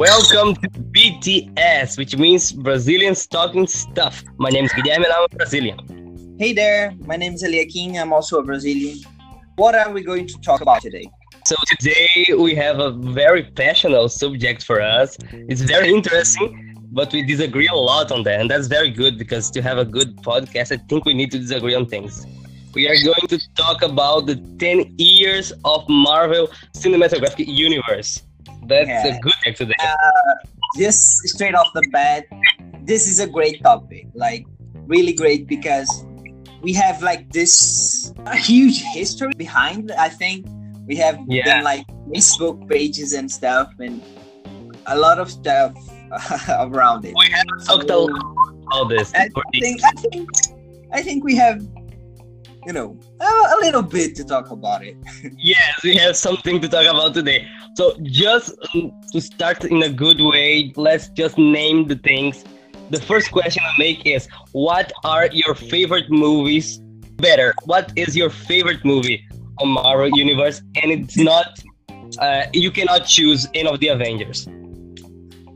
Welcome 0.00 0.54
to 0.54 0.68
BTS, 0.70 1.98
which 1.98 2.16
means 2.16 2.52
Brazilians 2.52 3.26
talking 3.26 3.66
stuff. 3.66 4.24
My 4.38 4.48
name 4.48 4.64
is 4.64 4.72
Guilherme 4.72 5.04
and 5.04 5.12
I'm 5.12 5.24
a 5.24 5.28
Brazilian. 5.28 6.36
Hey 6.38 6.54
there, 6.54 6.94
my 7.00 7.16
name 7.16 7.34
is 7.34 7.42
Eliakim. 7.42 7.96
I'm 7.96 8.10
also 8.10 8.38
a 8.38 8.42
Brazilian. 8.42 8.96
What 9.56 9.74
are 9.74 9.92
we 9.92 10.02
going 10.02 10.26
to 10.26 10.40
talk 10.40 10.62
about 10.62 10.80
today? 10.80 11.04
So 11.44 11.54
today 11.78 12.08
we 12.34 12.54
have 12.54 12.78
a 12.78 12.92
very 12.92 13.42
passionate 13.42 14.08
subject 14.08 14.64
for 14.64 14.80
us. 14.80 15.18
It's 15.32 15.60
very 15.60 15.92
interesting, 15.92 16.74
but 16.92 17.12
we 17.12 17.22
disagree 17.22 17.68
a 17.68 17.76
lot 17.76 18.10
on 18.10 18.22
that, 18.22 18.40
and 18.40 18.50
that's 18.50 18.68
very 18.68 18.90
good 18.90 19.18
because 19.18 19.50
to 19.50 19.60
have 19.60 19.76
a 19.76 19.84
good 19.84 20.16
podcast, 20.22 20.72
I 20.72 20.78
think 20.88 21.04
we 21.04 21.12
need 21.12 21.30
to 21.32 21.38
disagree 21.38 21.74
on 21.74 21.84
things. 21.84 22.26
We 22.72 22.88
are 22.88 22.96
going 23.04 23.28
to 23.28 23.38
talk 23.54 23.82
about 23.82 24.24
the 24.24 24.36
10 24.58 24.94
years 24.96 25.52
of 25.66 25.86
Marvel 25.90 26.48
Cinematographic 26.74 27.48
Universe. 27.48 28.22
That's 28.70 28.88
Yeah. 28.88 29.16
a 29.16 29.20
good 29.20 29.56
today. 29.56 29.74
Uh, 29.82 30.34
just 30.78 31.02
straight 31.28 31.54
off 31.54 31.66
the 31.74 31.82
bat, 31.92 32.24
this 32.84 33.06
is 33.08 33.18
a 33.20 33.26
great 33.26 33.62
topic. 33.62 34.06
Like, 34.14 34.46
really 34.86 35.12
great 35.12 35.46
because 35.46 35.90
we 36.62 36.72
have 36.74 37.02
like 37.02 37.30
this 37.32 38.12
huge 38.34 38.82
history 38.94 39.32
behind. 39.36 39.90
I 39.92 40.08
think 40.08 40.46
we 40.86 40.94
have 40.96 41.18
Yeah. 41.28 41.44
done 41.44 41.64
like 41.64 41.84
Facebook 42.14 42.56
pages 42.68 43.12
and 43.12 43.30
stuff, 43.30 43.68
and 43.80 44.00
a 44.86 44.96
lot 44.96 45.18
of 45.18 45.30
stuff 45.30 45.72
around 46.66 47.04
it. 47.04 47.14
we 47.18 47.26
haven't 47.30 47.60
talked 47.66 47.90
a 47.90 47.96
lot 47.98 48.22
about 48.72 48.88
this. 48.88 49.12
I 49.14 49.28
think 49.60 49.80
I 49.84 49.92
think 50.02 50.28
I 50.92 51.02
think 51.02 51.22
we 51.24 51.34
have, 51.36 51.58
you 52.66 52.72
know, 52.72 52.98
a, 53.20 53.24
a 53.24 53.56
little 53.60 53.82
bit 53.82 54.14
to 54.16 54.24
talk 54.24 54.50
about 54.50 54.84
it. 54.84 54.96
Yes, 55.38 55.82
we 55.82 55.96
have 55.96 56.16
something 56.16 56.60
to 56.60 56.68
talk 56.68 56.86
about 56.86 57.14
today. 57.14 57.48
So, 57.74 57.96
just 58.02 58.52
um, 58.74 58.92
to 59.12 59.20
start 59.20 59.64
in 59.64 59.82
a 59.82 59.88
good 59.88 60.20
way, 60.20 60.72
let's 60.76 61.08
just 61.08 61.38
name 61.38 61.88
the 61.88 61.96
things. 61.96 62.44
The 62.90 63.00
first 63.00 63.30
question 63.30 63.62
I 63.64 63.74
make 63.78 64.06
is 64.06 64.28
What 64.52 64.92
are 65.04 65.28
your 65.32 65.54
favorite 65.54 66.10
movies? 66.10 66.78
Better, 67.16 67.54
what 67.64 67.92
is 67.96 68.16
your 68.16 68.30
favorite 68.30 68.84
movie 68.84 69.26
on 69.58 69.68
Marvel 69.68 70.08
Universe? 70.16 70.62
And 70.82 70.90
it's 70.90 71.16
not, 71.16 71.60
uh, 72.18 72.44
you 72.52 72.70
cannot 72.70 73.06
choose 73.06 73.46
any 73.54 73.68
of 73.68 73.78
the 73.80 73.88
Avengers. 73.88 74.48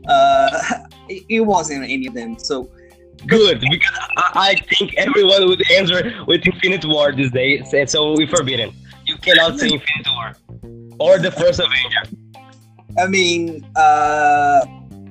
Uh, 0.07 0.79
it 1.09 1.45
wasn't 1.45 1.83
any 1.83 2.07
of 2.07 2.13
them. 2.13 2.37
So 2.39 2.69
Good, 3.27 3.61
because 3.61 3.97
I, 4.17 4.31
I 4.35 4.55
think 4.55 4.95
everyone 4.95 5.47
would 5.47 5.63
answer 5.71 6.13
with 6.27 6.45
Infinite 6.45 6.85
War 6.85 7.11
these 7.11 7.31
days, 7.31 7.73
and 7.73 7.89
so 7.89 8.13
we 8.13 8.27
forbidden. 8.27 8.71
You 9.05 9.17
cannot 9.17 9.59
say 9.59 9.69
Infinite 9.69 10.07
War 10.07 10.33
or 10.99 11.19
the 11.19 11.31
first 11.31 11.59
Avenger. 11.59 12.03
I 12.97 13.07
mean, 13.07 13.65
uh, 13.75 14.65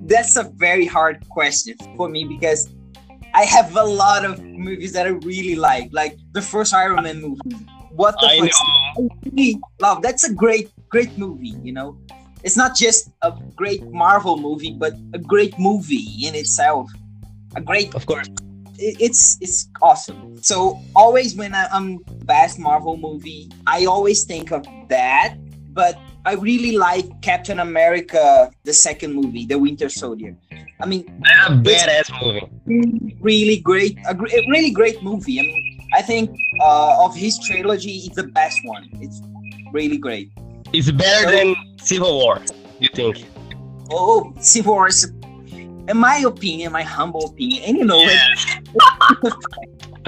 that's 0.07 0.37
a 0.37 0.45
very 0.55 0.87
hard 0.87 1.27
question 1.29 1.77
for 1.97 2.09
me 2.09 2.25
because 2.25 2.69
I 3.35 3.45
have 3.45 3.77
a 3.77 3.85
lot 3.85 4.25
of 4.25 4.43
movies 4.43 4.93
that 4.93 5.07
I 5.07 5.11
really 5.11 5.57
like, 5.57 5.91
like 5.93 6.19
the 6.33 6.43
first 6.43 6.73
Iron 6.73 7.03
Man 7.03 7.21
movie. 7.21 7.41
What 7.91 8.15
the 8.21 8.27
I 8.27 8.39
fuck? 8.41 8.51
know. 8.99 9.09
I 9.25 9.29
really 9.31 9.61
love. 9.81 10.03
That's 10.03 10.25
a 10.25 10.33
great, 10.33 10.71
great 10.89 11.17
movie. 11.19 11.55
You 11.63 11.73
know, 11.73 11.99
it's 12.43 12.57
not 12.57 12.77
just 12.77 13.11
a 13.23 13.33
great 13.57 13.85
Marvel 13.91 14.37
movie, 14.37 14.73
but 14.79 14.95
a 15.13 15.19
great 15.19 15.59
movie 15.59 16.07
in 16.23 16.35
itself. 16.35 16.91
A 17.57 17.61
great 17.61 17.95
Of 17.95 18.07
course. 18.07 18.29
it's 18.79 19.39
it's 19.41 19.69
awesome. 19.83 20.43
So 20.43 20.81
always 20.97 21.35
when 21.37 21.55
I, 21.55 21.67
I'm 21.73 21.99
best 22.27 22.59
Marvel 22.59 22.97
movie, 22.97 23.49
I 23.67 23.87
always 23.87 24.25
think 24.25 24.51
of 24.53 24.65
that. 24.89 25.37
But 25.73 25.99
I 26.25 26.35
really 26.35 26.77
like 26.79 27.07
Captain 27.23 27.59
America, 27.59 28.51
the 28.65 28.73
second 28.73 29.13
movie, 29.15 29.45
The 29.45 29.59
Winter 29.59 29.89
Soldier. 29.89 30.37
I 30.81 30.87
mean, 30.87 31.05
a 31.47 31.51
badass 31.51 32.09
movie. 32.23 32.47
really, 32.67 33.17
really 33.21 33.59
great, 33.59 33.99
a, 34.09 34.15
gr- 34.15 34.29
a 34.33 34.43
really 34.51 34.71
great 34.71 35.03
movie. 35.03 35.39
I 35.41 35.43
mean, 35.43 35.81
I 35.93 36.01
think 36.03 36.31
uh, 36.63 37.05
of 37.05 37.15
his 37.15 37.39
trilogy, 37.41 37.97
it's 38.07 38.15
the 38.17 38.29
best 38.41 38.59
one. 38.65 38.89
It's 39.01 39.21
really 39.73 39.99
great. 39.99 40.31
It's 40.73 40.91
better 40.91 41.25
So- 41.29 41.31
than 41.37 41.55
Civil 41.79 42.19
War. 42.19 42.41
You 42.81 42.89
think? 42.95 43.25
Oh, 43.91 44.33
Civil 44.41 44.75
War 44.75 44.89
is, 44.89 45.13
in 45.89 45.97
my 45.97 46.19
opinion, 46.19 46.73
my 46.73 46.83
humble 46.83 47.27
opinion, 47.27 47.63
and 47.65 47.77
you 47.79 47.85
know 47.85 48.01
it, 48.01 49.35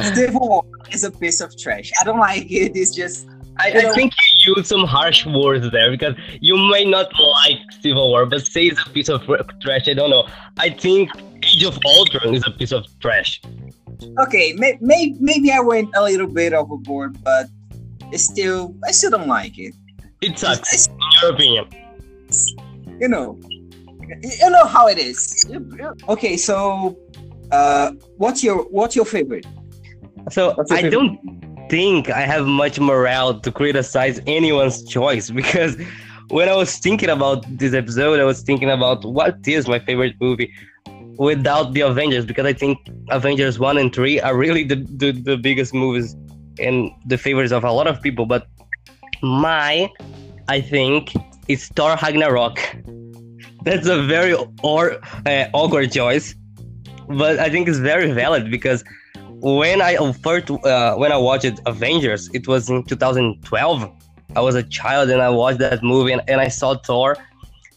Civil 0.14 0.48
War 0.48 0.64
is 0.91 1.04
a 1.04 1.10
piece 1.10 1.41
of 1.41 1.56
trash. 1.59 1.91
I 2.00 2.04
don't 2.04 2.19
like 2.19 2.50
it. 2.50 2.76
It's 2.76 2.94
just 2.94 3.26
I, 3.59 3.69
I 3.70 3.94
think 3.94 4.12
you 4.44 4.54
use 4.56 4.69
some 4.69 4.84
harsh 4.84 5.25
words 5.26 5.70
there 5.70 5.91
because 5.91 6.14
you 6.41 6.56
may 6.70 6.84
not 6.84 7.10
like 7.19 7.59
Civil 7.81 8.10
War, 8.10 8.26
but 8.26 8.47
say 8.47 8.66
it's 8.66 8.84
a 8.87 8.91
piece 8.91 9.09
of 9.09 9.22
trash. 9.60 9.88
I 9.88 9.94
don't 9.94 10.10
know. 10.10 10.28
I 10.59 10.70
think 10.70 11.10
Age 11.42 11.64
of 11.64 11.78
Ultron 11.87 12.34
is 12.34 12.44
a 12.47 12.50
piece 12.50 12.72
of 12.72 12.84
trash. 13.00 13.41
okay. 14.20 14.53
May, 14.54 14.78
may, 14.81 15.14
maybe 15.20 15.50
I 15.53 15.60
went 15.60 15.88
a 15.97 16.03
little 16.03 16.26
bit 16.26 16.53
overboard, 16.53 17.22
but 17.25 17.47
it's 18.12 18.25
still, 18.25 18.75
I 18.87 18.91
still 18.91 19.10
don't 19.10 19.28
like 19.28 19.58
it. 19.58 19.75
It 20.20 20.38
sucks, 20.38 20.72
It's, 20.72 20.88
in 20.88 20.98
your 21.22 21.32
opinion. 21.32 21.66
you 23.00 23.08
know, 23.08 23.38
you 24.22 24.50
know 24.50 24.65
how 24.65 24.89
it 24.89 24.99
is. 24.99 25.44
Okay, 26.09 26.37
so 26.37 26.97
uh, 27.50 27.93
what's 28.17 28.43
your 28.43 28.65
what's 28.71 28.97
your 28.97 29.05
favorite? 29.05 29.47
So 30.31 30.55
What's 30.55 30.71
your 30.71 30.81
I 30.81 30.89
don't 30.89 31.19
think 31.69 32.11
I 32.11 32.21
have 32.21 32.47
much 32.47 32.78
morale 32.81 33.41
to 33.41 33.53
criticize 33.53 34.21
anyone's 34.27 34.84
choice 34.84 35.31
because 35.43 35.77
when 36.28 36.49
I 36.49 36.56
was 36.56 36.77
thinking 36.78 37.09
about 37.09 37.44
this 37.59 37.75
episode, 37.75 38.19
I 38.19 38.25
was 38.25 38.43
thinking 38.43 38.71
about 38.71 39.05
what 39.05 39.47
is 39.47 39.69
my 39.69 39.78
favorite 39.78 40.15
movie 40.21 40.53
without 41.19 41.73
the 41.73 41.81
Avengers 41.81 42.27
because 42.27 42.44
I 42.44 42.53
think 42.53 42.78
Avengers 43.11 43.59
1 43.59 43.78
and 43.78 43.94
3 43.94 44.21
are 44.21 44.37
really 44.37 44.65
the, 44.65 44.77
the, 44.77 45.12
the 45.12 45.37
biggest 45.37 45.73
movies 45.73 46.17
and 46.59 46.91
the 47.06 47.17
favorites 47.17 47.53
of 47.53 47.65
a 47.65 47.73
lot 47.73 47.87
of 47.87 48.03
people. 48.03 48.27
But 48.27 48.47
my, 49.23 49.88
I 50.49 50.61
think, 50.61 51.12
is 51.49 51.69
Thor 51.69 51.97
Ragnarok. 52.03 52.59
That's 53.66 53.88
a 53.88 54.00
very 54.00 54.32
or, 54.62 55.00
uh, 55.27 55.47
awkward 55.53 55.91
choice, 55.91 56.37
but 57.09 57.41
I 57.41 57.50
think 57.50 57.66
it's 57.66 57.78
very 57.78 58.12
valid 58.12 58.49
because 58.49 58.84
when 59.41 59.82
I 59.82 59.97
first 60.12 60.49
uh, 60.49 60.94
when 60.94 61.10
I 61.10 61.16
watched 61.16 61.59
Avengers, 61.66 62.31
it 62.32 62.47
was 62.47 62.71
in 62.71 62.84
2012. 62.84 63.91
I 64.37 64.41
was 64.41 64.55
a 64.55 64.62
child 64.62 65.10
and 65.10 65.21
I 65.21 65.31
watched 65.31 65.59
that 65.59 65.82
movie 65.82 66.12
and, 66.12 66.22
and 66.28 66.41
I 66.41 66.47
saw 66.47 66.76
Thor, 66.76 67.16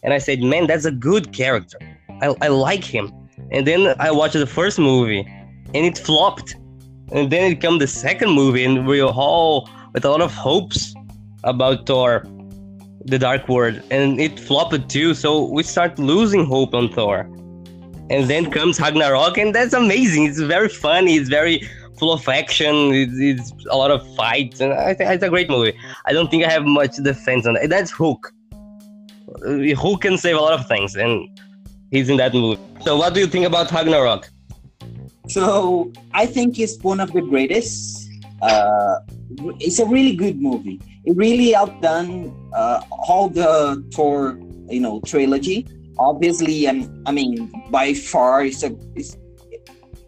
and 0.04 0.14
I 0.14 0.20
said, 0.20 0.42
"Man, 0.42 0.68
that's 0.68 0.86
a 0.86 0.92
good 0.92 1.34
character. 1.34 1.80
I, 2.22 2.36
I 2.40 2.50
like 2.50 2.84
him." 2.84 3.12
And 3.50 3.66
then 3.66 3.96
I 4.00 4.12
watched 4.12 4.36
the 4.36 4.52
first 4.60 4.78
movie, 4.78 5.22
and 5.74 5.86
it 5.90 5.98
flopped. 5.98 6.56
And 7.12 7.32
then 7.32 7.52
it 7.52 7.62
came 7.62 7.80
the 7.80 7.88
second 7.88 8.30
movie, 8.30 8.64
and 8.64 8.86
we 8.86 9.02
were 9.02 9.10
all 9.10 9.68
with 9.94 10.06
a 10.06 10.10
lot 10.12 10.22
of 10.22 10.36
hopes 10.36 10.94
about 11.44 11.88
Thor, 11.88 12.28
the 13.10 13.20
Dark 13.20 13.48
World, 13.50 13.82
and 13.92 14.20
it 14.20 14.40
flopped 14.40 14.90
too. 14.90 15.14
So 15.14 15.46
we 15.46 15.64
start 15.64 16.00
losing 16.00 16.46
hope 16.46 16.74
on 16.74 16.90
Thor 16.90 17.30
and 18.10 18.30
then 18.30 18.50
comes 18.50 18.80
Ragnarok, 18.80 19.38
and 19.38 19.54
that's 19.54 19.74
amazing. 19.74 20.26
It's 20.26 20.40
very 20.40 20.70
funny. 20.70 21.16
It's 21.16 21.30
very 21.30 21.70
full 21.98 22.12
of 22.12 22.28
action. 22.28 22.94
It's, 22.94 23.14
it's 23.20 23.66
a 23.70 23.78
lot 23.78 23.92
of 23.92 24.16
fights, 24.16 24.60
and 24.60 24.74
I 24.74 24.94
think 24.94 25.12
it's 25.12 25.24
a 25.24 25.30
great 25.30 25.50
movie. 25.50 25.78
I 26.06 26.14
don't 26.14 26.30
think 26.32 26.44
I 26.44 26.50
have 26.50 26.66
much 26.66 26.96
defense 26.98 27.46
on 27.46 27.54
that. 27.54 27.70
That's 27.70 27.92
Hulk. 27.92 28.34
Uh, 29.46 29.76
Hulk 29.76 30.02
can 30.02 30.18
save 30.18 30.36
a 30.36 30.42
lot 30.42 30.60
of 30.60 30.68
things, 30.68 30.96
and 30.96 31.30
he's 31.92 32.10
in 32.10 32.18
that 32.18 32.34
movie. 32.34 32.60
So, 32.82 32.98
what 32.98 33.14
do 33.14 33.20
you 33.20 33.28
think 33.28 33.46
about 33.46 33.72
Ragnarok? 33.72 34.30
So 35.28 35.92
I 36.14 36.26
think 36.26 36.58
it's 36.58 36.82
one 36.82 37.00
of 37.00 37.12
the 37.12 37.22
greatest. 37.22 38.10
Uh, 38.42 38.96
it's 39.60 39.80
a 39.80 39.86
really 39.86 40.16
good 40.16 40.42
movie. 40.42 40.82
It 41.06 41.16
really 41.16 41.56
outdone 41.56 42.36
uh, 42.54 42.82
all 43.08 43.30
the 43.30 43.84
Thor, 43.94 44.40
you 44.70 44.80
know, 44.80 45.02
trilogy. 45.06 45.68
Obviously, 45.98 46.66
and 46.66 46.90
I 47.08 47.12
mean, 47.12 47.52
by 47.70 47.94
far, 47.94 48.46
it's 48.46 48.64
a. 48.64 48.76
It's, 48.96 49.18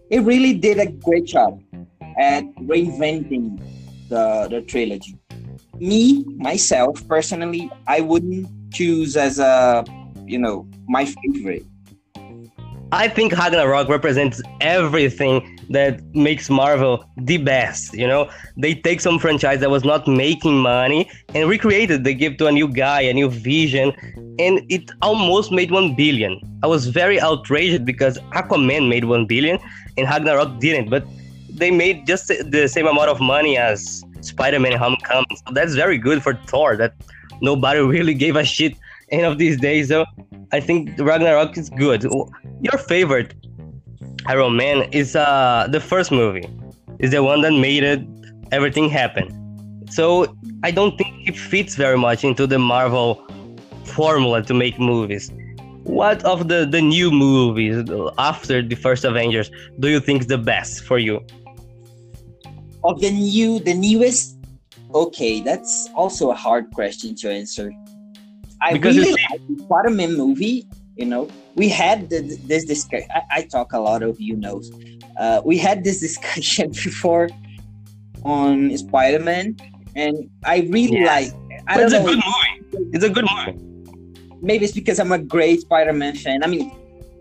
it 0.09 0.21
really 0.23 0.53
did 0.53 0.77
a 0.79 0.91
great 0.91 1.25
job 1.25 1.61
at 2.17 2.43
reinventing 2.55 3.59
the 4.09 4.47
the 4.49 4.61
trilogy. 4.61 5.17
Me 5.79 6.23
myself 6.37 7.05
personally, 7.07 7.71
I 7.87 8.01
wouldn't 8.01 8.47
choose 8.71 9.17
as 9.17 9.39
a, 9.39 9.83
you 10.25 10.37
know, 10.37 10.67
my 10.87 11.05
favorite. 11.05 11.65
I 12.93 13.07
think 13.07 13.31
Ragnarok 13.31 13.87
represents 13.87 14.41
everything 14.59 15.57
that 15.69 16.03
makes 16.13 16.49
Marvel 16.49 17.05
the 17.15 17.37
best. 17.37 17.93
You 17.93 18.05
know, 18.05 18.29
they 18.57 18.75
take 18.75 18.99
some 18.99 19.17
franchise 19.17 19.61
that 19.61 19.69
was 19.69 19.85
not 19.85 20.07
making 20.07 20.57
money 20.57 21.09
and 21.33 21.49
recreated. 21.49 22.03
They 22.03 22.13
give 22.13 22.35
to 22.37 22.47
a 22.47 22.51
new 22.51 22.67
guy, 22.67 23.01
a 23.01 23.13
new 23.13 23.29
vision, 23.29 23.93
and 24.39 24.61
it 24.69 24.91
almost 25.01 25.53
made 25.53 25.71
one 25.71 25.95
billion. 25.95 26.41
I 26.63 26.67
was 26.67 26.87
very 26.87 27.17
outraged 27.17 27.85
because 27.85 28.17
Aquaman 28.33 28.89
made 28.89 29.05
one 29.05 29.25
billion 29.25 29.57
and 29.97 30.07
Ragnarok 30.07 30.59
didn't, 30.59 30.89
but 30.89 31.05
they 31.49 31.71
made 31.71 32.05
just 32.05 32.27
the 32.27 32.67
same 32.67 32.87
amount 32.87 33.09
of 33.09 33.21
money 33.21 33.57
as 33.57 34.03
Spider-Man 34.19 34.77
Homecoming. 34.77 35.37
So 35.47 35.53
that's 35.53 35.75
very 35.75 35.97
good 35.97 36.21
for 36.21 36.33
Thor. 36.45 36.75
That 36.75 36.93
nobody 37.39 37.79
really 37.95 38.13
gave 38.13 38.35
a 38.35 38.43
shit 38.43 38.75
any 39.11 39.23
of 39.23 39.37
these 39.37 39.57
days. 39.59 39.87
So 39.87 40.05
I 40.53 40.59
think 40.59 40.99
Ragnarok 40.99 41.57
is 41.57 41.69
good. 41.69 42.03
Your 42.03 42.77
favorite 42.87 43.33
Iron 44.25 44.55
Man 44.57 44.83
is 44.91 45.15
uh 45.15 45.67
the 45.69 45.79
first 45.79 46.11
movie. 46.11 46.47
Is 46.99 47.11
the 47.11 47.23
one 47.23 47.41
that 47.41 47.53
made 47.53 47.83
it 47.83 48.01
everything 48.51 48.89
happen. 48.89 49.27
So 49.89 50.35
I 50.63 50.71
don't 50.71 50.97
think 50.97 51.27
it 51.27 51.37
fits 51.37 51.75
very 51.75 51.97
much 51.97 52.23
into 52.23 52.45
the 52.45 52.59
Marvel 52.59 53.25
formula 53.85 54.43
to 54.43 54.53
make 54.53 54.79
movies. 54.79 55.31
What 55.83 56.23
of 56.23 56.47
the 56.47 56.65
the 56.65 56.81
new 56.81 57.11
movies 57.11 57.89
after 58.17 58.61
the 58.61 58.75
first 58.75 59.03
Avengers 59.03 59.49
do 59.79 59.87
you 59.89 59.99
think 59.99 60.21
is 60.21 60.27
the 60.27 60.37
best 60.37 60.83
for 60.83 60.99
you? 60.99 61.25
Of 62.83 62.99
the 62.99 63.11
new, 63.11 63.59
the 63.59 63.73
newest. 63.73 64.37
Okay, 64.93 65.39
that's 65.39 65.89
also 65.95 66.31
a 66.31 66.35
hard 66.35 66.71
question 66.71 67.15
to 67.15 67.31
answer. 67.31 67.71
I 68.61 68.73
Because 68.73 68.97
really 68.97 69.11
like 69.31 69.41
Spider-Man 69.65 70.15
movie. 70.17 70.67
You 70.97 71.05
know, 71.05 71.29
we 71.55 71.67
had 71.69 72.09
the, 72.09 72.19
this 72.45 72.65
discussion. 72.65 73.07
I, 73.31 73.41
talk 73.43 73.73
a 73.73 73.79
lot 73.79 74.03
of 74.03 74.19
you 74.21 74.35
knows. 74.35 74.71
Uh, 75.17 75.41
we 75.43 75.57
had 75.57 75.83
this 75.83 75.99
discussion 75.99 76.69
before 76.83 77.29
on 78.23 78.75
Spider-Man, 78.77 79.57
and 79.95 80.29
I 80.45 80.67
really 80.69 80.99
Yes. 80.99 81.33
like. 81.33 81.61
I 81.67 81.81
it's 81.81 81.93
a 81.93 81.99
good 82.03 82.19
movie. 82.25 82.89
It's 82.93 83.03
a 83.05 83.09
good 83.09 83.25
movie. 83.29 83.57
maybe 84.41 84.65
it's 84.65 84.73
because 84.73 84.99
I'm 84.99 85.11
a 85.11 85.19
great 85.19 85.61
Spider-Man 85.61 86.15
fan. 86.15 86.43
I 86.43 86.47
mean, 86.47 86.71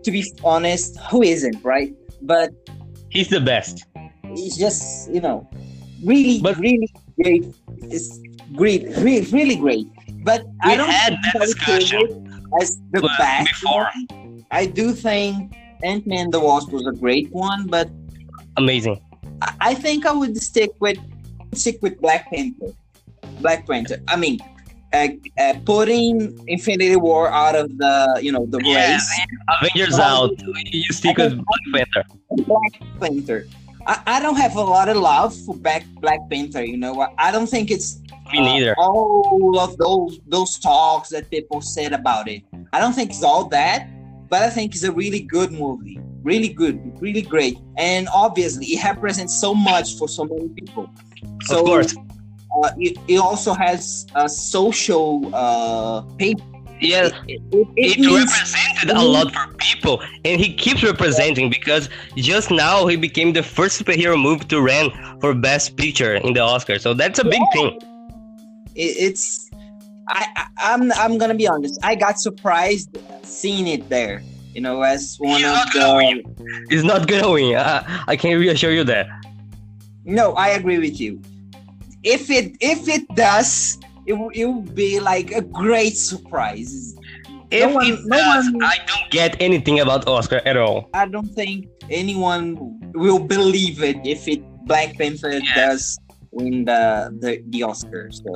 to 0.03 0.11
be 0.11 0.23
honest, 0.43 0.97
who 1.09 1.21
isn't, 1.23 1.63
right? 1.63 1.93
But 2.21 2.51
He's 3.09 3.29
the 3.29 3.39
best. 3.41 3.85
it's 4.23 4.57
just 4.57 5.11
you 5.11 5.21
know, 5.21 5.49
really, 6.03 6.39
But- 6.41 6.57
really 6.57 6.89
great. 7.21 7.45
It's 7.89 8.19
great, 8.55 8.83
really, 8.97 9.25
really 9.31 9.55
great. 9.55 9.87
But 10.23 10.45
We 10.65 10.73
I 10.73 10.75
don't 10.77 10.89
had 10.89 11.13
that 11.33 11.41
discussion. 11.41 12.27
as 12.61 12.79
the 12.91 13.01
Well, 13.01 13.11
best. 13.17 13.49
before. 13.49 13.89
one. 14.09 14.45
I 14.51 14.65
do 14.65 14.91
think 14.93 15.53
Ant-Man 15.83 16.29
the 16.31 16.39
Wasp 16.39 16.71
was 16.71 16.85
a 16.85 16.91
great 16.91 17.31
one, 17.31 17.67
but 17.67 17.89
Amazing. 18.57 18.99
I- 19.41 19.53
I 19.61 19.73
think 19.73 20.05
I 20.05 20.11
would 20.11 20.35
stick 20.37 20.71
with 20.79 20.97
stick 21.53 21.77
with 21.81 21.99
Black 21.99 22.29
Panther. 22.31 22.67
Black 23.41 23.67
Panther. 23.67 23.97
I 24.07 24.15
mean, 24.15 24.39
uh, 24.93 25.07
uh, 25.39 25.53
putting 25.65 26.37
Infinity 26.47 26.95
War 26.97 27.29
out 27.31 27.55
of 27.55 27.67
the 27.77 28.19
you 28.21 28.31
know 28.31 28.45
the 28.45 28.59
Yeah, 28.63 28.93
race. 28.93 29.09
Avengers 29.61 29.97
out. 29.99 30.31
You 30.71 30.83
stick 30.91 31.17
with 31.17 31.33
Black 31.35 31.63
Panther. 31.73 32.03
Black 32.45 32.73
Panther. 32.99 33.47
I, 33.87 34.01
I 34.05 34.19
don't 34.21 34.35
have 34.35 34.55
a 34.55 34.61
lot 34.61 34.89
of 34.89 34.97
love 34.97 35.35
for 35.45 35.55
Black 35.55 35.85
Black 35.99 36.19
Panther. 36.29 36.63
You 36.63 36.77
know, 36.77 37.01
I, 37.01 37.07
I 37.17 37.31
don't 37.31 37.47
think 37.47 37.71
it's 37.71 37.99
Me 38.31 38.39
uh, 38.39 38.43
neither. 38.43 38.75
all 38.77 39.59
of 39.59 39.77
those 39.77 40.19
those 40.27 40.59
talks 40.59 41.09
that 41.09 41.29
people 41.29 41.61
said 41.61 41.93
about 41.93 42.27
it. 42.27 42.43
I 42.73 42.79
don't 42.79 42.93
think 42.93 43.11
it's 43.11 43.23
all 43.23 43.45
that, 43.49 43.87
but 44.29 44.41
I 44.41 44.49
think 44.49 44.73
it's 44.73 44.83
a 44.83 44.91
really 44.91 45.21
good 45.21 45.51
movie. 45.51 45.99
Really 46.23 46.49
good, 46.49 46.79
really 47.01 47.23
great, 47.23 47.57
and 47.77 48.07
obviously 48.13 48.65
it 48.67 48.83
represents 48.83 49.39
so 49.39 49.55
much 49.55 49.97
for 49.97 50.07
so 50.07 50.23
many 50.25 50.49
people. 50.49 50.87
So, 51.43 51.59
of 51.59 51.65
course. 51.65 51.95
uh, 52.63 52.71
it, 52.77 52.97
it 53.07 53.17
also 53.17 53.53
has 53.53 54.05
a 54.13 54.29
social 54.29 55.33
uh, 55.33 56.01
paper. 56.17 56.43
Yeah, 56.81 57.09
It, 57.27 57.39
it, 57.51 57.67
it 57.77 57.99
it 57.99 58.09
represented 58.09 58.89
a 58.89 59.01
lot 59.01 59.31
for 59.31 59.53
people, 59.57 60.01
and 60.25 60.41
he 60.41 60.51
keeps 60.51 60.81
representing 60.81 61.49
because 61.49 61.89
just 62.15 62.49
now 62.49 62.87
he 62.87 62.95
became 62.95 63.33
the 63.33 63.43
first 63.43 63.79
superhero 63.79 64.19
movie 64.19 64.45
to 64.45 64.61
run 64.61 64.89
for 65.21 65.35
Best 65.35 65.77
Picture 65.77 66.15
in 66.15 66.33
the 66.33 66.39
Oscars. 66.39 66.81
So 66.81 66.95
that's 66.95 67.19
a 67.19 67.23
big 67.23 67.41
thing. 67.53 67.77
it, 68.73 68.97
it's 68.97 69.51
I, 70.09 70.25
I 70.35 70.73
I'm 70.73 70.91
I'm 70.93 71.17
gonna 71.19 71.35
be 71.35 71.47
honest. 71.47 71.79
I 71.83 71.93
got 71.93 72.19
surprised 72.19 72.97
seeing 73.23 73.67
it 73.67 73.87
there. 73.89 74.23
You 74.55 74.61
know, 74.61 74.81
as 74.81 75.15
one 75.19 75.39
You're 75.39 75.51
of 75.51 75.71
the. 75.73 76.23
He's 76.69 76.83
not 76.83 77.07
gonna 77.07 77.31
win. 77.31 77.55
Uh, 77.61 77.83
I 78.07 78.15
can 78.15 78.39
reassure 78.39 78.71
you 78.71 78.83
that. 78.85 79.07
No, 80.03 80.33
I 80.33 80.49
agree 80.49 80.79
with 80.79 80.99
you. 80.99 81.21
If 82.03 82.31
it 82.31 82.57
if 82.59 82.87
it 82.87 83.07
does, 83.15 83.77
it 84.11 84.15
will 84.19 84.31
it 84.41 84.45
will 84.45 84.67
be 84.85 84.99
like 84.99 85.31
a 85.31 85.43
great 85.63 85.95
surprise. 86.11 86.73
If 87.49 87.73
one- 87.73 87.85
it 87.89 87.99
no 88.05 88.17
does, 88.17 88.45
one- 88.51 88.63
I 88.73 88.77
don't 88.89 89.07
get 89.19 89.31
anything 89.47 89.77
about 89.85 90.01
Oscar 90.15 90.39
at 90.51 90.57
all. 90.63 90.77
I 91.03 91.05
don't 91.15 91.31
think 91.41 91.57
anyone 91.89 92.45
will 93.03 93.19
believe 93.35 93.77
it 93.89 93.97
if 94.15 94.27
it 94.33 94.41
Black 94.71 94.89
Panther 94.99 95.31
Yes. 95.33 95.55
does 95.61 95.81
win 96.31 96.65
the 96.65 96.81
the, 97.21 97.31
the 97.53 97.63
Oscar. 97.71 98.03
So 98.11 98.31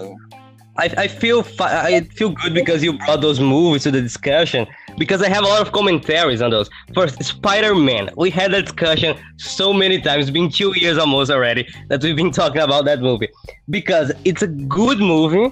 I, 0.83 0.85
I 1.05 1.07
feel 1.21 1.39
fi- 1.57 1.77
I 1.89 2.01
feel 2.19 2.31
good 2.41 2.53
because 2.61 2.79
you 2.85 2.91
brought 3.05 3.21
those 3.27 3.39
movies 3.39 3.83
to 3.83 3.91
the 3.97 4.01
discussion 4.01 4.61
because 4.97 5.21
I 5.21 5.29
have 5.35 5.43
a 5.43 5.47
lot 5.53 5.61
of 5.65 5.69
commentaries 5.79 6.41
on 6.45 6.49
those. 6.55 6.69
First, 6.97 7.15
Spider-Man. 7.23 8.03
We 8.23 8.29
had 8.39 8.51
that 8.55 8.63
discussion 8.69 9.11
so 9.37 9.71
many 9.83 9.97
times. 10.07 10.19
It's 10.23 10.31
been 10.41 10.49
two 10.61 10.71
years 10.83 10.97
almost 11.03 11.29
already 11.31 11.63
that 11.89 11.99
we've 12.03 12.19
been 12.23 12.31
talking 12.41 12.61
about 12.69 12.83
that 12.89 12.99
movie 13.09 13.29
because 13.77 14.07
it's 14.29 14.41
a 14.49 14.51
good 14.79 14.99
movie. 15.13 15.47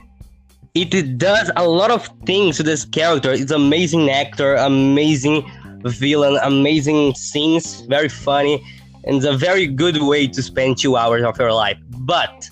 It, 0.76 1.20
does 1.20 1.52
a 1.56 1.68
lot 1.68 1.92
of 1.92 2.10
things 2.26 2.58
to 2.58 2.64
this 2.64 2.84
character. 2.84 3.32
It's 3.32 3.52
amazing 3.52 4.10
actor, 4.10 4.56
amazing 4.56 5.48
villain, 5.84 6.40
amazing 6.42 7.14
scenes, 7.14 7.82
very 7.82 8.10
funny, 8.10 8.56
and 9.04 9.18
it's 9.18 9.26
a 9.26 9.38
very 9.38 9.68
good 9.68 10.02
way 10.02 10.26
to 10.26 10.42
spend 10.42 10.80
two 10.80 10.98
hours 10.98 11.24
of 11.24 11.38
your 11.38 11.54
life. 11.54 11.78
But 12.00 12.50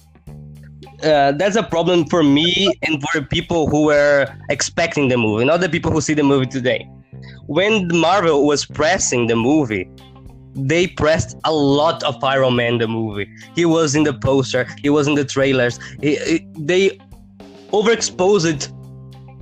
uh, 1.03 1.31
that's 1.31 1.55
a 1.55 1.63
problem 1.63 2.05
for 2.05 2.21
me 2.21 2.71
and 2.83 3.01
for 3.09 3.23
people 3.23 3.67
who 3.67 3.85
were 3.85 4.27
expecting 4.51 5.07
the 5.07 5.17
movie, 5.17 5.45
not 5.45 5.59
the 5.61 5.69
people 5.69 5.91
who 5.91 5.99
see 5.99 6.13
the 6.13 6.21
movie 6.21 6.45
today. 6.45 6.87
When 7.47 7.87
Marvel 7.87 8.45
was 8.45 8.65
pressing 8.65 9.25
the 9.25 9.35
movie, 9.35 9.89
they 10.53 10.85
pressed 10.85 11.37
a 11.43 11.51
lot 11.51 12.03
of 12.03 12.23
Iron 12.23 12.55
Man 12.57 12.77
the 12.77 12.87
movie. 12.87 13.27
He 13.55 13.65
was 13.65 13.95
in 13.95 14.03
the 14.03 14.13
poster, 14.13 14.67
he 14.83 14.91
was 14.91 15.07
in 15.07 15.15
the 15.15 15.25
trailers. 15.25 15.79
He, 16.01 16.17
he- 16.17 16.47
they 16.55 16.99
overexposed 17.71 18.71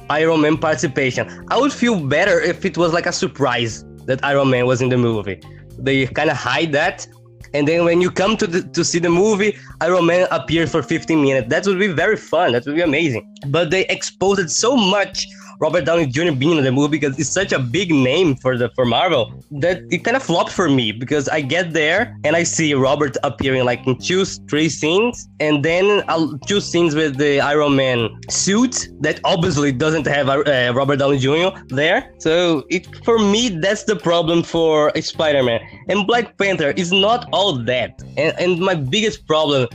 Iron 0.09 0.41
Man 0.41 0.57
participation. 0.57 1.45
I 1.49 1.59
would 1.59 1.73
feel 1.73 1.99
better 1.99 2.39
if 2.39 2.65
it 2.65 2.77
was 2.77 2.93
like 2.93 3.05
a 3.05 3.11
surprise 3.11 3.85
that 4.05 4.23
Iron 4.23 4.49
Man 4.49 4.65
was 4.65 4.81
in 4.81 4.89
the 4.89 4.97
movie. 4.97 5.41
They 5.77 6.07
kind 6.07 6.29
of 6.29 6.37
hide 6.37 6.71
that, 6.73 7.07
and 7.53 7.67
then 7.67 7.85
when 7.85 8.01
you 8.01 8.11
come 8.11 8.37
to 8.37 8.47
the, 8.47 8.63
to 8.63 8.83
see 8.83 8.99
the 8.99 9.09
movie, 9.09 9.57
Iron 9.81 10.05
Man 10.05 10.27
appears 10.31 10.71
for 10.71 10.83
15 10.83 11.21
minutes. 11.21 11.49
That 11.49 11.65
would 11.65 11.79
be 11.79 11.87
very 11.87 12.17
fun. 12.17 12.51
That 12.53 12.65
would 12.65 12.75
be 12.75 12.81
amazing. 12.81 13.33
But 13.47 13.71
they 13.71 13.85
exposed 13.87 14.39
it 14.39 14.51
so 14.51 14.75
much 14.75 15.27
Robert 15.59 15.83
Downey 15.85 16.05
Jr. 16.05 16.31
being 16.31 16.57
in 16.57 16.63
the 16.63 16.71
movie 16.71 16.97
because 16.97 17.19
it's 17.19 17.29
such 17.29 17.51
a 17.51 17.59
big 17.59 17.91
name 17.91 18.35
for 18.35 18.57
the 18.57 18.69
for 18.75 18.85
Marvel 18.85 19.43
that 19.51 19.81
it 19.91 19.99
kind 20.05 20.15
of 20.15 20.23
flopped 20.23 20.51
for 20.51 20.69
me 20.69 20.93
because 20.93 21.27
I 21.27 21.41
get 21.41 21.73
there 21.73 22.17
and 22.23 22.35
I 22.35 22.43
see 22.43 22.73
Robert 22.73 23.17
appearing 23.23 23.65
like 23.65 23.85
in 23.85 23.97
two, 23.97 24.23
three 24.25 24.69
scenes, 24.69 25.27
and 25.39 25.63
then 25.63 26.03
I'll 26.07 26.37
two 26.39 26.61
scenes 26.61 26.95
with 26.95 27.17
the 27.17 27.41
Iron 27.41 27.75
Man 27.75 28.09
suit 28.29 28.87
that 29.01 29.19
obviously 29.25 29.71
doesn't 29.73 30.07
have 30.07 30.29
uh, 30.29 30.73
Robert 30.73 30.97
Downey 30.97 31.19
Jr. 31.19 31.49
there. 31.67 32.13
So 32.19 32.63
it 32.69 32.87
for 33.03 33.19
me 33.19 33.49
that's 33.49 33.83
the 33.83 33.97
problem 33.97 34.43
for 34.43 34.91
Spider-Man 34.99 35.59
and 35.89 36.07
Black 36.07 36.37
Panther 36.37 36.71
is 36.71 36.91
not 36.91 37.27
all 37.33 37.53
that. 37.65 38.01
And, 38.17 38.33
and 38.39 38.59
my 38.59 38.75
biggest 38.75 39.27
problem, 39.27 39.67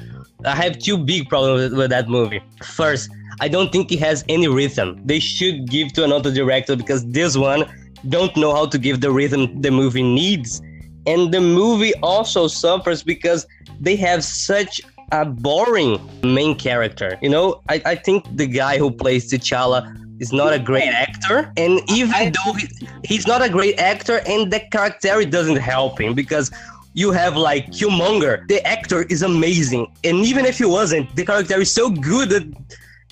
I 0.47 0.55
have 0.55 0.79
two 0.79 0.97
big 0.97 1.29
problems 1.29 1.75
with 1.75 1.91
that 1.91 2.09
movie. 2.09 2.41
First. 2.63 3.11
I 3.41 3.49
don't 3.49 3.73
think 3.73 3.93
it 3.93 3.99
has 4.01 4.25
any 4.29 4.49
rhythm. 4.49 5.01
They 5.05 5.19
should 5.21 5.69
give 5.69 5.93
to 5.95 6.05
another 6.05 6.33
director 6.33 6.77
because 6.77 7.05
this 7.07 7.37
one 7.37 7.65
don't 8.09 8.37
know 8.37 8.55
how 8.55 8.67
to 8.67 8.79
give 8.79 9.01
the 9.01 9.11
rhythm 9.11 9.61
the 9.61 9.71
movie 9.71 10.03
needs. 10.03 10.61
And 11.07 11.33
the 11.33 11.41
movie 11.41 11.95
also 12.03 12.47
suffers 12.47 13.03
because 13.03 13.47
they 13.81 13.97
have 13.97 14.25
such 14.25 14.81
a 15.13 15.25
boring 15.25 16.01
main 16.23 16.57
character. 16.57 17.19
You 17.23 17.29
know, 17.29 17.61
I, 17.69 17.83
I 17.85 17.95
think 17.95 18.25
the 18.37 18.47
guy 18.47 18.79
who 18.79 18.91
plays 18.91 19.31
T'Challa 19.31 19.95
is 20.21 20.33
not 20.33 20.53
a 20.53 20.59
great 20.59 20.89
actor. 20.89 21.53
And 21.57 21.81
even 21.91 22.15
I- 22.15 22.33
though 22.45 22.53
he, 22.55 22.69
he's 23.05 23.27
not 23.27 23.43
a 23.43 23.49
great 23.49 23.79
actor 23.79 24.21
and 24.27 24.53
the 24.53 24.61
character 24.71 25.25
doesn't 25.25 25.57
help 25.57 26.01
him 26.01 26.15
because 26.15 26.51
you 26.95 27.11
have 27.11 27.37
like 27.37 27.67
Killmonger. 27.71 28.47
The 28.49 28.65
actor 28.67 29.03
is 29.03 29.23
amazing. 29.23 29.93
And 30.05 30.19
even 30.19 30.47
if 30.47 30.59
he 30.59 30.65
wasn't, 30.65 31.15
the 31.17 31.25
character 31.25 31.61
is 31.61 31.73
so 31.75 31.91
good 31.91 32.31
that 32.31 32.45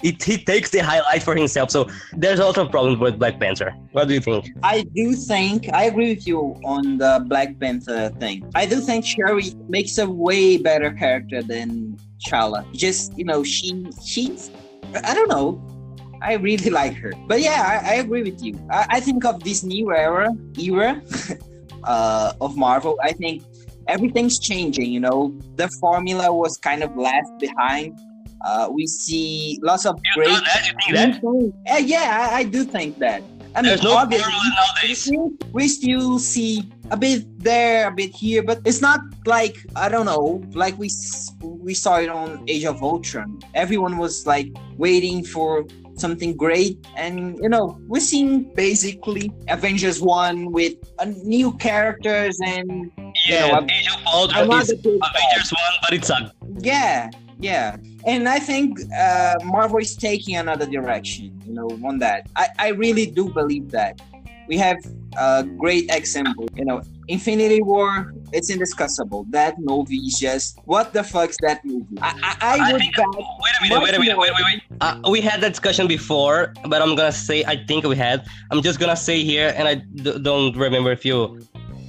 it, 0.03 0.23
he 0.23 0.39
takes 0.39 0.71
the 0.71 0.79
highlight 0.79 1.23
for 1.23 1.35
himself. 1.35 1.71
So 1.71 1.89
there's 2.13 2.39
a 2.39 2.45
lot 2.45 2.59
of 2.59 2.71
problems 2.71 2.99
with 2.99 3.19
Black 3.19 3.39
Panther. 3.39 3.75
What 3.93 4.09
do 4.09 4.15
you 4.15 4.21
think? 4.21 4.51
I 4.63 4.83
do 4.95 5.13
think 5.13 5.73
I 5.73 5.85
agree 5.85 6.15
with 6.15 6.27
you 6.27 6.39
on 6.65 6.99
the 6.99 7.25
Black 7.29 7.59
Panther 7.59 8.11
thing. 8.21 8.51
I 8.55 8.67
do 8.67 8.81
think 8.81 9.05
Shuri 9.05 9.53
makes 9.69 9.99
a 9.99 10.09
way 10.09 10.57
better 10.57 10.93
character 10.93 11.43
than 11.43 11.99
T'Challa. 12.25 12.71
Just 12.73 13.17
you 13.19 13.25
know, 13.25 13.43
she 13.43 13.87
she's 14.05 14.51
I 15.05 15.15
don't 15.15 15.29
know. 15.29 15.61
I 16.21 16.35
really 16.35 16.71
like 16.81 16.95
her. 16.97 17.13
But 17.27 17.41
yeah, 17.41 17.81
I, 17.85 17.93
I 17.93 17.95
agree 17.95 18.23
with 18.23 18.43
you. 18.43 18.59
I, 18.71 18.87
I 18.91 19.01
think 19.01 19.25
of 19.25 19.43
this 19.43 19.63
new 19.63 19.93
era 19.93 20.31
era 20.59 21.03
uh, 21.85 22.33
of 22.41 22.57
Marvel. 22.57 22.99
I 23.03 23.13
think 23.13 23.43
everything's 23.89 24.39
changing. 24.39 24.91
You 24.91 25.01
know, 25.01 25.39
the 25.57 25.69
formula 25.81 26.33
was 26.33 26.57
kind 26.59 26.83
of 26.83 26.97
left 26.97 27.39
behind. 27.39 27.99
Uh, 28.45 28.69
we 28.73 28.87
see 28.87 29.59
lots 29.63 29.87
of 29.87 29.99
You 30.05 30.23
great 30.23 30.29
know 30.29 30.41
that? 30.41 30.67
You 30.67 30.97
think 30.97 31.21
that? 31.67 31.75
uh, 31.75 31.79
yeah, 31.79 32.29
I, 32.33 32.39
I 32.41 32.43
do 32.45 32.65
think 32.65 32.99
that. 32.99 33.23
I 33.55 33.61
mean, 33.61 33.69
There's 33.69 33.83
no 33.83 33.93
obviously, 33.97 35.19
we- 35.53 35.69
still 35.69 36.19
see 36.19 36.65
a 36.91 36.97
bit 36.97 37.25
there, 37.39 37.89
a 37.89 37.93
bit 37.93 38.15
here, 38.15 38.43
but 38.43 38.61
it's 38.65 38.81
not 38.81 39.01
like 39.27 39.57
I 39.77 39.89
don't 39.91 40.07
know, 40.07 40.43
like 40.55 40.79
we 40.79 40.89
we 41.43 41.75
saw 41.75 41.99
it 41.99 42.09
on 42.09 42.43
Age 42.49 42.65
of 42.65 42.83
Ultron. 42.83 43.41
Everyone 43.55 43.99
was 43.99 44.27
like 44.27 44.49
waiting 44.79 45.23
for 45.23 45.67
something 45.97 46.35
great, 46.35 46.79
and 46.97 47.39
you 47.43 47.49
know, 47.51 47.79
we're 47.89 48.01
seeing 48.01 48.45
basically 48.55 49.31
Avengers 49.49 50.01
One 50.01 50.51
with 50.51 50.75
uh, 50.99 51.05
new 51.23 51.53
characters 51.59 52.39
and 52.45 52.91
Yeah, 53.29 53.49
know, 53.49 53.55
I'm- 53.55 53.69
Age 53.71 53.89
of 53.95 54.01
Ultron 54.07 54.51
is 54.63 54.71
Avengers 54.73 55.51
one, 55.53 55.75
but 55.83 55.93
it's 55.93 56.09
a 56.11 56.33
yeah 56.61 57.11
yeah. 57.43 57.77
And 58.07 58.29
i 58.29 58.39
think 58.39 58.79
uh, 58.97 59.35
marvel 59.45 59.79
is 59.79 59.95
taking 59.97 60.35
another 60.37 60.67
direction 60.67 61.27
you 61.47 61.53
know 61.59 61.69
on 61.89 61.99
that. 61.99 62.21
I, 62.37 62.47
I 62.59 62.69
really 62.85 63.07
do 63.07 63.29
believe 63.41 63.71
that. 63.73 64.01
We 64.49 64.57
have 64.59 64.79
a 65.19 65.45
great 65.63 65.87
example 65.91 66.47
you 66.57 66.65
know 66.65 66.83
infinity 67.09 67.61
war 67.63 68.13
it's 68.33 68.51
indiscussable. 68.51 69.27
That 69.31 69.59
movie 69.59 69.99
is 70.09 70.19
just 70.19 70.59
what 70.65 70.93
the 70.97 71.05
fuck's 71.05 71.37
that 71.43 71.59
movie? 71.65 71.99
I, 72.01 72.11
I, 72.23 72.33
I 72.41 72.69
I 72.69 72.73
would 72.73 72.81
think- 72.81 72.97
Wait 72.97 73.07
a 73.07 73.63
minute, 73.63 73.83
wait 73.85 73.95
a 73.95 74.01
minute, 74.01 74.19
wait, 74.19 74.33
wait, 74.37 74.45
wait. 74.49 74.63
Uh, 74.81 75.01
we 75.11 75.21
had 75.21 75.41
that 75.43 75.51
discussion 75.51 75.87
before, 75.87 76.55
but 76.73 76.81
I'm 76.83 76.95
gonna 76.97 77.13
say 77.13 77.45
I 77.45 77.57
think 77.69 77.85
we 77.85 77.97
had. 77.97 78.25
I'm 78.51 78.63
just 78.63 78.81
gonna 78.81 78.97
say 78.97 79.23
here, 79.23 79.53
and 79.57 79.69
I 79.69 79.75
d- 79.77 80.19
don't 80.29 80.57
remember 80.57 80.91
if 80.99 81.05
you 81.05 81.17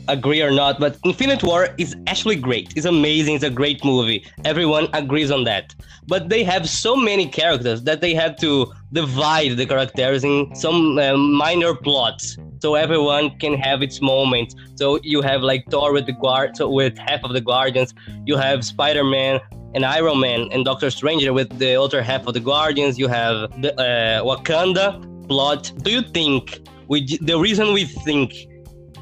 agree 0.07 0.41
or 0.41 0.51
not, 0.51 0.79
but 0.79 0.98
Infinite 1.05 1.43
War 1.43 1.69
is 1.77 1.95
actually 2.07 2.36
great. 2.36 2.74
It's 2.75 2.86
amazing. 2.86 3.36
It's 3.36 3.43
a 3.43 3.50
great 3.50 3.83
movie. 3.83 4.25
Everyone 4.45 4.88
agrees 4.93 5.31
on 5.31 5.43
that. 5.45 5.74
But 6.07 6.29
they 6.29 6.43
have 6.43 6.67
so 6.67 6.95
many 6.95 7.27
characters 7.27 7.83
that 7.83 8.01
they 8.01 8.13
had 8.13 8.38
to 8.39 8.72
divide 8.91 9.57
the 9.57 9.65
characters 9.65 10.24
in 10.24 10.53
some 10.55 10.98
uh, 10.98 11.15
minor 11.17 11.74
plots, 11.74 12.38
so 12.62 12.75
everyone 12.75 13.38
can 13.39 13.53
have 13.55 13.81
its 13.81 14.01
moment. 14.01 14.55
So 14.75 15.00
you 15.03 15.22
have 15.22 15.41
like 15.41 15.65
Thor 15.69 15.93
with 15.93 16.05
the 16.05 16.13
guard, 16.13 16.57
so 16.57 16.69
with 16.69 16.98
half 16.98 17.24
of 17.24 17.33
the 17.33 17.41
Guardians. 17.41 17.93
You 18.25 18.36
have 18.38 18.65
Spider-Man 18.65 19.39
and 19.74 19.86
Iron 19.86 20.19
Man 20.19 20.50
and 20.51 20.65
Doctor 20.65 20.91
Strange 20.91 21.27
with 21.29 21.57
the 21.57 21.75
other 21.81 22.01
half 22.01 22.27
of 22.27 22.33
the 22.33 22.39
Guardians. 22.39 23.00
You 23.00 23.07
have 23.07 23.62
the 23.62 23.74
uh, 23.79 24.22
Wakanda 24.24 25.27
plot. 25.27 25.72
Do 25.83 25.91
you 25.91 26.01
think 26.01 26.60
we 26.88 27.17
the 27.22 27.39
reason 27.39 27.74
we 27.74 27.86
think 27.86 28.33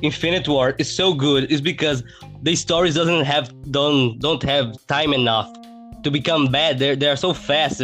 Infinite 0.01 0.48
War 0.48 0.75
is 0.77 0.93
so 0.93 1.13
good 1.13 1.51
is 1.51 1.62
because 1.62 2.03
the 2.41 2.55
stories 2.55 2.96
doesn't 2.96 3.25
have 3.25 3.53
don't 3.72 4.20
don't 4.20 4.43
have 4.43 4.75
time 4.88 5.13
enough 5.13 5.51
to 6.03 6.12
become 6.12 6.48
bad. 6.48 6.79
They're 6.79 6.96
they're 6.96 7.15
so 7.15 7.34
fast. 7.34 7.84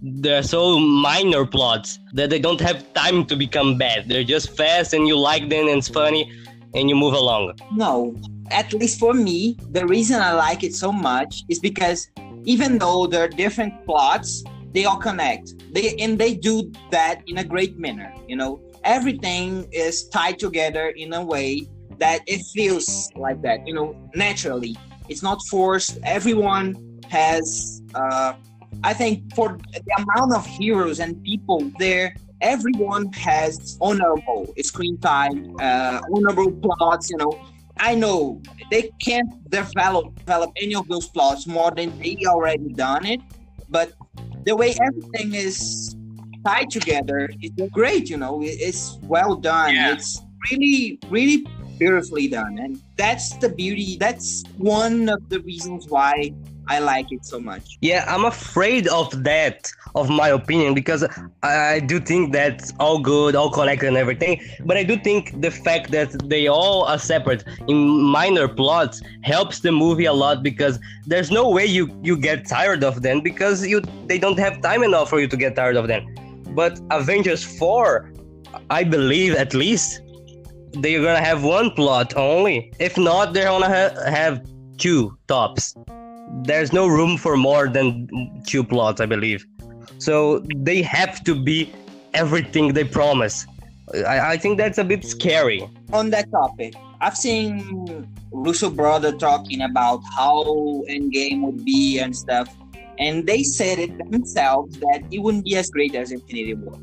They're 0.00 0.44
so 0.44 0.78
minor 0.78 1.44
plots 1.44 1.98
that 2.12 2.30
they 2.30 2.38
don't 2.38 2.60
have 2.60 2.92
time 2.94 3.26
to 3.26 3.36
become 3.36 3.76
bad. 3.76 4.08
They're 4.08 4.24
just 4.24 4.56
fast 4.56 4.94
and 4.94 5.08
you 5.08 5.18
like 5.18 5.48
them 5.48 5.66
and 5.68 5.78
it's 5.78 5.88
funny 5.88 6.30
and 6.74 6.88
you 6.88 6.96
move 6.96 7.14
along. 7.14 7.58
no 7.72 8.14
at 8.50 8.72
least 8.72 8.98
for 8.98 9.12
me 9.14 9.56
the 9.70 9.86
reason 9.86 10.20
i 10.20 10.32
like 10.32 10.62
it 10.64 10.74
so 10.74 10.90
much 10.92 11.44
is 11.48 11.58
because 11.58 12.10
even 12.44 12.78
though 12.78 13.06
there 13.06 13.24
are 13.24 13.28
different 13.28 13.72
plots 13.84 14.44
they 14.72 14.84
all 14.84 14.96
connect 14.96 15.54
they 15.74 15.94
and 15.96 16.18
they 16.18 16.34
do 16.34 16.70
that 16.90 17.22
in 17.26 17.38
a 17.38 17.44
great 17.44 17.78
manner 17.78 18.12
you 18.26 18.36
know 18.36 18.60
everything 18.88 19.68
is 19.70 20.08
tied 20.08 20.38
together 20.38 20.88
in 20.96 21.12
a 21.12 21.22
way 21.22 21.68
that 21.98 22.22
it 22.26 22.40
feels 22.54 23.10
like 23.16 23.40
that 23.42 23.66
you 23.66 23.74
know 23.74 23.94
naturally. 24.14 24.74
It's 25.08 25.22
not 25.22 25.38
forced. 25.50 25.98
Everyone 26.04 26.66
has 27.10 27.82
uh 27.94 28.34
i 28.84 28.92
think 28.92 29.34
for 29.34 29.58
the 29.86 29.94
amount 30.02 30.30
of 30.34 30.44
heroes 30.46 31.00
and 31.00 31.22
people 31.24 31.70
there 31.78 32.14
everyone 32.42 33.10
has 33.14 33.78
honorable 33.80 34.52
screen 34.60 34.98
time 34.98 35.56
uh 35.58 36.00
honorable 36.14 36.52
plots 36.62 37.10
you 37.10 37.16
know. 37.16 37.40
I 37.80 37.94
know 37.94 38.42
they 38.72 38.90
can't 39.00 39.30
develop 39.48 40.12
develop 40.16 40.50
any 40.60 40.74
of 40.74 40.88
those 40.88 41.08
plots 41.08 41.46
more 41.46 41.70
than 41.70 41.96
they 41.98 42.18
already 42.26 42.70
done 42.74 43.06
it 43.06 43.20
but 43.68 43.92
the 44.44 44.54
way 44.56 44.74
everything 44.88 45.34
is 45.34 45.94
tied 46.44 46.70
together 46.70 47.28
is 47.42 47.50
great 47.72 48.08
you 48.10 48.16
know 48.16 48.40
it's 48.42 48.98
well 49.02 49.34
done 49.36 49.74
Yeah. 49.74 49.92
it's 49.92 50.20
really 50.50 50.98
really 51.10 51.46
beautifully 51.78 52.28
done 52.28 52.58
and 52.58 52.80
that's 52.96 53.36
the 53.36 53.48
beauty 53.48 53.96
that's 53.98 54.42
one 54.56 55.08
of 55.08 55.28
the 55.28 55.40
reasons 55.40 55.86
why 55.88 56.32
i 56.68 56.78
like 56.80 57.06
it 57.12 57.24
so 57.24 57.38
much 57.40 57.64
Yeah, 57.80 58.04
I'm 58.12 58.24
afraid 58.24 58.84
of 58.88 59.06
that, 59.24 59.58
of 59.94 60.10
my 60.10 60.28
opinion, 60.40 60.70
because 60.74 61.02
I 61.42 61.50
I 61.76 61.80
do 61.92 61.96
think 62.10 62.22
that's 62.40 62.66
all 62.84 62.98
good, 63.12 63.32
all 63.40 63.50
connected 63.58 63.88
and 63.92 63.96
everything. 64.04 64.34
But 64.68 64.76
I 64.76 64.84
do 64.90 64.94
think 65.08 65.22
the 65.46 65.52
fact 65.66 65.86
that 65.96 66.10
they 66.32 66.44
all 66.58 66.78
are 66.92 66.98
separate 67.14 67.42
in 67.72 67.76
minor 68.18 68.46
plots 68.60 68.96
helps 69.32 69.56
the 69.66 69.72
movie 69.84 70.08
a 70.14 70.16
lot 70.24 70.36
because 70.50 70.74
there's 71.12 71.30
no 71.40 71.44
way 71.56 71.64
you 71.76 71.84
you 72.08 72.14
get 72.28 72.38
tired 72.58 72.82
of 72.90 72.94
them 73.06 73.16
because 73.30 73.56
you 73.72 73.78
they 74.10 74.18
don't 74.24 74.38
have 74.46 74.54
time 74.70 74.82
enough 74.90 75.08
for 75.12 75.18
you 75.22 75.28
to 75.34 75.38
get 75.44 75.52
tired 75.60 75.76
of 75.82 75.86
them. 75.92 76.02
But 76.60 76.80
Avengers 76.90 77.42
4, 77.44 78.12
I 78.70 78.82
believe 78.96 79.32
at 79.44 79.54
least 79.54 80.00
they're 80.82 81.02
gonna 81.06 81.28
have 81.30 81.44
one 81.44 81.70
plot 81.78 82.16
only. 82.16 82.72
If 82.78 82.98
not, 82.98 83.32
they're 83.32 83.52
gonna 83.54 83.74
ha- 83.76 84.10
have 84.10 84.34
two 84.76 85.16
tops 85.28 85.74
there's 86.42 86.72
no 86.72 86.86
room 86.86 87.16
for 87.16 87.36
more 87.36 87.68
than 87.68 88.08
two 88.46 88.64
plots, 88.64 89.00
I 89.00 89.06
believe. 89.06 89.46
So 89.98 90.40
they 90.56 90.82
have 90.82 91.24
to 91.24 91.34
be 91.34 91.72
everything 92.14 92.72
they 92.74 92.84
promise. 92.84 93.46
I, 94.06 94.32
I 94.32 94.36
think 94.36 94.58
that's 94.58 94.78
a 94.78 94.84
bit 94.84 95.04
scary. 95.04 95.68
on 95.92 96.10
that 96.10 96.30
topic, 96.30 96.74
I've 97.00 97.16
seen 97.16 98.06
Russo 98.30 98.70
brother 98.70 99.12
talking 99.12 99.62
about 99.62 100.02
how 100.16 100.44
Endgame 100.88 101.40
would 101.42 101.64
be 101.64 101.98
and 101.98 102.14
stuff, 102.14 102.54
and 102.98 103.26
they 103.26 103.42
said 103.42 103.78
it 103.78 103.96
themselves 104.10 104.76
that 104.78 105.02
it 105.10 105.20
wouldn't 105.20 105.44
be 105.44 105.56
as 105.56 105.70
great 105.70 105.94
as 105.94 106.10
Infinity 106.10 106.54
War. 106.54 106.78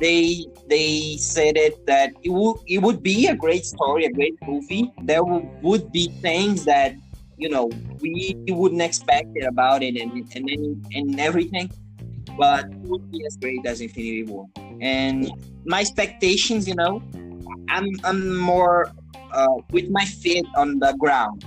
They 0.00 0.44
they 0.68 1.16
said 1.16 1.56
it 1.56 1.84
that 1.86 2.12
it 2.22 2.30
would 2.30 2.56
it 2.66 2.78
would 2.78 3.02
be 3.02 3.26
a 3.28 3.34
great 3.34 3.64
story, 3.64 4.04
a 4.04 4.12
great 4.12 4.36
movie. 4.46 4.92
There 5.02 5.24
would, 5.24 5.48
would 5.62 5.92
be 5.92 6.08
things 6.20 6.64
that 6.66 6.94
you 7.38 7.48
know 7.48 7.70
we 8.00 8.36
wouldn't 8.48 8.82
expect 8.82 9.28
it 9.34 9.44
about 9.44 9.82
it 9.82 9.96
and 9.96 10.12
and 10.34 10.48
and, 10.48 10.86
and 10.92 11.20
everything, 11.20 11.70
but 12.38 12.66
it 12.66 12.88
would 12.88 13.10
be 13.10 13.24
as 13.26 13.36
great 13.36 13.64
as 13.66 13.80
Infinity 13.80 14.24
War. 14.24 14.46
And 14.80 15.30
my 15.64 15.80
expectations, 15.80 16.68
you 16.68 16.74
know, 16.74 17.02
I'm 17.70 17.88
I'm 18.04 18.36
more 18.36 18.92
uh, 19.32 19.56
with 19.70 19.88
my 19.90 20.04
feet 20.04 20.46
on 20.56 20.78
the 20.78 20.94
ground 20.98 21.44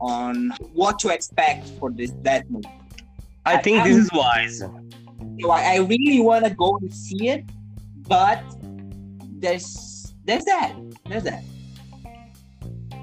on 0.00 0.52
what 0.74 0.98
to 1.00 1.08
expect 1.08 1.68
for 1.80 1.90
this 1.90 2.12
that 2.22 2.48
movie. 2.50 2.68
I 3.46 3.58
think 3.58 3.84
this 3.84 3.96
is 3.96 4.10
wise. 4.12 4.58
So 5.40 5.50
I, 5.50 5.74
I 5.74 5.76
really 5.78 6.20
want 6.20 6.44
to 6.44 6.50
go 6.50 6.76
and 6.80 6.92
see 6.92 7.28
it, 7.28 7.44
but 8.08 8.42
there's 9.38 10.14
there's 10.24 10.44
that 10.44 10.74
there's 11.08 11.24
that. 11.24 11.42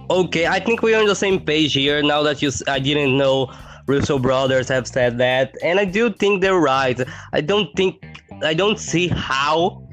Okay, 0.10 0.46
I 0.48 0.60
think 0.60 0.82
we're 0.82 1.00
on 1.00 1.06
the 1.06 1.16
same 1.16 1.40
page 1.40 1.74
here. 1.74 2.04
Now 2.04 2.22
that 2.24 2.42
you, 2.42 2.52
I 2.68 2.80
didn't 2.80 3.18
know 3.18 3.54
Russo 3.88 4.20
brothers 4.20 4.68
have 4.68 4.88
said 4.88 5.18
that, 5.20 5.56
and 5.64 5.80
I 5.80 5.86
do 5.86 6.12
think 6.12 6.42
they're 6.42 6.60
right. 6.60 7.00
I 7.32 7.40
don't 7.40 7.70
think, 7.78 8.04
I 8.44 8.54
don't 8.54 8.78
see 8.78 9.08
how 9.08 9.88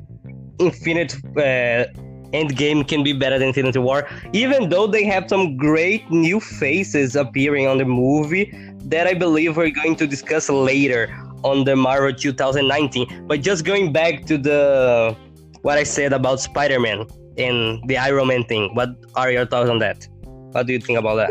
Infinite 0.59 1.15
uh, 1.37 1.87
Endgame 2.33 2.87
can 2.87 3.05
be 3.05 3.13
better 3.13 3.39
than 3.39 3.49
Infinity 3.49 3.79
War, 3.79 4.09
even 4.33 4.69
though 4.71 4.89
they 4.89 5.05
have 5.05 5.29
some 5.29 5.57
great 5.57 6.11
new 6.11 6.41
faces 6.41 7.15
appearing 7.15 7.69
on 7.69 7.79
the 7.79 7.85
movie 7.85 8.53
that 8.85 9.07
I 9.07 9.15
believe 9.15 9.57
we're 9.57 9.71
going 9.71 9.97
to 9.97 10.07
discuss 10.07 10.49
later 10.49 11.09
on 11.45 11.65
the 11.65 11.77
Marvel 11.77 12.13
2019. 12.13 13.27
But 13.27 13.43
just 13.43 13.65
going 13.65 13.93
back 13.93 14.25
to 14.27 14.39
the 14.39 15.17
what 15.63 15.79
I 15.79 15.83
said 15.83 16.13
about 16.13 16.41
Spider-Man 16.41 17.07
and 17.37 17.87
the 17.89 17.97
Iron 17.97 18.29
Man 18.29 18.45
thing. 18.45 18.75
What 18.75 18.91
are 19.15 19.31
your 19.31 19.47
thoughts 19.47 19.71
on 19.71 19.79
that? 19.81 20.07
What 20.53 20.67
do 20.67 20.73
you 20.73 20.81
think 20.81 20.99
about 20.99 21.17
that? 21.17 21.31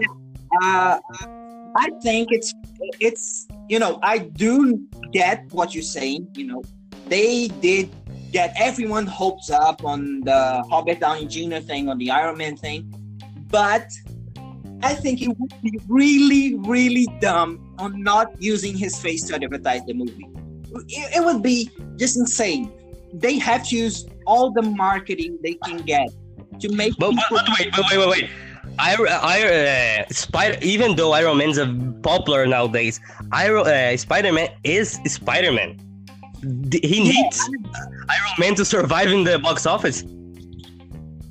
Uh, 0.62 1.00
I 1.75 1.89
think 2.01 2.30
it's 2.32 2.54
it's 3.00 3.48
you 3.70 3.80
know 3.80 4.00
I 4.01 4.20
do 4.20 4.88
get 5.12 5.46
what 5.51 5.74
you're 5.74 5.84
saying. 5.84 6.27
You 6.36 6.46
know, 6.48 6.63
they 7.08 7.48
did 7.48 7.89
get 8.32 8.54
everyone 8.58 9.06
hopes 9.06 9.50
up 9.50 9.84
on 9.84 10.22
the 10.22 10.63
Robert 10.72 11.00
Downey 11.00 11.27
Jr. 11.27 11.58
thing, 11.60 11.89
on 11.89 11.98
the 11.98 12.12
Iron 12.12 12.38
Man 12.38 12.58
thing, 12.58 12.94
but 13.50 13.89
I 14.84 14.93
think 14.93 15.22
it 15.22 15.29
would 15.29 15.62
be 15.62 15.79
really, 15.88 16.55
really 16.55 17.07
dumb 17.19 17.74
on 17.79 18.01
not 18.03 18.39
using 18.41 18.77
his 18.77 19.00
face 19.00 19.24
to 19.24 19.36
advertise 19.36 19.81
the 19.86 19.93
movie. 19.93 20.27
It, 20.89 21.17
it 21.17 21.25
would 21.25 21.41
be 21.41 21.72
just 21.98 22.17
insane. 22.17 22.72
They 23.13 23.39
have 23.39 23.67
to 23.69 23.75
use 23.75 24.05
all 24.25 24.51
the 24.51 24.62
marketing 24.62 25.39
they 25.41 25.53
can 25.65 25.77
get 25.77 26.10
to 26.60 26.69
make. 26.75 26.93
But, 27.00 27.15
but, 27.29 27.43
wait, 27.57 27.72
but 27.72 27.86
wait, 27.89 27.98
wait, 27.98 28.10
wait. 28.10 28.29
I, 28.79 28.96
I, 28.96 30.03
uh, 30.03 30.05
Spider, 30.12 30.57
even 30.62 30.96
though 30.96 31.13
Iron 31.13 31.38
Man's 31.38 31.57
a 31.57 31.67
popular 32.03 32.46
nowadays, 32.46 33.00
Iron, 33.31 33.65
uh, 33.65 33.98
Spider-Man 33.98 34.50
is 34.63 35.00
Spider-Man. 35.05 35.79
D- 36.69 36.79
He 36.84 36.98
Yeah, 36.98 37.22
needs 37.24 37.50
Iron 38.10 38.31
Man 38.38 38.55
to 38.55 38.65
survive 38.65 39.12
in 39.12 39.24
the 39.24 39.39
box 39.39 39.65
office. 39.65 40.03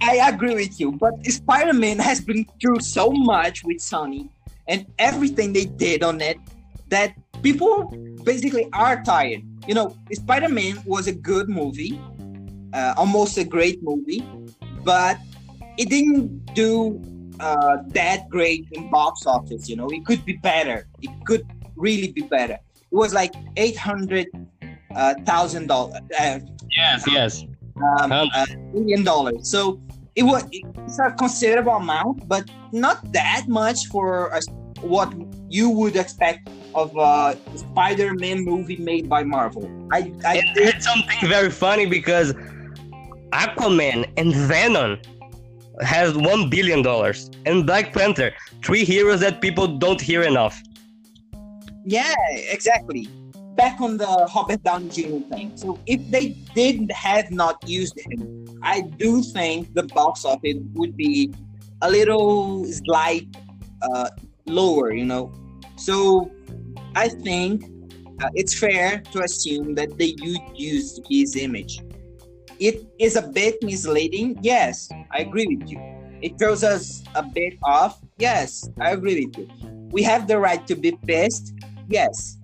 I 0.03 0.29
agree 0.29 0.55
with 0.55 0.79
you, 0.79 0.93
but 0.93 1.25
Spider-Man 1.25 1.99
has 1.99 2.21
been 2.21 2.47
through 2.61 2.81
so 2.81 3.11
much 3.11 3.65
with 3.65 3.79
Sony 3.79 4.29
and 4.69 4.87
everything 4.99 5.53
they 5.53 5.65
did 5.65 6.03
on 6.03 6.21
it 6.21 6.39
that 6.89 7.15
people 7.43 7.85
basically 8.25 8.69
are 8.73 9.03
tired. 9.03 9.43
You 9.67 9.75
know, 9.75 9.97
Spider-Man 10.13 10.83
was 10.87 11.07
a 11.07 11.13
good 11.13 11.49
movie, 11.49 12.01
uh, 12.73 12.95
almost 12.97 13.39
a 13.39 13.45
great 13.45 13.83
movie, 13.83 14.25
but 14.85 15.19
it 15.79 15.89
didn't 15.89 16.55
do 16.55 17.01
uh, 17.41 17.79
that 17.89 18.29
great 18.29 18.67
in 18.73 18.91
box 18.91 19.27
office. 19.27 19.69
You 19.69 19.77
know, 19.77 19.89
it 19.89 20.05
could 20.05 20.25
be 20.25 20.35
better. 20.35 20.87
It 21.03 21.11
could 21.25 21.47
really 21.77 22.13
be 22.13 22.23
better. 22.23 22.59
It 22.75 22.95
was 22.95 23.13
like 23.13 23.35
eight 23.57 23.77
hundred 23.77 24.27
uh, 24.95 25.15
thousand 25.25 25.67
dollars. 25.67 26.01
Uh, 26.19 26.41
yes, 26.77 27.05
yes. 27.09 27.45
Um, 28.01 28.11
uh, 28.13 28.47
million 28.73 29.05
dollars. 29.05 29.51
So 29.51 29.81
it 30.17 30.23
was 30.23 30.45
it's 30.51 30.99
a 30.99 31.11
considerable 31.13 31.75
amount, 31.75 32.27
but 32.27 32.51
not 32.73 33.13
that 33.13 33.45
much 33.49 33.87
for 33.89 34.29
a, 34.29 34.41
what 34.81 35.13
you 35.49 35.69
would 35.69 35.95
expect 35.95 36.49
of 36.75 36.97
a 36.97 37.37
Spider-Man 37.55 38.45
movie 38.45 38.77
made 38.77 39.09
by 39.09 39.23
Marvel. 39.23 39.71
I, 39.93 40.13
I 40.25 40.43
did 40.55 40.83
something 40.83 41.29
very 41.29 41.51
funny 41.51 41.87
because 41.87 42.33
Aquaman 43.33 44.11
and 44.17 44.35
Venom 44.35 44.99
has 45.83 46.17
one 46.17 46.49
billion 46.49 46.81
dollars, 46.81 47.31
and 47.45 47.67
Black 47.67 47.93
Panther, 47.93 48.33
three 48.65 48.85
heroes 48.85 49.21
that 49.21 49.43
people 49.43 49.67
don't 49.67 50.01
hear 50.01 50.23
enough. 50.23 50.63
Yeah, 51.85 52.15
exactly. 52.29 53.09
Back 53.57 53.81
on 53.81 53.97
the 53.97 54.31
Robert 54.35 54.63
Downey 54.63 54.91
Jr. 54.91 55.35
thing. 55.35 55.57
So 55.57 55.79
if 55.87 56.11
they 56.11 56.37
did 56.55 56.91
have 56.93 57.31
not 57.31 57.57
used 57.67 57.99
him, 57.99 58.61
I 58.63 58.83
do 58.83 59.23
think 59.23 59.73
the 59.75 59.85
box 59.85 60.25
office 60.25 60.59
would 60.75 60.97
be 60.97 61.33
a 61.81 61.91
little 61.91 62.65
slight 62.67 63.27
uh, 63.83 64.11
lower, 64.47 64.93
you 64.93 65.05
know. 65.05 65.33
So 65.77 66.31
I 66.95 67.09
think 67.09 67.65
uh, 68.23 68.29
it's 68.35 68.59
fair 68.59 69.01
to 69.13 69.23
assume 69.23 69.75
that 69.77 69.97
they 69.99 70.15
would 70.21 70.59
use 70.59 71.01
his 71.09 71.37
image. 71.37 71.81
It 72.59 72.87
is 72.99 73.17
a 73.17 73.23
bit 73.23 73.63
misleading. 73.63 74.39
Yes, 74.41 74.89
I 75.13 75.19
agree 75.19 75.47
with 75.47 75.71
you. 75.71 75.79
It 76.23 76.39
throws 76.39 76.65
us 76.65 77.03
a 77.15 77.23
bit 77.23 77.59
off. 77.63 78.01
Yes, 78.19 78.69
I 78.81 78.93
agree 78.93 79.27
with 79.27 79.39
you. 79.39 79.49
We 79.91 80.03
have 80.03 80.27
the 80.27 80.39
right 80.39 80.67
to 80.67 80.75
be 80.75 80.93
pissed. 81.07 81.55
Yes, 81.89 82.39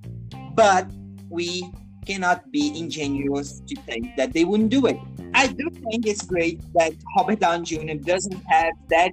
but 0.54 0.86
we 1.32 1.72
cannot 2.06 2.50
be 2.52 2.78
ingenuous 2.78 3.60
to 3.66 3.74
think 3.82 4.14
that 4.16 4.32
they 4.32 4.44
wouldn't 4.44 4.70
do 4.70 4.86
it. 4.86 4.98
I 5.34 5.46
do 5.46 5.70
think 5.70 6.06
it's 6.06 6.22
great 6.22 6.60
that 6.74 6.92
Robert 7.16 7.40
Downey 7.40 7.64
Jr. 7.64 7.94
doesn't 7.94 8.42
have 8.46 8.74
that 8.88 9.12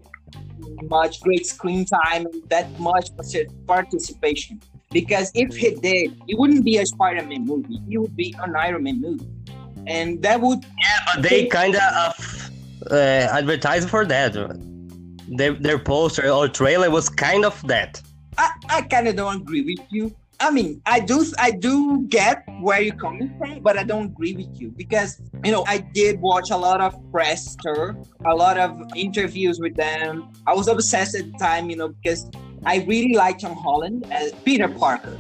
much 0.84 1.22
great 1.22 1.46
screen 1.46 1.86
time 1.86 2.26
and 2.26 2.44
that 2.50 2.68
much 2.80 3.10
participation. 3.68 4.62
Because 4.92 5.32
if 5.36 5.56
he 5.56 5.76
did, 5.76 6.20
it 6.28 6.38
wouldn't 6.38 6.66
be 6.66 6.78
a 6.78 6.86
Spider-Man 6.86 7.46
movie. 7.46 7.80
It 7.90 8.00
would 8.00 8.16
be 8.16 8.36
an 8.44 8.56
Iron 8.56 8.84
Man 8.84 9.00
movie, 9.00 9.28
and 9.86 10.20
that 10.24 10.42
would. 10.42 10.64
Yeah, 10.64 11.14
but 11.14 11.22
they 11.22 11.46
kind 11.46 11.76
of 11.76 12.52
uh, 12.90 12.96
advertised 12.96 13.88
for 13.88 14.04
that. 14.08 14.34
Their 15.28 15.54
their 15.54 15.78
poster 15.78 16.28
or 16.32 16.48
trailer 16.48 16.90
was 16.90 17.08
kind 17.08 17.46
of 17.46 17.56
that. 17.68 18.02
I, 18.36 18.50
I 18.68 18.82
kind 18.82 19.08
of 19.08 19.16
don't 19.16 19.42
agree 19.42 19.62
with 19.62 19.86
you 19.92 20.16
I 20.42 20.52
mean, 20.52 20.82
I 20.86 21.02
do 21.02 21.26
I 21.38 21.52
do 21.52 22.06
get 22.08 22.44
where 22.62 22.82
you're 22.82 22.96
coming 22.96 23.36
from, 23.38 23.60
but 23.60 23.78
I 23.78 23.84
don't 23.84 24.06
agree 24.06 24.36
with 24.36 24.50
you 24.60 24.70
because 24.70 25.22
you 25.44 25.52
know 25.52 25.66
I 25.68 25.80
did 25.80 26.22
watch 26.22 26.50
a 26.50 26.58
lot 26.58 26.80
of 26.80 26.96
press 27.12 27.58
tour, 27.58 27.98
a 28.26 28.34
lot 28.34 28.58
of 28.58 28.80
interviews 28.96 29.60
with 29.60 29.76
them. 29.76 30.30
I 30.48 30.54
was 30.54 30.70
obsessed 30.70 31.16
at 31.16 31.30
the 31.32 31.38
time, 31.38 31.70
you 31.70 31.76
know, 31.76 31.90
because 31.90 32.30
I 32.66 32.86
really 32.88 33.16
like 33.16 33.40
Tom 33.40 33.56
Holland 33.56 34.08
as 34.12 34.32
Peter 34.46 34.70
Parker, 34.70 35.20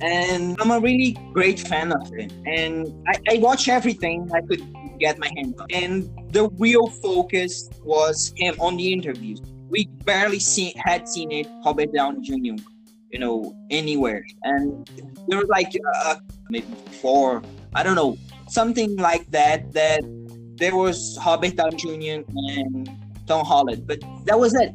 and 0.00 0.56
I'm 0.58 0.70
a 0.70 0.80
really 0.80 1.12
great 1.34 1.60
fan 1.60 1.92
of 1.92 2.08
him. 2.08 2.30
And 2.46 2.90
I, 3.06 3.34
I 3.34 3.38
watch 3.38 3.68
everything 3.68 4.30
I 4.32 4.40
could 4.40 4.62
get 4.98 5.18
my 5.18 5.30
hands 5.36 5.60
on, 5.60 5.66
and 5.74 6.10
the 6.32 6.48
real 6.58 6.88
focus 6.88 7.68
was 7.82 8.32
him 8.36 8.54
on 8.60 8.78
the 8.78 8.94
interviews. 8.94 9.42
We 9.68 9.86
barely 10.04 10.38
see, 10.38 10.72
had 10.78 11.06
seen 11.06 11.32
it 11.32 11.48
Robert 11.64 11.92
Downey 11.92 12.22
Jr 12.22 12.62
you 13.14 13.20
know, 13.20 13.54
anywhere. 13.70 14.26
And 14.42 14.90
there 15.28 15.38
was 15.38 15.48
like 15.48 15.72
uh, 15.94 16.16
maybe 16.50 16.66
four, 17.00 17.42
I 17.72 17.84
don't 17.84 17.94
know, 17.94 18.18
something 18.48 18.96
like 18.96 19.30
that. 19.30 19.72
That 19.72 20.02
there 20.56 20.76
was 20.76 21.16
Robert 21.24 21.54
Downey 21.54 21.76
Jr. 21.76 22.24
and 22.34 22.90
Tom 23.28 23.46
Holland, 23.46 23.86
but 23.86 24.00
that 24.24 24.38
was 24.38 24.52
it. 24.54 24.72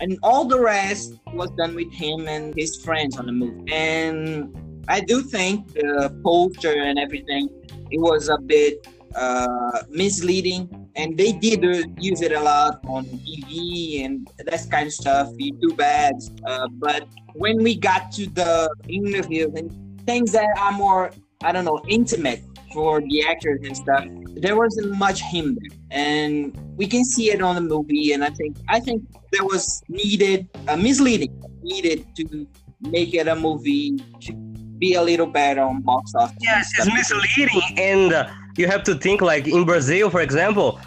And 0.00 0.18
all 0.22 0.46
the 0.46 0.58
rest 0.58 1.12
was 1.34 1.50
done 1.58 1.74
with 1.74 1.92
him 1.92 2.26
and 2.26 2.54
his 2.56 2.82
friends 2.82 3.18
on 3.18 3.26
the 3.26 3.32
movie. 3.32 3.70
And 3.70 4.56
I 4.88 5.00
do 5.00 5.20
think 5.20 5.74
the 5.74 6.10
poster 6.24 6.72
and 6.72 6.98
everything, 6.98 7.50
it 7.90 8.00
was 8.00 8.30
a 8.30 8.38
bit 8.38 8.88
uh, 9.14 9.82
misleading 9.90 10.87
and 10.98 11.16
they 11.16 11.32
did 11.32 11.62
use 11.98 12.20
it 12.20 12.32
a 12.32 12.40
lot 12.40 12.80
on 12.86 13.04
TV 13.04 14.04
and 14.04 14.28
that 14.44 14.66
kind 14.70 14.88
of 14.88 14.92
stuff. 14.92 15.30
too 15.38 15.74
bad, 15.76 16.14
uh, 16.44 16.68
but 16.72 17.06
when 17.34 17.62
we 17.62 17.76
got 17.76 18.10
to 18.12 18.26
the 18.26 18.68
interviews 18.88 19.52
and 19.54 19.70
things 20.06 20.32
that 20.32 20.48
are 20.58 20.72
more, 20.72 21.12
I 21.42 21.52
don't 21.52 21.64
know, 21.64 21.80
intimate 21.86 22.42
for 22.74 23.00
the 23.00 23.24
actors 23.26 23.60
and 23.64 23.76
stuff, 23.76 24.04
there 24.34 24.56
wasn't 24.56 24.98
much 24.98 25.22
him 25.22 25.56
there, 25.60 25.78
and 25.92 26.52
we 26.76 26.86
can 26.86 27.04
see 27.04 27.30
it 27.30 27.40
on 27.40 27.54
the 27.54 27.60
movie. 27.60 28.12
And 28.12 28.24
I 28.24 28.30
think 28.30 28.56
I 28.68 28.80
think 28.80 29.04
there 29.32 29.44
was 29.44 29.80
needed, 29.88 30.48
uh, 30.66 30.76
misleading, 30.76 31.32
needed 31.62 32.04
to 32.16 32.46
make 32.80 33.14
it 33.14 33.28
a 33.28 33.36
movie 33.36 33.98
to 34.20 34.32
be 34.78 34.94
a 34.94 35.02
little 35.02 35.26
better 35.26 35.62
on 35.62 35.80
box 35.82 36.12
office. 36.14 36.36
Yes, 36.40 36.72
it's 36.76 36.92
misleading, 36.92 37.78
and 37.78 38.12
uh, 38.12 38.28
you 38.58 38.66
have 38.66 38.82
to 38.84 38.94
think 38.94 39.20
like 39.20 39.46
in 39.46 39.64
Brazil, 39.64 40.10
for 40.10 40.20
example. 40.20 40.80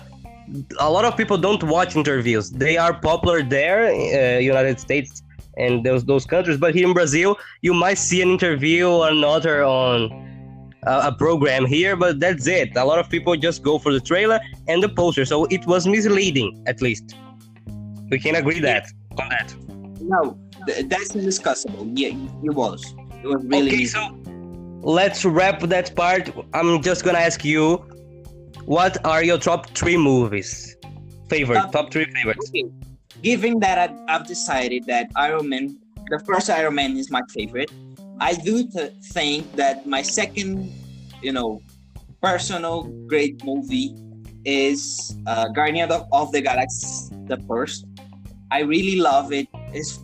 A 0.79 0.91
lot 0.91 1.05
of 1.05 1.15
people 1.15 1.37
don't 1.37 1.63
watch 1.63 1.95
interviews. 1.95 2.51
They 2.51 2.75
are 2.75 2.93
popular 2.93 3.41
there, 3.41 3.85
uh, 3.85 4.39
United 4.39 4.81
States 4.81 5.23
and 5.57 5.85
those 5.85 6.03
those 6.03 6.25
countries. 6.25 6.57
But 6.57 6.75
here 6.75 6.87
in 6.87 6.93
Brazil, 6.93 7.37
you 7.61 7.73
might 7.73 7.97
see 7.97 8.21
an 8.21 8.29
interview 8.31 8.89
or 8.89 9.09
another 9.09 9.63
on 9.63 10.11
a, 10.85 11.09
a, 11.09 11.11
program 11.17 11.65
here, 11.65 11.95
but 11.95 12.19
that's 12.19 12.47
it. 12.47 12.75
A 12.75 12.83
lot 12.83 12.99
of 12.99 13.09
people 13.09 13.35
just 13.35 13.63
go 13.63 13.79
for 13.79 13.93
the 13.93 13.99
trailer 13.99 14.39
and 14.67 14.83
the 14.83 14.89
poster, 14.89 15.25
so 15.25 15.45
it 15.45 15.65
was 15.67 15.87
misleading, 15.87 16.63
at 16.67 16.81
least. 16.81 17.15
We 18.09 18.19
can 18.19 18.35
agree 18.35 18.59
that 18.59 18.87
on 19.17 19.29
that. 19.29 19.55
No, 20.01 20.37
that's 20.67 21.13
indiscussable. 21.13 21.89
Yeah, 21.95 22.09
it 22.43 22.53
was. 22.53 22.93
It 23.23 23.27
was 23.27 23.43
really. 23.45 23.67
Okay, 23.67 23.85
so 23.85 24.20
let's 24.81 25.25
wrap 25.25 25.61
that 25.61 25.95
part. 25.95 26.29
I'm 26.53 26.81
just 26.81 27.03
gonna 27.03 27.19
ask 27.19 27.43
you, 27.45 27.77
what 28.65 29.03
are 29.05 29.23
your 29.23 29.37
top 29.37 29.69
three 29.71 29.97
movies? 29.97 30.75
Favorite, 31.29 31.61
top, 31.61 31.71
top 31.71 31.91
three 31.91 32.05
favorites. 32.05 32.49
Okay 32.49 32.65
given 33.21 33.59
that 33.59 33.77
I, 33.77 34.13
have 34.13 34.27
decided 34.27 34.85
that 34.85 35.11
Iron 35.15 35.49
Man, 35.49 35.77
the 36.09 36.19
first 36.19 36.49
Iron 36.49 36.75
Man 36.75 36.97
is 36.97 37.11
my 37.11 37.21
favorite, 37.29 37.71
I 38.19 38.33
do 38.33 38.67
th- 38.67 38.93
think 39.13 39.51
that 39.55 39.85
my 39.85 40.01
second, 40.01 40.71
you 41.21 41.31
know, 41.31 41.61
personal 42.21 42.83
great 43.07 43.43
movie 43.45 43.95
is 44.45 45.15
uh, 45.27 45.47
Guardian 45.49 45.91
of, 45.91 46.05
of 46.11 46.31
the 46.31 46.41
Galaxy, 46.41 47.15
the 47.25 47.37
first. 47.47 47.85
I 48.49 48.61
really 48.61 48.99
love 48.99 49.31
it. 49.31 49.47
It's 49.73 49.99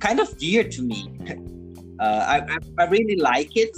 kind 0.00 0.20
of 0.20 0.36
dear 0.38 0.64
to 0.64 0.82
me. 0.82 1.08
Uh, 2.00 2.26
I, 2.26 2.54
I, 2.54 2.58
I, 2.84 2.86
really 2.88 3.14
like 3.14 3.56
it. 3.56 3.70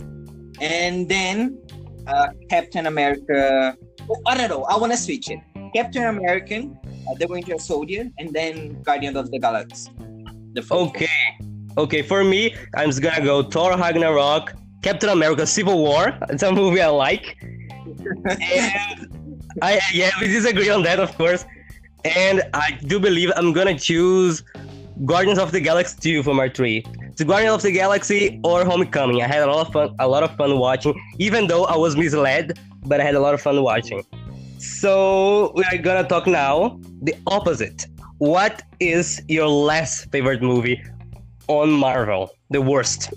And 0.60 1.08
then 1.08 1.58
uh, 2.06 2.28
Captain 2.50 2.86
America. 2.86 3.76
Oh, 4.08 4.20
I 4.26 4.36
don't 4.36 4.50
know. 4.50 4.64
I 4.64 4.76
want 4.76 4.92
to 4.92 4.98
switch 4.98 5.30
it. 5.30 5.40
Captain 5.74 6.04
American 6.04 6.78
uh, 7.08 7.14
The 7.18 7.26
Winter 7.26 7.58
Soldier, 7.58 8.10
and 8.18 8.32
then 8.32 8.80
Guardian 8.82 9.16
of 9.16 9.30
the 9.30 9.38
Galaxy. 9.38 9.90
The 10.52 10.64
okay, 10.70 11.08
okay. 11.76 12.02
For 12.02 12.22
me, 12.22 12.54
I'm 12.76 12.90
just 12.90 13.02
gonna 13.02 13.24
go 13.24 13.42
Thor 13.42 13.76
Ragnarok, 13.76 14.54
Captain 14.82 15.10
America: 15.10 15.46
Civil 15.46 15.78
War. 15.78 16.16
It's 16.28 16.42
a 16.42 16.52
movie 16.52 16.80
I 16.80 16.88
like. 16.88 17.36
and 18.30 19.34
I 19.62 19.80
yeah, 19.92 20.10
we 20.20 20.28
disagree 20.28 20.70
on 20.70 20.82
that, 20.84 21.00
of 21.00 21.16
course. 21.16 21.44
And 22.04 22.42
I 22.52 22.78
do 22.86 23.00
believe 23.00 23.32
I'm 23.36 23.52
gonna 23.52 23.78
choose 23.78 24.44
Guardians 25.04 25.38
of 25.38 25.50
the 25.50 25.60
Galaxy 25.60 25.96
2 26.00 26.22
for 26.22 26.34
my 26.34 26.48
three. 26.48 26.84
It's 27.14 27.22
Guardians 27.22 27.54
of 27.54 27.62
the 27.62 27.70
Galaxy 27.70 28.40
or 28.42 28.64
Homecoming. 28.64 29.22
I 29.22 29.28
had 29.28 29.42
a 29.42 29.46
lot 29.46 29.68
of 29.68 29.72
fun, 29.72 29.94
a 30.00 30.08
lot 30.08 30.24
of 30.24 30.34
fun 30.34 30.58
watching, 30.58 31.00
even 31.20 31.46
though 31.46 31.64
I 31.64 31.76
was 31.76 31.96
misled, 31.96 32.58
but 32.86 33.00
I 33.00 33.04
had 33.04 33.14
a 33.14 33.20
lot 33.20 33.34
of 33.34 33.40
fun 33.40 33.62
watching. 33.62 34.02
So 34.58 35.52
we 35.54 35.62
are 35.70 35.78
gonna 35.78 36.08
talk 36.08 36.26
now 36.26 36.80
the 37.02 37.14
opposite. 37.28 37.86
What 38.18 38.62
is 38.80 39.22
your 39.28 39.46
last 39.46 40.10
favorite 40.10 40.42
movie 40.42 40.82
on 41.46 41.70
Marvel? 41.70 42.32
The 42.50 42.60
worst. 42.60 43.14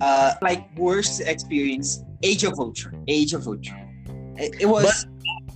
Uh, 0.00 0.34
like 0.42 0.76
worst 0.76 1.20
experience. 1.20 2.02
Age 2.24 2.42
of 2.42 2.58
Ultron. 2.58 3.04
Age 3.06 3.34
of 3.34 3.46
Ultron. 3.46 4.34
It, 4.36 4.62
it 4.62 4.66
was. 4.66 5.06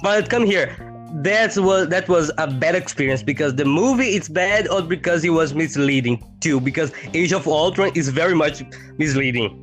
But, 0.04 0.20
but 0.20 0.30
come 0.30 0.46
here. 0.46 0.85
That's 1.14 1.58
what 1.58 1.90
that 1.90 2.08
was 2.08 2.30
a 2.38 2.46
bad 2.46 2.74
experience 2.74 3.22
because 3.22 3.54
the 3.54 3.64
movie 3.64 4.16
is 4.16 4.28
bad 4.28 4.68
or 4.68 4.82
because 4.82 5.24
it 5.24 5.30
was 5.30 5.54
misleading 5.54 6.22
too 6.40 6.60
because 6.60 6.92
Age 7.14 7.32
of 7.32 7.46
Ultron 7.46 7.92
is 7.94 8.08
very 8.08 8.34
much 8.34 8.62
misleading. 8.98 9.62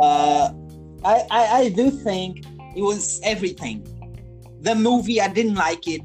Uh, 0.00 0.52
I, 1.04 1.26
I 1.30 1.46
I 1.60 1.68
do 1.70 1.90
think 1.90 2.44
it 2.76 2.82
was 2.82 3.20
everything. 3.24 3.86
The 4.60 4.74
movie 4.74 5.20
I 5.20 5.28
didn't 5.28 5.56
like 5.56 5.86
it. 5.88 6.02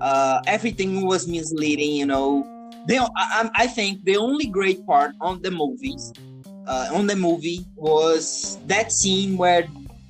Uh, 0.00 0.42
everything 0.46 1.06
was 1.06 1.26
misleading. 1.26 1.92
You 1.92 2.06
know, 2.06 2.70
they 2.86 2.98
I, 2.98 3.50
I 3.54 3.66
think 3.66 4.04
the 4.04 4.16
only 4.16 4.46
great 4.46 4.86
part 4.86 5.12
on 5.20 5.42
the 5.42 5.50
movies 5.50 6.12
uh, 6.66 6.88
on 6.92 7.06
the 7.06 7.16
movie 7.16 7.64
was 7.76 8.58
that 8.66 8.92
scene 8.92 9.36
where 9.36 9.66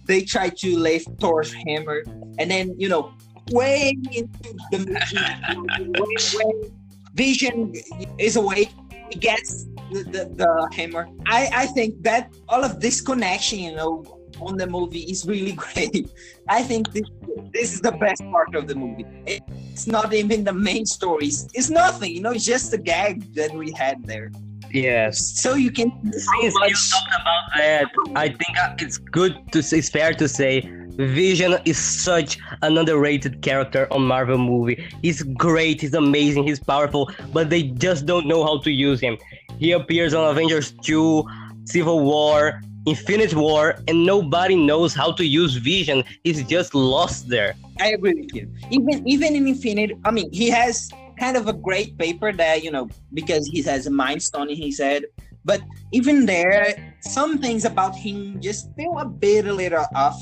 they 0.06 0.22
try 0.22 0.48
to 0.50 0.78
lift 0.78 1.08
Thor's 1.20 1.52
hammer, 1.66 2.02
and 2.38 2.50
then 2.50 2.74
you 2.78 2.88
know, 2.88 3.12
way 3.50 3.96
into 4.12 4.54
the 4.70 4.78
movie, 4.78 5.90
when, 5.98 6.14
when 6.34 6.72
Vision 7.14 7.72
is 8.18 8.36
awake, 8.36 8.72
gets 9.20 9.66
the, 9.92 10.02
the, 10.04 10.30
the, 10.34 10.68
hammer. 10.72 11.08
I, 11.26 11.50
I 11.52 11.66
think 11.66 12.02
that 12.02 12.34
all 12.48 12.64
of 12.64 12.80
this 12.80 13.00
connection, 13.00 13.58
you 13.60 13.76
know, 13.76 14.04
on 14.40 14.56
the 14.56 14.66
movie 14.66 15.02
is 15.02 15.26
really 15.26 15.52
great. 15.64 16.10
I 16.48 16.62
think 16.62 16.92
this 16.92 17.08
this 17.52 17.72
is 17.72 17.80
the 17.80 17.92
best 17.92 18.22
part 18.30 18.54
of 18.54 18.66
the 18.66 18.74
movie. 18.74 19.06
It's 19.26 19.86
not 19.86 20.12
even 20.12 20.44
the 20.44 20.52
main 20.52 20.86
stories. 20.86 21.46
It's 21.54 21.70
nothing, 21.70 22.12
you 22.12 22.20
know. 22.20 22.32
It's 22.32 22.44
just 22.44 22.72
a 22.72 22.78
gag 22.78 23.32
that 23.34 23.54
we 23.54 23.72
had 23.72 24.04
there. 24.04 24.30
Yes. 24.74 25.40
So 25.40 25.54
you 25.54 25.70
can. 25.70 25.90
Since 26.02 26.26
you 26.42 26.50
talked 26.50 27.14
about 27.20 27.44
that, 27.56 27.86
I 28.16 28.28
think 28.28 28.82
it's 28.82 28.98
good 28.98 29.36
to. 29.52 29.60
It's 29.60 29.88
fair 29.88 30.12
to 30.14 30.28
say, 30.28 30.68
Vision 30.96 31.56
is 31.64 31.78
such 31.78 32.38
an 32.62 32.76
underrated 32.76 33.40
character 33.40 33.86
on 33.92 34.02
Marvel 34.02 34.36
movie. 34.36 34.84
He's 35.00 35.22
great. 35.22 35.80
He's 35.80 35.94
amazing. 35.94 36.44
He's 36.48 36.58
powerful, 36.58 37.08
but 37.32 37.50
they 37.50 37.62
just 37.62 38.04
don't 38.04 38.26
know 38.26 38.42
how 38.44 38.58
to 38.58 38.70
use 38.70 39.00
him. 39.00 39.16
He 39.58 39.70
appears 39.70 40.12
on 40.12 40.28
Avengers 40.28 40.72
2, 40.82 41.24
Civil 41.66 42.00
War, 42.00 42.60
Infinite 42.84 43.34
War, 43.34 43.76
and 43.86 44.04
nobody 44.04 44.56
knows 44.56 44.92
how 44.92 45.12
to 45.12 45.24
use 45.24 45.54
Vision. 45.54 46.02
He's 46.24 46.42
just 46.42 46.74
lost 46.74 47.28
there. 47.28 47.54
I 47.80 47.92
agree 47.92 48.14
with 48.14 48.34
you. 48.34 48.50
Even 48.72 49.06
even 49.06 49.36
in 49.36 49.46
Infinite, 49.46 49.92
I 50.04 50.10
mean, 50.10 50.32
he 50.32 50.50
has 50.50 50.90
kind 51.18 51.36
of 51.36 51.48
a 51.48 51.52
great 51.52 51.96
paper 51.98 52.32
that 52.32 52.62
you 52.64 52.70
know 52.70 52.88
because 53.12 53.46
he 53.46 53.62
has 53.62 53.86
a 53.86 53.90
mind 53.90 54.22
stone 54.22 54.50
in 54.50 54.56
his 54.56 54.78
head 54.78 55.04
but 55.44 55.60
even 55.92 56.26
there 56.26 56.94
some 57.00 57.38
things 57.38 57.64
about 57.64 57.94
him 57.94 58.40
just 58.40 58.74
feel 58.76 58.98
a 58.98 59.04
bit 59.04 59.46
a 59.46 59.52
little 59.52 59.84
off. 59.94 60.20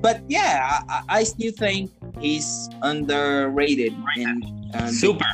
But 0.00 0.22
yeah 0.28 0.80
i, 0.88 1.02
I 1.08 1.24
still 1.24 1.52
think 1.52 1.90
he's 2.20 2.68
underrated. 2.82 3.94
And, 4.16 4.44
and 4.74 4.94
super. 4.94 5.24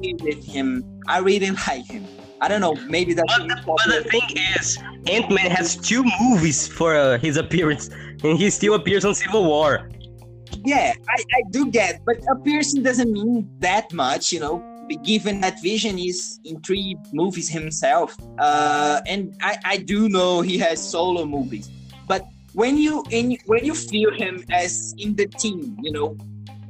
With 0.00 0.44
him. 0.44 1.00
I 1.06 1.18
really 1.18 1.50
like 1.50 1.86
him. 1.86 2.06
I 2.40 2.48
don't 2.48 2.60
know. 2.60 2.74
Maybe 2.88 3.14
that's. 3.14 3.38
But, 3.38 3.48
the, 3.48 3.62
but 3.64 3.86
the 3.86 4.10
thing 4.10 4.36
is, 4.56 4.76
Ant 5.06 5.30
Man 5.30 5.48
has 5.50 5.76
two 5.76 6.04
movies 6.20 6.66
for 6.66 6.96
uh, 6.96 7.18
his 7.18 7.36
appearance, 7.36 7.88
and 8.24 8.36
he 8.36 8.50
still 8.50 8.74
appears 8.74 9.04
on 9.04 9.14
Civil 9.14 9.44
War 9.44 9.88
yeah, 10.64 10.92
I, 11.08 11.22
I 11.34 11.42
do 11.50 11.70
get, 11.70 12.04
but 12.04 12.16
a 12.30 12.36
piercing 12.36 12.82
doesn't 12.82 13.10
mean 13.12 13.48
that 13.60 13.92
much, 13.92 14.32
you 14.32 14.40
know, 14.40 14.62
given 15.04 15.40
that 15.40 15.60
Vision 15.62 15.98
is 15.98 16.40
in 16.44 16.60
three 16.60 16.96
movies 17.12 17.48
himself. 17.48 18.16
Uh, 18.38 19.00
and 19.06 19.34
I, 19.40 19.58
I 19.64 19.76
do 19.78 20.08
know 20.08 20.40
he 20.40 20.58
has 20.58 20.86
solo 20.86 21.24
movies, 21.24 21.70
but 22.06 22.26
when 22.52 22.76
you 22.76 23.04
in 23.10 23.38
when 23.46 23.64
you 23.64 23.74
feel 23.74 24.12
him 24.12 24.44
as 24.50 24.94
in 24.98 25.14
the 25.16 25.26
team, 25.26 25.76
you 25.82 25.92
know, 25.92 26.16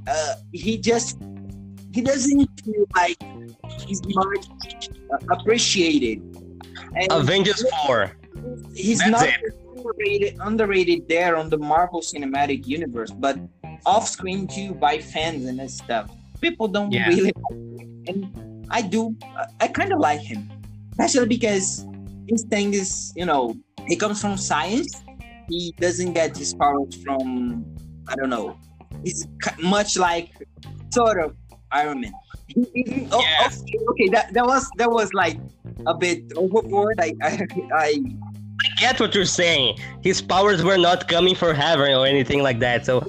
uh, 0.07 0.35
he 0.53 0.79
just 0.79 1.19
he 1.93 2.01
doesn't 2.01 2.49
feel 2.65 2.87
like 2.95 3.19
he's 3.87 4.01
much 4.15 4.47
appreciated. 5.31 6.23
And 6.95 7.11
Avengers 7.11 7.65
Four. 7.87 8.17
He's 8.75 8.99
That's 8.99 9.11
not 9.11 9.29
it. 9.29 9.62
Underrated 9.83 10.39
underrated 10.41 11.09
there 11.09 11.37
on 11.37 11.49
the 11.49 11.59
Marvel 11.59 12.01
Cinematic 12.01 12.67
Universe, 12.67 13.11
but 13.11 13.39
off 13.87 14.09
screen 14.09 14.47
too 14.47 14.75
by 14.75 14.99
fans 14.99 15.47
and 15.47 15.71
stuff. 15.71 16.11
People 16.41 16.69
don't 16.69 16.93
yeah. 16.93 17.09
really, 17.09 17.33
and 18.07 18.67
I 18.71 18.83
do. 18.83 19.17
I 19.61 19.69
kind 19.69 19.93
of 19.93 19.99
like 19.99 20.21
him, 20.21 20.51
especially 20.93 21.29
because 21.29 21.87
his 22.29 22.45
thing 22.45 22.75
is, 22.75 23.13
you 23.17 23.27
know, 23.27 23.57
he 23.87 23.97
comes 23.97 24.21
from 24.21 24.37
science. 24.37 25.03
He 25.49 25.75
doesn't 25.79 26.13
get 26.15 26.37
his 26.37 26.55
powers 26.55 26.95
from, 27.03 27.65
I 28.09 28.15
don't 28.15 28.31
know. 28.31 28.57
He's 29.05 29.27
much 29.61 29.99
like 29.99 30.31
sort 30.91 31.23
of 31.23 31.37
Iron 31.71 32.01
Man. 32.01 32.13
oh, 33.13 33.23
yeah. 33.23 33.49
okay, 33.49 33.79
okay, 33.91 34.09
that, 34.11 34.33
that 34.35 34.45
was 34.45 34.69
that 34.77 34.91
was 34.91 35.13
like 35.15 35.39
a 35.87 35.95
bit 35.95 36.33
overboard. 36.37 37.01
I 37.01 37.15
I, 37.23 37.47
I 37.75 38.05
I 38.65 38.81
get 38.81 39.01
what 39.01 39.15
you're 39.15 39.25
saying. 39.25 39.79
His 40.03 40.23
powers 40.23 40.63
were 40.63 40.79
not 40.79 41.09
coming 41.09 41.35
for 41.35 41.53
heaven 41.53 41.91
or 41.93 42.07
anything 42.07 42.43
like 42.43 42.59
that. 42.61 42.87
So 42.87 43.07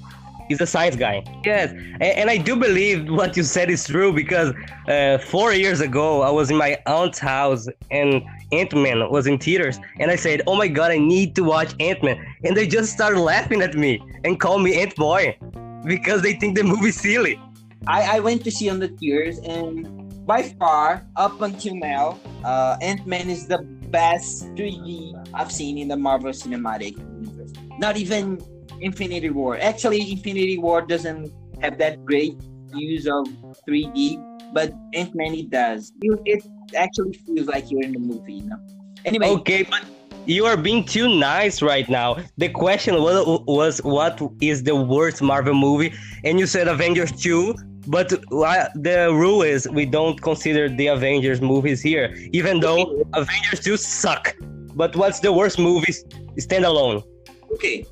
He's 0.47 0.59
a 0.59 0.67
science 0.67 0.95
guy. 0.95 1.23
Yes, 1.45 1.71
and, 1.71 2.03
and, 2.03 2.29
I 2.29 2.37
do 2.37 2.55
believe 2.55 3.09
what 3.09 3.37
you 3.37 3.43
said 3.43 3.69
is 3.69 3.87
true 3.87 4.11
because 4.11 4.53
uh, 4.87 5.17
four 5.17 5.53
years 5.53 5.79
ago 5.79 6.21
I 6.21 6.29
was 6.31 6.51
in 6.51 6.57
my 6.57 6.77
aunt's 6.85 7.19
house 7.19 7.67
and 7.91 8.21
Ant 8.51 8.73
Man 8.75 9.09
was 9.09 9.25
in 9.25 9.37
theaters, 9.37 9.79
and 9.99 10.11
I 10.11 10.15
said, 10.15 10.41
"Oh 10.45 10.55
my 10.55 10.67
god, 10.67 10.91
I 10.91 10.97
need 10.97 11.35
to 11.35 11.43
watch 11.43 11.73
Ant 11.79 12.03
Man," 12.03 12.23
and 12.43 12.57
they 12.57 12.67
just 12.67 12.91
started 12.91 13.19
laughing 13.19 13.61
at 13.61 13.75
me 13.75 14.01
and 14.23 14.39
call 14.39 14.59
me 14.59 14.79
Ant 14.81 14.95
Boy 14.95 15.37
because 15.85 16.21
they 16.21 16.33
think 16.33 16.57
the 16.57 16.63
movie's 16.63 16.99
silly. 16.99 17.39
I, 17.87 18.17
I 18.17 18.19
went 18.19 18.43
to 18.43 18.51
see 18.51 18.69
on 18.69 18.79
the 18.79 18.89
theaters, 18.89 19.39
and 19.39 20.25
by 20.25 20.43
far, 20.43 21.05
up 21.15 21.41
until 21.41 21.75
now, 21.75 22.19
uh, 22.43 22.77
Ant 22.81 23.07
Man 23.07 23.29
is 23.29 23.47
the 23.47 23.65
best 23.93 24.49
3D 24.55 25.13
I've 25.33 25.51
seen 25.51 25.77
in 25.77 25.87
the 25.87 25.95
Marvel 25.95 26.31
Cinematic 26.31 26.97
Universe. 26.97 27.53
Not 27.77 27.95
even 27.95 28.41
Infinity 28.81 29.29
War. 29.29 29.57
Actually, 29.61 30.11
Infinity 30.11 30.57
War 30.57 30.81
doesn't 30.81 31.31
have 31.61 31.77
that 31.77 32.03
great 32.03 32.35
use 32.73 33.05
of 33.05 33.27
3D, 33.69 34.17
but 34.51 34.73
Ant 34.95 35.13
Man 35.15 35.33
it 35.35 35.49
does. 35.51 35.93
It 36.01 36.43
actually 36.75 37.13
feels 37.13 37.47
like 37.47 37.69
you're 37.69 37.83
in 37.83 37.93
the 37.93 37.99
movie, 37.99 38.33
you 38.41 38.49
know. 38.49 38.57
Anyway. 39.05 39.27
Okay, 39.27 39.63
but 39.63 39.83
you 40.25 40.45
are 40.45 40.57
being 40.57 40.83
too 40.85 41.07
nice 41.07 41.61
right 41.61 41.87
now. 41.87 42.17
The 42.37 42.49
question 42.49 42.95
was, 42.95 43.41
was 43.45 43.79
what 43.83 44.19
is 44.41 44.63
the 44.63 44.75
worst 44.75 45.21
Marvel 45.21 45.53
movie, 45.53 45.93
and 46.23 46.39
you 46.39 46.47
said 46.47 46.67
Avengers 46.67 47.11
2. 47.11 47.53
But 47.87 48.09
the 48.09 49.09
rule 49.11 49.41
is 49.41 49.67
we 49.67 49.85
don't 49.85 50.21
consider 50.21 50.69
the 50.69 50.87
Avengers 50.87 51.41
movies 51.41 51.81
here, 51.81 52.15
even 52.31 52.59
though 52.59 53.03
Avengers 53.13 53.59
2 53.59 53.77
suck. 53.77 54.35
But 54.75 54.95
what's 54.95 55.19
the 55.19 55.31
worst 55.31 55.59
movie 55.59 55.93
standalone? 56.39 57.03
Okay, 57.51 57.85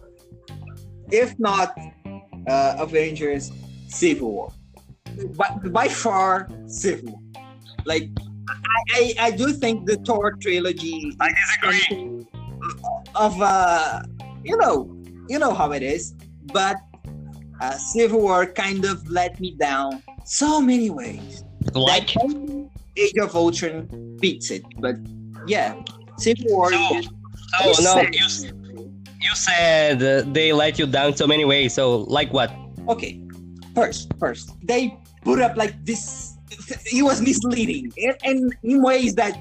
if 1.11 1.37
not 1.37 1.77
uh, 2.47 2.75
Avengers 2.79 3.51
Civil 3.87 4.31
War. 4.31 4.53
But 5.35 5.71
by 5.71 5.87
far, 5.87 6.47
Civil 6.67 7.11
War. 7.11 7.21
Like, 7.85 8.09
I, 8.49 8.79
I, 8.93 9.13
I 9.27 9.31
do 9.31 9.51
think 9.53 9.85
the 9.85 9.97
Thor 9.97 10.37
trilogy. 10.41 11.15
I 11.19 11.29
disagree. 11.61 12.25
Of 13.15 13.41
uh, 13.41 14.01
you 14.43 14.57
know, 14.57 14.95
you 15.27 15.39
know 15.39 15.53
how 15.53 15.71
it 15.71 15.83
is, 15.83 16.13
but 16.53 16.77
uh, 17.61 17.77
Civil 17.77 18.21
War 18.21 18.45
kind 18.45 18.83
of 18.85 19.07
let 19.09 19.39
me 19.39 19.51
down 19.51 20.03
so 20.25 20.59
many 20.59 20.89
ways. 20.89 21.43
Like 21.73 22.09
Age 22.97 23.17
of 23.21 23.35
Ultron 23.35 24.17
beats 24.19 24.51
it, 24.51 24.63
but 24.79 24.95
yeah, 25.47 25.75
Civil 26.17 26.45
War. 26.49 26.71
So, 26.73 27.73
so 27.73 27.83
no, 27.83 28.01
you, 28.11 28.27
you 29.21 29.35
said 29.35 30.01
uh, 30.01 30.23
they 30.31 30.51
let 30.51 30.79
you 30.79 30.87
down 30.87 31.15
so 31.15 31.27
many 31.27 31.45
ways. 31.45 31.73
So, 31.73 31.99
like 31.99 32.33
what? 32.33 32.51
Okay, 32.89 33.21
first, 33.75 34.11
first, 34.19 34.51
they 34.63 34.97
put 35.21 35.39
up 35.39 35.55
like 35.55 35.85
this. 35.85 36.35
It 36.91 37.03
was 37.03 37.21
misleading, 37.21 37.93
and, 37.97 38.17
and 38.23 38.55
in 38.63 38.81
ways 38.81 39.15
that 39.15 39.39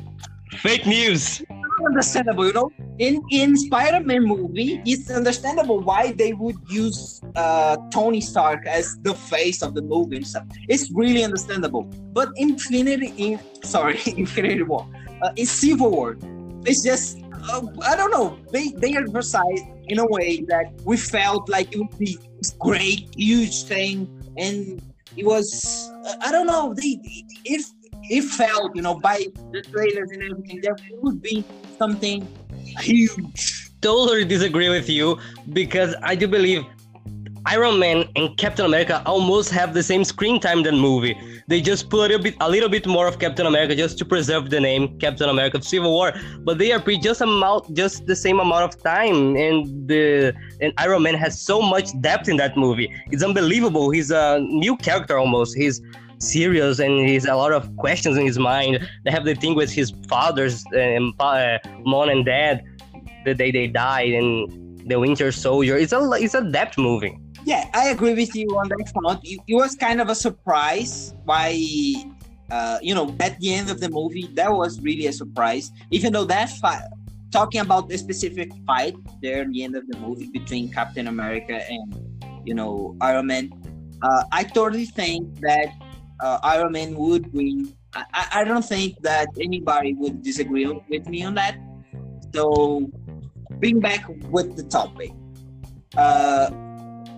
fake 0.59 0.87
news. 0.87 1.42
Understandable, 1.84 2.46
you 2.46 2.52
know. 2.52 2.70
In 2.98 3.22
in 3.30 3.56
Spider-Man 3.56 4.24
movie, 4.24 4.82
it's 4.84 5.10
understandable 5.10 5.80
why 5.80 6.12
they 6.12 6.32
would 6.32 6.56
use 6.68 7.20
uh, 7.36 7.76
Tony 7.90 8.20
Stark 8.20 8.66
as 8.66 8.98
the 9.02 9.14
face 9.14 9.62
of 9.62 9.74
the 9.74 9.82
movie 9.82 10.16
and 10.16 10.26
stuff. 10.26 10.44
It's 10.68 10.90
really 10.92 11.24
understandable. 11.24 11.84
But 12.12 12.28
Infinity, 12.36 13.12
in, 13.16 13.40
sorry, 13.64 13.98
Infinity 14.16 14.62
War, 14.62 14.86
uh, 15.22 15.32
in 15.36 15.46
Civil 15.46 15.90
War, 15.90 16.16
it's 16.66 16.82
just 16.82 17.18
uh, 17.50 17.62
I 17.86 17.96
don't 17.96 18.10
know. 18.10 18.38
They 18.52 18.68
they 18.76 18.96
emphasized 18.96 19.64
in 19.88 19.98
a 19.98 20.06
way 20.06 20.44
that 20.48 20.66
we 20.84 20.96
felt 20.96 21.48
like 21.48 21.72
it 21.72 21.78
would 21.78 21.98
be 21.98 22.18
great, 22.58 23.08
huge 23.16 23.64
thing, 23.64 24.08
and 24.36 24.82
it 25.16 25.24
was 25.24 25.90
uh, 26.06 26.14
I 26.20 26.30
don't 26.30 26.46
know. 26.46 26.74
They 26.74 27.00
if 27.44 27.66
it 28.11 28.23
felt 28.23 28.75
you 28.75 28.83
know 28.83 28.94
by 28.94 29.27
the 29.53 29.62
trailers 29.62 30.11
and 30.11 30.23
everything 30.23 30.61
there 30.61 30.77
would 31.03 31.23
be 31.23 31.44
something 31.79 32.27
huge. 32.81 33.70
Totally 33.81 34.25
disagree 34.25 34.68
with 34.68 34.88
you 34.88 35.18
because 35.53 35.94
I 36.03 36.14
do 36.14 36.29
believe 36.29 36.64
Iron 37.46 37.79
Man 37.79 38.05
and 38.16 38.37
Captain 38.37 38.66
America 38.66 39.03
almost 39.07 39.51
have 39.51 39.73
the 39.73 39.83
same 39.83 40.05
screen 40.05 40.38
time 40.38 40.62
than 40.62 40.79
movie. 40.79 41.16
They 41.49 41.61
just 41.61 41.88
put 41.88 41.99
a 41.99 42.03
little 42.03 42.23
bit, 42.23 42.37
a 42.40 42.49
little 42.49 42.68
bit 42.68 42.87
more 42.87 43.07
of 43.07 43.18
Captain 43.18 43.46
America 43.46 43.75
just 43.75 43.96
to 43.99 44.05
preserve 44.05 44.51
the 44.51 44.61
name 44.61 44.99
Captain 44.99 45.29
America 45.29 45.57
of 45.57 45.64
Civil 45.64 45.90
War. 45.90 46.12
But 46.44 46.59
they 46.59 46.70
are 46.73 46.79
just 46.79 47.23
amount, 47.23 47.75
just 47.75 48.07
the 48.07 48.14
same 48.14 48.40
amount 48.40 48.64
of 48.64 48.83
time. 48.83 49.37
And 49.37 49.88
the 49.88 50.35
and 50.61 50.73
Iron 50.77 51.03
Man 51.03 51.14
has 51.14 51.40
so 51.40 51.62
much 51.62 51.88
depth 52.03 52.29
in 52.29 52.37
that 52.37 52.57
movie. 52.57 52.92
It's 53.11 53.23
unbelievable. 53.23 53.90
He's 53.90 54.11
a 54.11 54.38
new 54.40 54.77
character 54.77 55.18
almost. 55.18 55.57
He's 55.57 55.81
serious 56.20 56.78
and 56.78 57.09
he's 57.09 57.24
a 57.24 57.35
lot 57.35 57.52
of 57.52 57.74
questions 57.76 58.16
in 58.16 58.26
his 58.26 58.38
mind. 58.38 58.87
They 59.04 59.11
have 59.11 59.24
the 59.24 59.35
thing 59.35 59.54
with 59.54 59.72
his 59.72 59.92
fathers 60.09 60.64
and 60.72 61.12
uh, 61.18 61.59
mom 61.80 62.09
and 62.09 62.24
dad 62.24 62.62
the 63.24 63.35
day 63.35 63.50
they 63.50 63.66
died 63.66 64.12
and 64.12 64.88
the 64.88 64.98
Winter 64.98 65.33
Soldier. 65.33 65.76
It's 65.76 65.92
a 65.92 66.11
it's 66.12 66.35
a 66.35 66.42
depth 66.42 66.78
movie. 66.78 67.18
Yeah, 67.44 67.68
I 67.72 67.88
agree 67.88 68.14
with 68.14 68.35
you 68.35 68.48
on 68.48 68.68
that 68.68 68.92
front. 68.92 69.20
It, 69.24 69.40
it 69.48 69.54
was 69.54 69.74
kind 69.74 70.00
of 70.00 70.09
a 70.11 70.14
surprise 70.14 71.14
why, 71.24 71.56
uh, 72.50 72.78
you 72.83 72.94
know, 72.94 73.16
at 73.20 73.38
the 73.40 73.54
end 73.54 73.70
of 73.70 73.80
the 73.80 73.88
movie, 73.88 74.28
that 74.35 74.52
was 74.52 74.80
really 74.80 75.06
a 75.06 75.12
surprise. 75.12 75.72
Even 75.90 76.12
though 76.12 76.26
that 76.26 76.50
fight, 76.50 76.83
talking 77.30 77.61
about 77.61 77.88
the 77.88 77.96
specific 77.96 78.52
fight 78.66 78.94
there 79.22 79.42
at 79.42 79.52
the 79.52 79.64
end 79.64 79.74
of 79.74 79.88
the 79.88 79.96
movie 79.98 80.26
between 80.26 80.70
Captain 80.70 81.09
America 81.09 81.62
and, 81.70 81.96
you 82.44 82.54
know, 82.54 82.94
Iron 83.00 83.26
Man, 83.26 83.50
uh, 84.02 84.24
I 84.33 84.44
totally 84.44 84.87
think 84.87 85.40
that 85.40 85.68
uh, 86.22 86.38
Iron 86.42 86.72
Man 86.72 86.94
would 86.94 87.33
win. 87.33 87.74
I, 87.94 88.28
I 88.35 88.44
don't 88.44 88.64
think 88.64 89.00
that 89.02 89.28
anybody 89.40 89.94
would 89.94 90.22
disagree 90.22 90.66
with 90.66 91.09
me 91.09 91.24
on 91.24 91.35
that. 91.35 91.59
So, 92.33 92.88
bring 93.59 93.80
back 93.80 94.04
with 94.30 94.56
the 94.56 94.62
topic. 94.62 95.12
Uh, 95.96 96.50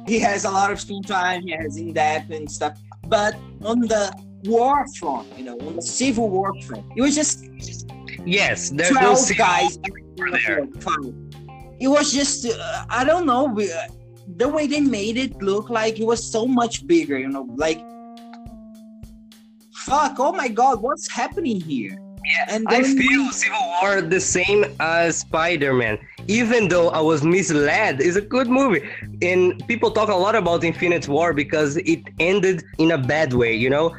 he 0.07 0.19
has 0.19 0.45
a 0.45 0.51
lot 0.51 0.73
of 0.73 0.81
screen 0.81 1.03
time, 1.03 1.43
he 1.43 1.53
has 1.53 1.77
in 1.77 1.93
depth 1.93 2.31
and 2.31 2.51
stuff. 2.51 2.79
But 3.07 3.37
on 3.63 3.81
the 3.81 4.13
war 4.45 4.87
front, 4.99 5.29
you 5.37 5.45
know, 5.45 5.59
on 5.61 5.77
the 5.77 5.83
civil 5.83 6.31
war 6.31 6.53
front, 6.63 6.85
it 6.97 7.03
was 7.03 7.15
just 7.15 7.45
yes, 8.25 8.71
there's 8.71 8.91
12 8.91 9.31
no 9.31 9.37
guys. 9.37 9.79
there. 10.17 10.67
It 11.81 11.89
was 11.89 12.13
just, 12.13 12.47
uh, 12.47 12.85
I 12.89 13.05
don't 13.05 13.27
know, 13.27 13.59
uh, 13.59 13.89
the 14.37 14.49
way 14.49 14.67
they 14.67 14.81
made 14.81 15.17
it 15.17 15.43
look 15.43 15.69
like 15.69 15.99
it 15.99 16.07
was 16.07 16.25
so 16.25 16.47
much 16.47 16.87
bigger, 16.87 17.19
you 17.19 17.29
know, 17.29 17.49
like, 17.57 17.81
fuck, 19.87 20.17
oh 20.19 20.33
my 20.33 20.49
god, 20.49 20.81
what's 20.83 21.11
happening 21.11 21.61
here? 21.61 21.99
Yeah, 22.25 22.55
And 22.55 22.67
I 22.69 22.83
feel 22.83 23.23
we- 23.25 23.33
Civil 23.33 23.59
War 23.81 24.01
the 24.01 24.21
same 24.21 24.65
as 24.79 25.19
Spider-Man. 25.19 25.99
Even 26.29 26.69
though 26.69 26.89
I 26.91 27.01
was 27.01 27.25
misled, 27.25 28.01
it's 28.01 28.17
a 28.17 28.21
good 28.21 28.49
movie. 28.49 28.83
And 29.23 29.61
people 29.67 29.91
talk 29.91 30.09
a 30.09 30.15
lot 30.15 30.37
about 30.37 30.63
Infinite 30.63 31.09
War 31.09 31.33
because 31.35 31.77
it 31.79 32.01
ended 32.21 32.63
in 32.79 32.93
a 32.93 32.99
bad 32.99 33.33
way, 33.33 33.55
you 33.55 33.71
know? 33.71 33.93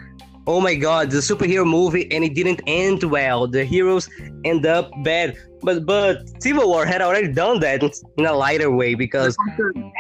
Oh 0.48 0.60
my 0.62 0.76
god, 0.76 1.10
the 1.10 1.18
superhero 1.18 1.66
movie 1.66 2.10
and 2.14 2.24
it 2.24 2.34
didn't 2.34 2.62
end 2.68 3.04
well. 3.04 3.48
The 3.48 3.64
heroes 3.64 4.10
end 4.46 4.66
up 4.66 4.92
bad. 5.04 5.38
But 5.62 5.86
but 5.86 6.16
Civil 6.42 6.68
War 6.68 6.86
had 6.86 7.02
already 7.02 7.32
done 7.32 7.60
that 7.62 7.82
in 8.18 8.26
a 8.26 8.34
lighter 8.34 8.70
way 8.70 8.96
because 8.96 9.38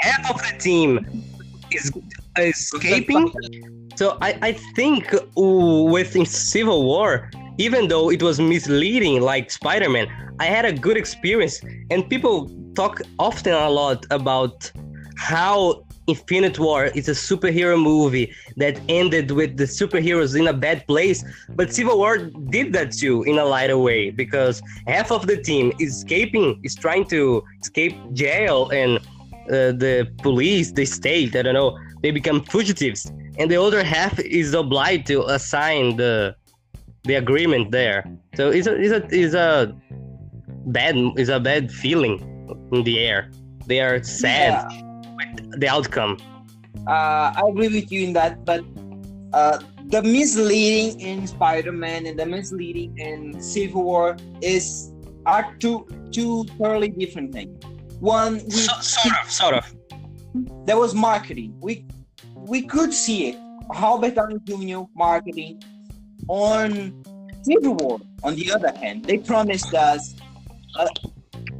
half 0.01 0.29
of 0.33 0.37
the 0.45 0.53
team 0.59 0.89
is 1.71 1.91
escaping 2.37 3.31
so 3.95 4.17
I, 4.21 4.37
I 4.41 4.51
think 4.75 5.13
with 5.35 6.27
Civil 6.27 6.85
War, 6.85 7.29
even 7.57 7.87
though 7.87 8.09
it 8.09 8.23
was 8.23 8.39
misleading 8.39 9.21
like 9.21 9.51
Spider-Man, 9.51 10.07
I 10.39 10.45
had 10.45 10.65
a 10.65 10.73
good 10.73 10.97
experience. 10.97 11.61
And 11.91 12.09
people 12.09 12.49
talk 12.75 13.01
often 13.19 13.53
a 13.53 13.69
lot 13.69 14.05
about 14.09 14.71
how 15.17 15.85
Infinite 16.07 16.59
War 16.59 16.85
is 16.85 17.07
a 17.07 17.11
superhero 17.11 17.81
movie 17.81 18.33
that 18.57 18.79
ended 18.89 19.31
with 19.31 19.57
the 19.57 19.65
superheroes 19.65 20.37
in 20.37 20.47
a 20.47 20.53
bad 20.53 20.85
place. 20.87 21.23
But 21.49 21.73
Civil 21.73 21.97
War 21.99 22.17
did 22.17 22.73
that 22.73 22.91
too 22.91 23.23
in 23.23 23.37
a 23.37 23.45
lighter 23.45 23.77
way 23.77 24.09
because 24.09 24.61
half 24.87 25.11
of 25.11 25.27
the 25.27 25.37
team 25.37 25.71
is 25.79 25.97
escaping, 25.97 26.59
is 26.63 26.75
trying 26.75 27.05
to 27.05 27.43
escape 27.61 27.95
jail 28.13 28.69
and 28.71 28.97
uh, 28.97 29.71
the 29.71 30.11
police, 30.21 30.71
the 30.71 30.85
state, 30.85 31.35
I 31.35 31.43
don't 31.43 31.53
know, 31.53 31.77
they 32.01 32.11
become 32.11 32.43
fugitives 32.43 33.11
and 33.37 33.49
the 33.49 33.59
other 33.61 33.83
half 33.83 34.19
is 34.19 34.53
obliged 34.53 35.07
to 35.07 35.23
assign 35.25 35.97
the 35.97 36.35
the 37.03 37.15
agreement 37.15 37.71
there. 37.71 38.05
So 38.35 38.49
it's 38.49 38.67
a 38.67 38.75
it's 38.75 38.93
a 38.93 39.01
it's 39.11 39.33
a 39.33 39.75
bad 40.67 40.95
it's 41.17 41.29
a 41.29 41.39
bad 41.39 41.71
feeling 41.71 42.15
in 42.71 42.83
the 42.83 42.99
air. 42.99 43.31
They 43.67 43.79
are 43.81 44.01
sad 44.03 44.65
with 45.17 45.59
the 45.59 45.67
outcome. 45.67 46.17
uh, 46.87 47.33
I 47.35 47.41
agree 47.49 47.69
with 47.69 47.91
you 47.91 48.07
in 48.07 48.13
that, 48.13 48.43
but 48.45 48.63
uh, 49.33 49.57
the 49.87 50.01
misleading 50.01 50.99
in 50.99 51.27
Spider-Man 51.27 52.05
and 52.05 52.17
the 52.19 52.25
misleading 52.25 52.97
in 52.97 53.41
Civil 53.41 53.83
War 53.83 54.17
is 54.41 54.91
are 55.25 55.55
two 55.59 55.87
two 56.11 56.45
totally 56.57 56.89
different 56.89 57.33
things. 57.33 57.55
One, 57.99 58.33
we, 58.45 58.51
So, 58.51 58.73
sort 58.81 59.15
of, 59.23 59.31
sort 59.31 59.55
of. 59.55 59.75
there 60.65 60.77
was 60.77 60.93
marketing. 60.93 61.55
We 61.61 61.85
we 62.47 62.61
could 62.61 62.93
see 62.93 63.29
it. 63.29 63.37
Downey 64.15 64.39
Jr. 64.43 64.81
marketing 64.95 65.63
on 66.27 67.03
Civil 67.43 67.75
War. 67.75 67.99
On 68.23 68.35
the 68.35 68.51
other 68.51 68.71
hand, 68.77 69.05
they 69.05 69.17
promised 69.17 69.73
us 69.73 70.15
uh, 70.77 70.87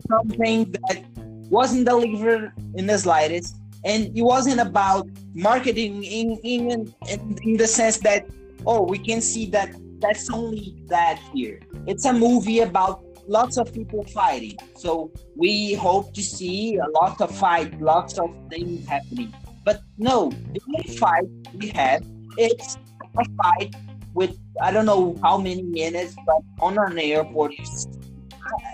something 0.07 0.71
that 0.71 1.03
wasn't 1.49 1.87
delivered 1.87 2.53
in 2.75 2.87
the 2.87 2.97
slightest, 2.97 3.57
and 3.85 4.15
it 4.17 4.21
wasn't 4.21 4.59
about 4.59 5.07
marketing 5.33 6.03
in 6.03 6.37
in, 6.43 6.93
in 7.09 7.37
in 7.43 7.57
the 7.57 7.67
sense 7.67 7.97
that 7.99 8.25
oh 8.65 8.83
we 8.83 8.97
can 8.97 9.21
see 9.21 9.45
that 9.51 9.73
that's 9.99 10.29
only 10.29 10.75
that 10.87 11.19
here. 11.33 11.59
It's 11.87 12.05
a 12.05 12.13
movie 12.13 12.59
about 12.59 13.03
lots 13.27 13.57
of 13.57 13.73
people 13.73 14.03
fighting. 14.05 14.57
So 14.75 15.11
we 15.35 15.73
hope 15.73 16.13
to 16.13 16.21
see 16.21 16.77
a 16.77 16.87
lot 16.89 17.21
of 17.21 17.35
fight, 17.35 17.79
lots 17.81 18.19
of 18.19 18.29
things 18.49 18.85
happening. 18.87 19.33
But 19.63 19.81
no, 19.97 20.29
the 20.51 20.61
only 20.67 20.97
fight 20.97 21.23
we 21.55 21.69
had, 21.69 22.05
it's 22.37 22.77
a 23.17 23.25
fight 23.41 23.75
with 24.13 24.37
I 24.61 24.71
don't 24.71 24.85
know 24.85 25.15
how 25.23 25.37
many 25.37 25.63
minutes, 25.63 26.15
but 26.25 26.41
on 26.59 26.77
an 26.77 26.99
airport, 26.99 27.53
it's, 27.57 27.87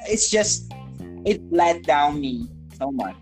it's 0.08 0.30
just 0.30 0.74
it 1.26 1.42
let 1.52 1.84
down 1.84 2.20
me 2.20 2.48
so 2.78 2.92
much. 2.92 3.16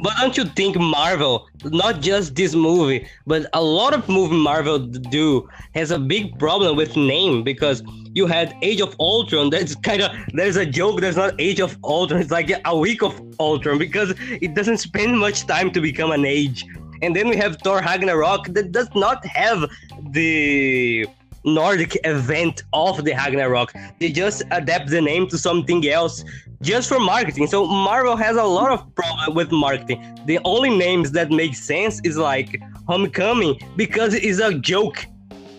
But 0.00 0.16
don't 0.16 0.36
you 0.36 0.46
think 0.46 0.76
Marvel, 0.76 1.46
not 1.64 2.00
just 2.00 2.34
this 2.34 2.54
movie, 2.54 3.06
but 3.26 3.46
a 3.52 3.62
lot 3.62 3.94
of 3.94 4.08
movie 4.08 4.36
Marvel 4.36 4.78
do 4.78 5.48
has 5.74 5.92
a 5.92 5.98
big 5.98 6.36
problem 6.38 6.76
with 6.76 6.96
name 6.96 7.44
because 7.44 7.84
you 8.14 8.26
had 8.26 8.56
Age 8.62 8.80
of 8.80 8.96
Ultron. 8.98 9.50
That's 9.50 9.76
kind 9.76 10.02
of 10.02 10.10
there's 10.32 10.56
a 10.56 10.66
joke. 10.66 11.00
There's 11.00 11.16
not 11.16 11.40
Age 11.40 11.60
of 11.60 11.78
Ultron. 11.84 12.20
It's 12.20 12.30
like 12.30 12.50
a 12.64 12.76
week 12.76 13.02
of 13.02 13.20
Ultron 13.38 13.78
because 13.78 14.14
it 14.18 14.54
doesn't 14.54 14.78
spend 14.78 15.18
much 15.18 15.46
time 15.46 15.70
to 15.70 15.80
become 15.80 16.10
an 16.10 16.24
age. 16.24 16.64
And 17.02 17.16
then 17.16 17.28
we 17.28 17.36
have 17.36 17.56
Thor 17.56 17.80
Ragnarok 17.80 18.46
that 18.54 18.70
does 18.70 18.88
not 18.94 19.26
have 19.26 19.68
the 20.10 21.06
Nordic 21.44 21.98
event 22.04 22.62
of 22.72 23.04
the 23.04 23.12
Ragnarok. 23.12 23.72
They 23.98 24.12
just 24.12 24.44
adapt 24.52 24.88
the 24.88 25.00
name 25.00 25.26
to 25.28 25.36
something 25.36 25.86
else 25.88 26.24
just 26.60 26.88
for 26.88 27.00
marketing. 27.00 27.48
So 27.48 27.66
Marvel 27.66 28.14
has 28.16 28.36
a 28.36 28.44
lot 28.44 28.70
of 28.70 28.94
problem 28.94 29.34
with 29.34 29.50
marketing. 29.50 30.16
The 30.26 30.38
only 30.44 30.70
names 30.70 31.10
that 31.12 31.30
make 31.30 31.56
sense 31.56 32.00
is 32.04 32.16
like 32.16 32.62
Homecoming 32.86 33.60
because 33.76 34.14
it's 34.14 34.38
a 34.38 34.54
joke. 34.54 35.04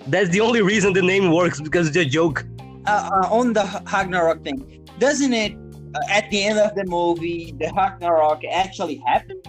That's 0.07 0.29
the 0.29 0.39
only 0.39 0.61
reason 0.61 0.93
the 0.93 1.01
name 1.01 1.31
works 1.31 1.59
because 1.59 1.87
it's 1.89 1.97
a 1.97 2.05
joke. 2.05 2.45
Uh, 2.85 3.09
uh, 3.11 3.27
on 3.29 3.53
the 3.53 3.63
Ragnarok 3.91 4.43
thing, 4.43 4.85
doesn't 4.99 5.33
it 5.33 5.57
uh, 5.95 5.99
at 6.09 6.29
the 6.29 6.43
end 6.43 6.59
of 6.59 6.75
the 6.75 6.85
movie 6.85 7.53
the 7.59 7.71
Ragnarok 7.75 8.43
actually 8.45 9.01
happen? 9.05 9.41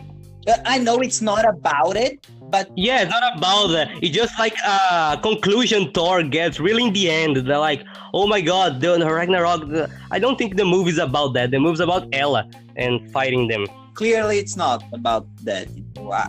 Uh, 0.46 0.56
I 0.64 0.78
know 0.78 0.96
it's 1.00 1.22
not 1.22 1.44
about 1.48 1.96
it, 1.96 2.26
but 2.50 2.70
Yeah, 2.76 3.02
it's 3.02 3.10
not 3.10 3.38
about 3.38 3.68
that. 3.68 3.90
It's 4.02 4.14
just 4.14 4.38
like 4.38 4.54
a 4.66 5.18
conclusion 5.22 5.90
Thor 5.92 6.22
gets 6.22 6.60
really 6.60 6.84
in 6.84 6.92
the 6.92 7.10
end. 7.10 7.36
They're 7.36 7.58
like, 7.58 7.82
oh 8.12 8.26
my 8.26 8.40
god, 8.40 8.80
the 8.80 8.90
Ragnarok. 8.98 9.68
The... 9.68 9.90
I 10.10 10.18
don't 10.18 10.36
think 10.36 10.56
the 10.56 10.64
movie's 10.64 10.98
about 10.98 11.34
that. 11.34 11.50
The 11.50 11.58
movie's 11.58 11.80
about 11.80 12.08
Ella 12.12 12.48
and 12.76 13.10
fighting 13.12 13.48
them. 13.48 13.66
clearly 13.94 14.38
it's 14.38 14.56
not 14.56 14.82
about 14.92 15.24
that. 15.44 15.68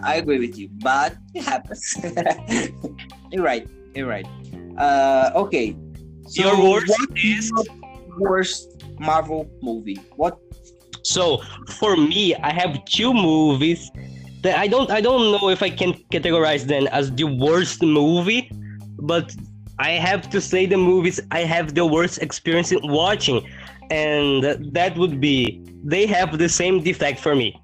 I, 0.03 0.15
agree 0.15 0.39
with 0.39 0.57
you, 0.57 0.69
but 0.83 1.17
it 1.33 1.43
happens. 1.43 1.83
you're 3.31 3.43
right. 3.43 3.67
You're 3.95 4.07
right. 4.07 4.27
Uh, 4.77 5.31
okay. 5.35 5.75
So 6.27 6.43
Your 6.43 6.55
worst 6.71 6.89
what 6.89 7.09
is- 7.17 7.51
your 7.51 7.65
worst 8.17 8.83
Marvel 8.99 9.49
movie? 9.61 9.99
What? 10.15 10.39
So 11.05 11.37
for 11.67 11.95
me, 11.95 12.33
I 12.35 12.51
have 12.51 12.83
two 12.85 13.13
movies 13.13 13.91
that 14.41 14.57
I 14.57 14.67
don't 14.67 14.89
I 14.89 15.01
don't 15.01 15.31
know 15.31 15.49
if 15.49 15.61
I 15.61 15.69
can 15.69 15.93
categorize 16.11 16.63
them 16.63 16.87
as 16.87 17.11
the 17.11 17.25
worst 17.25 17.83
movie, 17.83 18.49
but 19.11 19.33
I 19.77 19.91
have 19.91 20.29
to 20.31 20.41
say 20.41 20.65
the 20.65 20.77
movies 20.77 21.19
I 21.29 21.41
have 21.41 21.75
the 21.75 21.85
worst 21.85 22.23
experience 22.23 22.71
in 22.71 22.79
watching, 22.81 23.47
and 23.91 24.43
that 24.73 24.97
would 24.97 25.21
be 25.21 25.61
they 25.83 26.07
have 26.07 26.39
the 26.39 26.49
same 26.49 26.81
defect 26.81 27.19
for 27.19 27.35
me. 27.35 27.55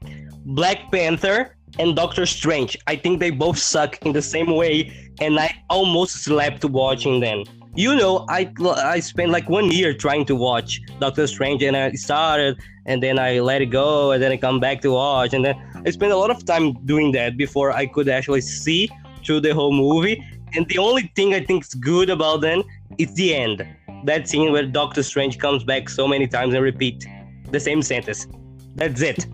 Black 0.45 0.91
Panther 0.91 1.55
and 1.79 1.95
Doctor 1.95 2.27
Strange. 2.27 2.77
I 2.85 2.95
think 2.95 3.19
they 3.19 3.31
both 3.31 3.57
suck 3.57 3.97
in 4.05 4.13
the 4.13 4.21
same 4.21 4.55
way, 4.55 4.91
and 5.19 5.39
I 5.39 5.49
almost 5.69 6.23
slept 6.23 6.63
watching 6.65 7.19
them. 7.19 7.43
You 7.75 7.95
know, 7.95 8.25
I 8.27 8.51
I 8.83 8.99
spent 8.99 9.31
like 9.31 9.47
one 9.47 9.71
year 9.71 9.93
trying 9.93 10.25
to 10.25 10.35
watch 10.35 10.81
Doctor 10.99 11.25
Strange, 11.25 11.63
and 11.63 11.77
I 11.77 11.91
started, 11.93 12.59
and 12.85 13.01
then 13.01 13.17
I 13.17 13.39
let 13.39 13.61
it 13.61 13.67
go, 13.67 14.11
and 14.11 14.21
then 14.21 14.33
I 14.33 14.37
come 14.37 14.59
back 14.59 14.81
to 14.81 14.91
watch, 14.91 15.33
and 15.33 15.45
then 15.45 15.55
I 15.85 15.89
spent 15.91 16.11
a 16.11 16.17
lot 16.17 16.29
of 16.29 16.43
time 16.43 16.73
doing 16.85 17.13
that 17.13 17.37
before 17.37 17.71
I 17.71 17.85
could 17.85 18.09
actually 18.09 18.41
see 18.41 18.89
through 19.23 19.39
the 19.39 19.53
whole 19.53 19.71
movie. 19.71 20.21
And 20.53 20.67
the 20.67 20.79
only 20.79 21.13
thing 21.15 21.33
I 21.33 21.39
think 21.45 21.63
is 21.63 21.73
good 21.73 22.09
about 22.09 22.41
them 22.41 22.63
is 22.97 23.13
the 23.13 23.33
end. 23.33 23.65
That 24.03 24.27
scene 24.27 24.51
where 24.51 24.65
Doctor 24.65 25.01
Strange 25.01 25.39
comes 25.39 25.63
back 25.63 25.87
so 25.87 26.09
many 26.09 26.27
times 26.27 26.53
and 26.53 26.61
repeat 26.61 27.07
the 27.51 27.59
same 27.59 27.81
sentence. 27.81 28.27
That's 28.75 29.01
it. 29.01 29.27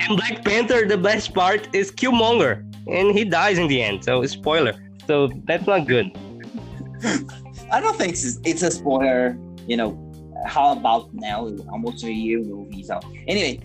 And 0.00 0.16
Black 0.16 0.42
Panther, 0.42 0.86
the 0.86 0.96
best 0.96 1.34
part 1.34 1.68
is 1.74 1.92
Killmonger, 1.92 2.64
and 2.86 3.16
he 3.16 3.26
dies 3.26 3.58
in 3.58 3.68
the 3.68 3.82
end. 3.82 4.04
So 4.04 4.24
spoiler. 4.24 4.72
So 5.06 5.28
that's 5.44 5.66
not 5.66 5.86
good. 5.86 6.16
I 7.74 7.80
don't 7.80 7.96
think 7.96 8.12
it's, 8.12 8.38
it's 8.44 8.62
a 8.62 8.70
spoiler. 8.70 9.36
You 9.66 9.76
know, 9.76 9.90
how 10.46 10.70
about 10.72 11.12
now? 11.12 11.48
Almost 11.72 12.04
a 12.04 12.12
year 12.12 12.38
movies 12.38 12.88
out. 12.88 13.04
Anyway, 13.26 13.58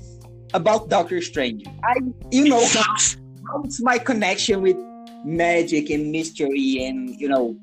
about 0.55 0.89
Doctor 0.89 1.21
Strange, 1.21 1.63
I 1.83 1.97
you 2.31 2.49
know 2.49 2.65
how's 2.65 3.79
my 3.81 3.99
connection 3.99 4.63
with 4.63 4.77
magic 5.23 5.91
and 5.91 6.11
mystery 6.11 6.85
and 6.85 7.21
you 7.21 7.29
know 7.29 7.55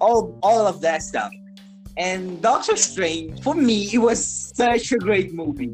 all 0.00 0.36
all 0.42 0.66
of 0.66 0.80
that 0.80 1.04
stuff. 1.04 1.30
And 1.96 2.42
Doctor 2.42 2.76
Strange, 2.76 3.40
for 3.40 3.54
me, 3.54 3.88
it 3.92 3.98
was 3.98 4.18
such 4.56 4.90
a 4.90 4.98
great 4.98 5.32
movie. 5.32 5.70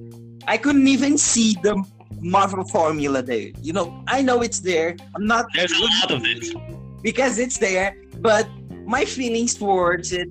I 0.46 0.58
couldn't 0.58 0.88
even 0.88 1.16
see 1.16 1.56
the 1.62 1.82
Marvel 2.20 2.64
formula 2.64 3.22
there. 3.22 3.48
You 3.62 3.72
know, 3.72 4.04
I 4.08 4.20
know 4.20 4.42
it's 4.42 4.60
there. 4.60 4.94
I'm 5.14 5.26
not 5.26 5.46
There's 5.54 5.72
a 5.72 5.80
lot 5.80 6.10
of 6.10 6.22
it. 6.26 6.54
because 7.02 7.38
it's 7.38 7.56
there, 7.56 7.96
but 8.20 8.46
my 8.88 9.05
feelings 9.05 9.55
towards 9.55 10.12
it 10.12 10.29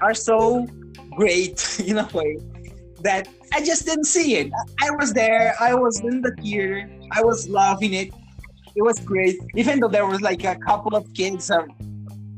are 0.00 0.14
so 0.14 0.66
great 1.10 1.78
in 1.86 1.98
a 1.98 2.08
way 2.14 2.38
that 3.02 3.28
I 3.52 3.62
just 3.62 3.84
didn't 3.84 4.04
see 4.04 4.36
it. 4.36 4.50
I 4.80 4.90
was 4.90 5.12
there, 5.12 5.54
I 5.60 5.74
was 5.74 6.00
in 6.00 6.22
the 6.22 6.32
theater, 6.40 6.90
I 7.12 7.22
was 7.22 7.48
loving 7.48 7.92
it. 7.92 8.12
It 8.74 8.82
was 8.82 8.98
great, 9.00 9.36
even 9.54 9.80
though 9.80 9.88
there 9.88 10.06
was 10.06 10.22
like 10.22 10.44
a 10.44 10.56
couple 10.56 10.96
of 10.96 11.12
kids 11.12 11.50
uh, 11.50 11.66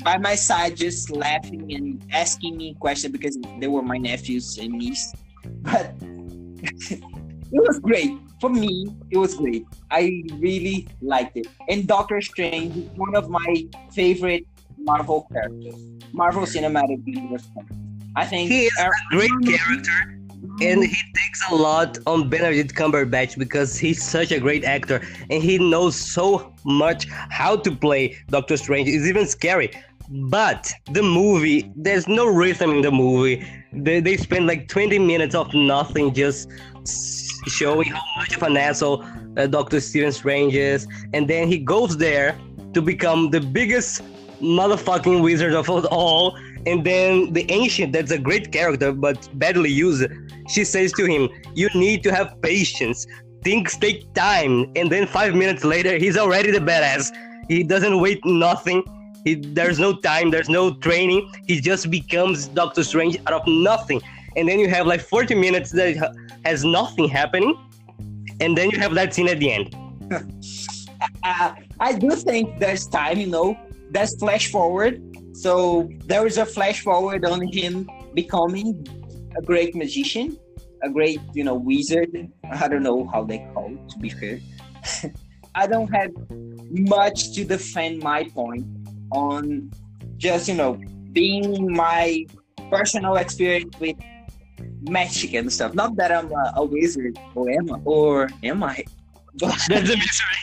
by 0.02 0.18
my 0.18 0.34
side 0.34 0.76
just 0.76 1.10
laughing 1.10 1.72
and 1.74 2.04
asking 2.12 2.56
me 2.56 2.74
questions 2.80 3.12
because 3.12 3.38
they 3.60 3.68
were 3.68 3.82
my 3.82 3.98
nephews 3.98 4.58
and 4.58 4.72
niece. 4.72 5.12
But 5.62 5.94
it 7.56 7.60
was 7.68 7.78
great 7.80 8.18
for 8.40 8.50
me. 8.50 8.86
It 9.10 9.18
was 9.18 9.34
great. 9.34 9.66
I 9.90 10.22
really 10.38 10.88
liked 11.00 11.36
it. 11.36 11.46
And 11.68 11.86
Doctor 11.86 12.20
Strange 12.20 12.74
one 12.96 13.14
of 13.14 13.28
my 13.28 13.66
favorite 13.92 14.46
Marvel 14.78 15.28
characters, 15.32 15.74
Marvel 16.12 16.42
Cinematic 16.42 17.02
Universe. 17.06 17.48
I 18.16 18.26
think 18.26 18.50
He 18.50 18.66
is 18.66 18.72
a 18.78 18.90
great 19.10 19.30
character, 19.44 20.18
and 20.60 20.84
he 20.84 20.96
takes 21.14 21.50
a 21.50 21.54
lot 21.54 21.98
on 22.06 22.28
Benedict 22.28 22.74
Cumberbatch 22.74 23.38
because 23.38 23.78
he's 23.78 24.02
such 24.02 24.32
a 24.32 24.38
great 24.38 24.64
actor, 24.64 25.00
and 25.30 25.42
he 25.42 25.58
knows 25.58 25.96
so 25.96 26.52
much 26.64 27.06
how 27.08 27.56
to 27.56 27.70
play 27.74 28.18
Doctor 28.28 28.56
Strange. 28.56 28.88
It's 28.88 29.06
even 29.06 29.26
scary. 29.26 29.70
But 30.10 30.72
the 30.90 31.02
movie, 31.02 31.72
there's 31.74 32.06
no 32.06 32.26
rhythm 32.26 32.70
in 32.72 32.82
the 32.82 32.90
movie. 32.90 33.46
They, 33.72 34.00
they 34.00 34.16
spend 34.18 34.46
like 34.46 34.68
20 34.68 34.98
minutes 34.98 35.34
of 35.34 35.54
nothing 35.54 36.12
just 36.12 36.50
showing 37.46 37.88
how 37.88 38.02
much 38.18 38.36
of 38.36 38.42
an 38.42 38.56
asshole 38.56 39.04
uh, 39.38 39.46
Doctor 39.46 39.80
Stephen 39.80 40.12
Strange 40.12 40.54
is. 40.54 40.86
And 41.14 41.28
then 41.28 41.48
he 41.48 41.58
goes 41.58 41.96
there 41.96 42.38
to 42.74 42.82
become 42.82 43.30
the 43.30 43.40
biggest 43.40 44.02
motherfucking 44.42 45.22
wizard 45.22 45.54
of 45.54 45.68
all. 45.86 46.36
And 46.66 46.84
then 46.84 47.32
the 47.32 47.50
ancient, 47.50 47.92
that's 47.92 48.10
a 48.10 48.18
great 48.18 48.52
character, 48.52 48.92
but 48.92 49.28
badly 49.38 49.70
used, 49.70 50.06
she 50.48 50.64
says 50.64 50.92
to 50.92 51.06
him, 51.06 51.28
You 51.54 51.68
need 51.74 52.02
to 52.04 52.14
have 52.14 52.40
patience. 52.42 53.06
Things 53.42 53.76
take 53.76 54.12
time. 54.14 54.70
And 54.76 54.90
then 54.90 55.06
five 55.06 55.34
minutes 55.34 55.64
later, 55.64 55.98
he's 55.98 56.16
already 56.16 56.50
the 56.50 56.60
badass. 56.60 57.10
He 57.48 57.62
doesn't 57.64 58.00
wait 58.00 58.24
nothing. 58.24 58.84
He, 59.24 59.34
there's 59.34 59.78
no 59.78 59.94
time, 59.94 60.30
there's 60.30 60.48
no 60.48 60.74
training. 60.74 61.32
He 61.46 61.60
just 61.60 61.90
becomes 61.90 62.48
Doctor 62.48 62.84
Strange 62.84 63.18
out 63.26 63.32
of 63.32 63.42
nothing. 63.46 64.00
And 64.36 64.48
then 64.48 64.58
you 64.58 64.68
have 64.68 64.86
like 64.86 65.00
40 65.00 65.34
minutes 65.34 65.70
that 65.72 66.14
has 66.44 66.64
nothing 66.64 67.08
happening. 67.08 67.56
And 68.40 68.56
then 68.56 68.70
you 68.70 68.78
have 68.78 68.94
that 68.94 69.14
scene 69.14 69.28
at 69.28 69.38
the 69.38 69.52
end. 69.52 69.76
I 71.80 71.92
do 71.92 72.10
think 72.10 72.58
there's 72.58 72.86
time, 72.86 73.18
you 73.18 73.26
know, 73.26 73.58
there's 73.92 74.18
flash 74.18 74.50
forward. 74.50 75.00
So 75.34 75.88
there 76.06 76.26
is 76.26 76.38
a 76.38 76.46
flash 76.46 76.80
forward 76.80 77.24
on 77.24 77.46
him 77.46 77.88
becoming 78.14 78.86
a 79.36 79.42
great 79.42 79.74
magician, 79.74 80.38
a 80.82 80.88
great, 80.88 81.20
you 81.34 81.44
know, 81.44 81.54
wizard. 81.54 82.10
I 82.50 82.68
don't 82.68 82.82
know 82.82 83.06
how 83.06 83.24
they 83.24 83.38
call 83.52 83.72
it, 83.72 83.88
to 83.90 83.98
be 83.98 84.08
fair. 84.10 84.40
I 85.54 85.66
don't 85.66 85.92
have 85.94 86.10
much 86.70 87.32
to 87.34 87.44
defend 87.44 88.02
my 88.02 88.24
point 88.24 88.66
on 89.10 89.70
just, 90.16 90.48
you 90.48 90.54
know, 90.54 90.80
being 91.12 91.72
my 91.72 92.24
personal 92.70 93.16
experience 93.16 93.78
with 93.78 93.96
magic 94.88 95.34
and 95.34 95.52
stuff. 95.52 95.74
Not 95.74 95.96
that 95.96 96.10
I'm 96.10 96.32
a, 96.32 96.52
a 96.56 96.64
wizard 96.64 97.18
or 97.34 97.50
am 97.50 97.72
I, 97.72 97.78
or 97.84 98.28
am 98.42 98.62
I? 98.62 98.84
But 99.40 99.58
That's 99.66 99.88
a 99.88 99.96
mystery. 99.96 100.42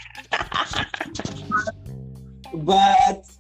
but 2.56 3.39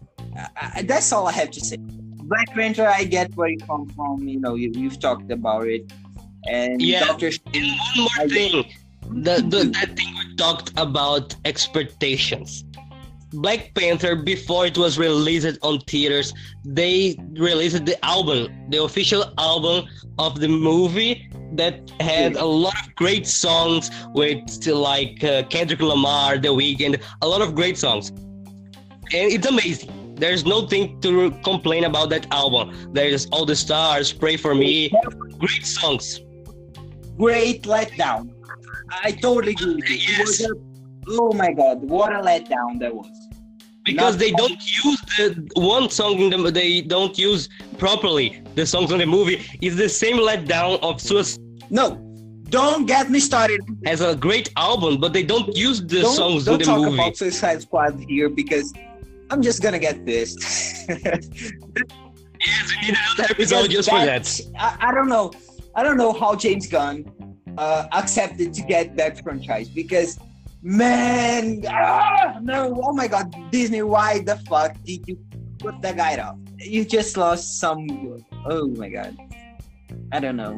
uh, 0.62 0.82
that's 0.84 1.12
all 1.12 1.28
I 1.28 1.34
have 1.34 1.52
to 1.52 1.62
say. 1.62 1.78
Black 1.78 2.49
Panther, 2.54 2.88
I 2.88 3.04
get 3.06 3.36
where 3.36 3.49
you 3.49 3.58
come 3.58 3.88
from. 3.89 4.28
You 4.28 4.39
know, 4.39 4.56
you, 4.56 4.71
you've 4.75 4.99
talked 4.99 5.32
about 5.32 5.67
it, 5.67 5.91
and 6.47 6.82
Yeah. 6.82 7.06
Doctor 7.06 7.32
And 7.54 7.65
one 7.95 8.08
more 8.08 8.28
thing, 8.30 8.65
the, 9.25 9.36
the 9.54 9.71
that 9.73 9.95
thing 9.95 10.13
we 10.17 10.36
talked 10.36 10.71
about 10.78 11.36
expectations. 11.45 12.63
Black 13.32 13.73
Panther 13.75 14.15
before 14.15 14.65
it 14.65 14.78
was 14.78 14.97
released 14.97 15.58
on 15.62 15.80
theaters, 15.82 16.34
they 16.65 17.15
released 17.34 17.86
the 17.86 18.04
album, 18.04 18.47
the 18.69 18.84
official 18.84 19.34
album 19.38 19.88
of 20.17 20.39
the 20.39 20.47
movie 20.47 21.30
that 21.54 21.91
had 21.99 22.36
a 22.36 22.45
lot 22.45 22.73
of 22.84 22.95
great 22.95 23.28
songs 23.28 23.91
with 24.13 24.67
like 24.67 25.23
uh, 25.23 25.43
Kendrick 25.43 25.82
Lamar, 25.82 26.38
The 26.38 26.49
Weeknd, 26.49 27.02
a 27.21 27.28
lot 27.28 27.41
of 27.41 27.54
great 27.56 27.78
songs, 27.78 28.10
and 28.10 29.32
it's 29.32 29.47
amazing. 29.47 30.09
There's 30.19 30.45
nothing 30.45 30.99
to 31.01 31.32
complain 31.43 31.86
about 31.86 32.10
that 32.10 32.27
album. 32.32 32.89
There's 32.93 33.25
all 33.27 33.45
the 33.45 33.55
stars, 33.55 34.12
pray 34.13 34.38
for 34.38 34.53
me, 34.53 34.91
great 35.39 35.65
songs. 35.65 36.19
Great 37.17 37.63
letdown. 37.63 38.29
I 39.03 39.12
totally 39.12 39.53
agree. 39.53 39.75
with 39.75 39.89
you. 39.89 39.97
Yes. 40.17 40.41
a- 40.41 40.53
oh 41.10 41.32
my 41.34 41.51
god, 41.51 41.77
what 41.82 42.12
a 42.13 42.19
letdown 42.21 42.79
that 42.79 42.93
was. 42.93 43.10
because 43.86 44.15
Not- 44.15 44.19
they 44.19 44.32
don't 44.32 44.60
use 44.86 44.99
the 45.17 45.25
one 45.55 45.89
song 45.89 46.19
in 46.19 46.29
the 46.43 46.51
they 46.51 46.82
don't 46.82 47.17
use 47.17 47.47
properly 47.77 48.27
the 48.55 48.65
songs 48.73 48.91
in 48.91 48.99
the 48.99 49.05
movie 49.17 49.38
is 49.67 49.75
the 49.84 49.89
same 49.89 50.17
letdown 50.29 50.71
of 50.88 50.93
Suicide 51.01 51.41
No, 51.79 51.86
don't 52.58 52.86
get 52.93 53.10
me 53.10 53.19
started. 53.29 53.62
As 53.93 54.01
a 54.01 54.12
great 54.27 54.47
album 54.58 54.99
but 55.03 55.12
they 55.13 55.23
don't 55.34 55.49
use 55.67 55.77
the 55.93 56.01
don't 56.01 56.15
songs 56.21 56.39
don't 56.45 56.55
in 56.55 56.60
the 56.60 56.65
talk 56.65 56.82
movie 56.82 56.99
about 57.01 57.17
Suicide 57.17 57.60
Squad 57.67 57.93
here 58.12 58.29
because 58.41 58.67
I'm 59.30 59.42
just 59.42 59.62
gonna 59.62 59.80
get 59.80 60.06
this. 60.06 60.36
yes 60.88 62.72
we 62.72 62.88
need 62.88 62.96
another 62.98 63.28
episode 63.30 63.70
just 63.70 63.89
for 63.89 64.00
that 64.00 64.41
I, 64.58 64.89
I 64.89 64.93
don't 64.93 65.10
know. 65.10 65.32
I 65.76 65.84
don't 65.84 65.97
know 65.97 66.14
how 66.14 66.36
James 66.36 66.68
Gunn 66.68 67.06
uh, 67.58 67.88
accepted 67.91 68.53
to 68.53 68.62
get 68.64 68.95
that 68.97 69.22
franchise 69.24 69.70
because, 69.70 70.18
man, 70.62 71.64
ah, 71.68 72.39
no, 72.41 72.82
oh 72.84 72.93
my 72.93 73.08
God, 73.08 73.34
Disney, 73.51 73.82
why 73.82 74.20
the 74.20 74.38
fuck 74.49 74.76
did 74.84 75.08
you 75.08 75.18
put 75.60 75.82
that 75.82 75.97
guy 75.97 76.18
up? 76.18 76.38
You 76.58 76.84
just 76.86 77.18
lost 77.18 77.60
some. 77.60 77.88
Oh 78.45 78.68
my 78.70 78.89
God, 78.89 79.18
I 80.12 80.20
don't 80.20 80.36
know. 80.36 80.53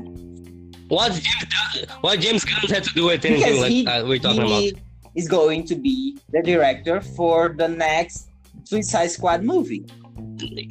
what 0.88 1.12
James, 1.12 1.86
what 2.02 2.20
James 2.20 2.46
Gunn 2.46 2.70
had 2.70 2.84
to 2.84 2.94
do 2.94 3.06
with 3.06 3.26
anything 3.26 3.44
Because 3.44 3.60
like 3.60 3.72
he, 3.72 3.86
uh, 3.86 4.06
we're 4.06 4.20
talking 4.20 4.42
about 4.42 4.62
he 4.62 4.74
is 5.16 5.28
going 5.28 5.66
to 5.66 5.76
be 5.76 6.18
the 6.32 6.42
director 6.42 7.02
for 7.02 7.50
the 7.50 7.68
next 7.68 8.31
Suicide 8.64 9.08
Squad 9.08 9.44
movie. 9.44 9.86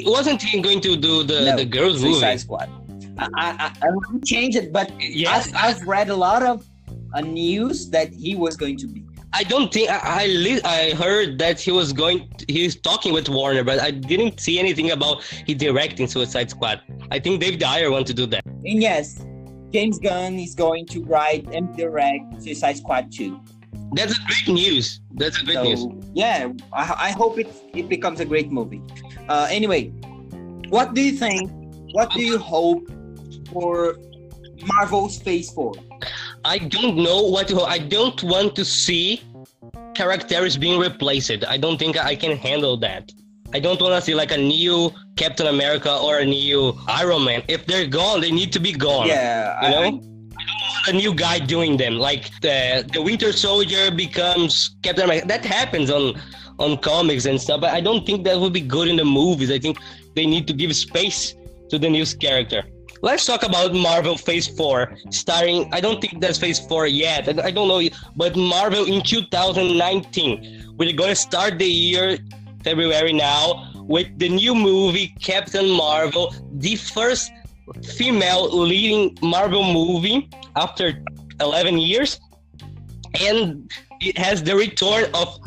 wasn't 0.05 0.41
he 0.43 0.61
going 0.61 0.81
to 0.81 0.97
do 0.97 1.23
the 1.23 1.41
No, 1.47 1.57
the 1.57 1.65
girls 1.65 2.01
Suicide 2.01 2.27
movie 2.27 2.39
Squad. 2.39 2.69
I, 3.19 3.29
I, 3.37 3.49
I, 3.65 3.87
I 3.87 3.89
won't 3.91 4.25
change 4.25 4.57
it, 4.57 4.73
but 4.73 4.91
yes 5.01 5.53
I've, 5.55 5.79
I've 5.79 5.87
read 5.87 6.09
a 6.09 6.17
lot 6.17 6.43
of 6.43 6.67
uh, 7.15 7.21
news 7.21 7.91
that 7.91 8.13
he 8.13 8.37
was 8.37 8.57
going 8.57 8.77
to 8.79 8.87
be. 8.87 9.05
I 9.33 9.45
don't 9.45 9.73
think 9.73 9.91
I 9.91 10.25
I, 10.25 10.27
li- 10.27 10.63
I 10.65 10.91
heard 10.95 11.39
that 11.39 11.61
he 11.61 11.71
was 11.71 11.93
going 11.93 12.29
he's 12.49 12.75
talking 12.81 13.13
with 13.13 13.29
Warner 13.29 13.63
but 13.63 13.79
I 13.81 13.91
didn't 13.93 14.41
see 14.41 14.59
anything 14.59 14.91
about 14.91 15.23
he 15.23 15.55
directing 15.55 16.07
Suicide 16.09 16.51
Squad 16.51 16.81
I 17.11 17.19
think 17.21 17.41
David 17.41 17.63
Ayer 17.63 17.91
want 17.91 18.07
to 18.09 18.15
do 18.15 18.27
that 18.27 18.45
And 18.65 18.83
yes, 18.83 19.25
James 19.73 19.99
Gunn 20.01 20.35
is 20.39 20.55
going 20.55 20.87
to 20.87 21.05
write 21.05 21.47
and 21.53 21.77
direct 21.77 22.43
Suicide 22.43 22.77
Squad 22.77 23.13
2. 23.13 23.41
That's 23.93 24.17
a 24.19 24.23
great 24.27 24.49
news. 24.55 25.01
That's 25.15 25.41
a 25.43 25.45
great 25.45 25.57
so 25.57 25.63
news. 25.65 26.05
yeah, 26.15 26.53
I, 26.73 27.09
I 27.09 27.11
hope 27.11 27.39
it 27.39 27.49
it 27.75 27.89
becomes 27.89 28.21
a 28.21 28.25
great 28.25 28.51
movie. 28.51 28.81
Uh, 29.29 29.49
anyway, 29.51 29.89
what 30.69 30.95
do 30.95 31.01
you 31.01 31.13
think? 31.13 31.51
What 31.93 32.11
do 32.13 32.23
you 32.23 32.39
hope 32.39 32.89
for 33.53 33.97
Marvel's 34.63 35.19
Phase 35.19 35.51
Four? 35.51 35.75
I 36.45 36.59
don't 36.59 36.97
know 36.97 37.23
what 37.23 37.49
to. 37.49 37.63
I 37.63 37.79
don't 37.79 38.23
want 38.23 38.55
to 38.57 38.65
see 38.65 39.23
characters 39.95 40.57
being 40.57 40.79
replaced. 40.81 41.45
I 41.47 41.57
don't 41.57 41.79
think 41.79 41.97
I 41.99 42.15
can 42.15 42.37
handle 42.37 42.77
that. 42.79 43.11
I 43.53 43.59
don't 43.59 43.81
want 43.81 43.95
to 43.95 44.01
see 44.01 44.15
like 44.15 44.31
a 44.31 44.37
new 44.37 44.93
Captain 45.17 45.49
America 45.49 45.93
or 45.99 46.19
a 46.19 46.25
new 46.25 46.73
Iron 46.87 47.25
Man. 47.25 47.43
If 47.49 47.67
they're 47.67 47.89
gone, 47.89 48.21
they 48.21 48.31
need 48.31 48.53
to 48.53 48.61
be 48.61 48.73
gone. 48.73 49.09
Yeah, 49.09 49.61
You 49.63 49.67
I- 49.67 49.91
know? 49.91 49.99
I- 49.99 50.10
a 50.91 50.93
new 50.93 51.15
guy 51.15 51.39
doing 51.39 51.77
them. 51.77 51.95
Like 51.97 52.25
the 52.41 52.85
the 52.93 53.01
Winter 53.01 53.33
Soldier 53.33 53.91
becomes 53.91 54.77
Captain 54.83 55.05
America. 55.05 55.27
That 55.27 55.45
happens 55.45 55.91
on 55.91 56.21
on 56.59 56.77
comics 56.79 57.25
and 57.25 57.41
stuff. 57.41 57.61
But 57.61 57.73
I 57.73 57.81
don't 57.81 58.05
think 58.05 58.25
that 58.25 58.39
would 58.39 58.53
be 58.53 58.61
good 58.61 58.89
in 58.89 58.97
the 58.97 59.05
movies. 59.05 59.51
I 59.51 59.59
think 59.59 59.79
they 60.15 60.27
need 60.27 60.47
to 60.49 60.53
give 60.53 60.75
space 60.77 61.35
to 61.71 61.79
the 61.79 61.89
new 61.89 62.05
character. 62.27 62.63
Let's 63.03 63.25
talk 63.25 63.43
about 63.45 63.73
Marvel 63.73 64.17
Phase 64.19 64.47
Four, 64.47 64.93
starring. 65.09 65.73
I 65.73 65.81
don't 65.81 66.01
think 66.03 66.21
that's 66.21 66.39
Phase 66.39 66.61
Four 66.69 66.87
yet. 66.87 67.29
I, 67.29 67.49
I 67.49 67.51
don't 67.51 67.69
know, 67.69 67.81
but 68.17 68.37
Marvel 68.37 68.85
in 68.85 69.01
2019. 69.03 70.75
We're 70.77 70.93
gonna 70.93 71.15
start 71.15 71.59
the 71.59 71.73
year 71.87 72.19
February 72.63 73.15
now 73.15 73.73
with 73.75 74.09
the 74.19 74.29
new 74.29 74.55
movie 74.55 75.15
Captain 75.21 75.71
Marvel, 75.71 76.35
the 76.53 76.77
first 76.77 77.33
female 77.97 78.49
leading 78.51 79.17
Marvel 79.23 79.65
movie 79.73 80.29
after 80.57 81.03
11 81.41 81.79
years, 81.79 82.21
and 83.21 83.71
it 84.01 84.17
has 84.19 84.43
the 84.43 84.55
return 84.57 85.11
of 85.15 85.39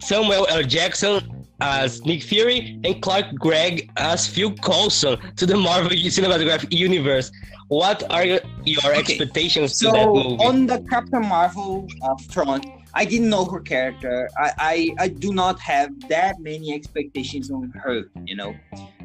Samuel 0.00 0.46
L. 0.48 0.62
Jackson 0.62 1.46
as 1.60 2.04
Nick 2.04 2.22
Fury 2.22 2.80
and 2.84 3.02
Clark 3.02 3.34
Gregg 3.34 3.90
as 3.96 4.26
Phil 4.26 4.52
Coulson 4.54 5.18
to 5.36 5.46
the 5.46 5.56
Marvel 5.56 5.90
Cinematographic 5.90 6.72
Universe. 6.72 7.30
What 7.68 8.04
are 8.10 8.24
your, 8.24 8.40
your 8.64 8.80
Okay, 8.92 8.98
expectations 9.00 9.78
so 9.78 9.90
to 9.90 9.96
that 9.98 10.06
movie? 10.06 10.36
on 10.44 10.66
the 10.66 10.78
Captain 10.88 11.26
Marvel 11.26 11.86
uh, 12.02 12.14
front, 12.30 12.64
I 12.94 13.04
didn't 13.04 13.28
know 13.28 13.44
her 13.44 13.60
character. 13.60 14.28
I, 14.38 14.52
I 14.58 14.90
I 15.04 15.08
do 15.08 15.32
not 15.34 15.60
have 15.60 15.90
that 16.08 16.40
many 16.40 16.72
expectations 16.72 17.50
on 17.50 17.70
her, 17.84 18.04
you 18.24 18.36
know, 18.36 18.54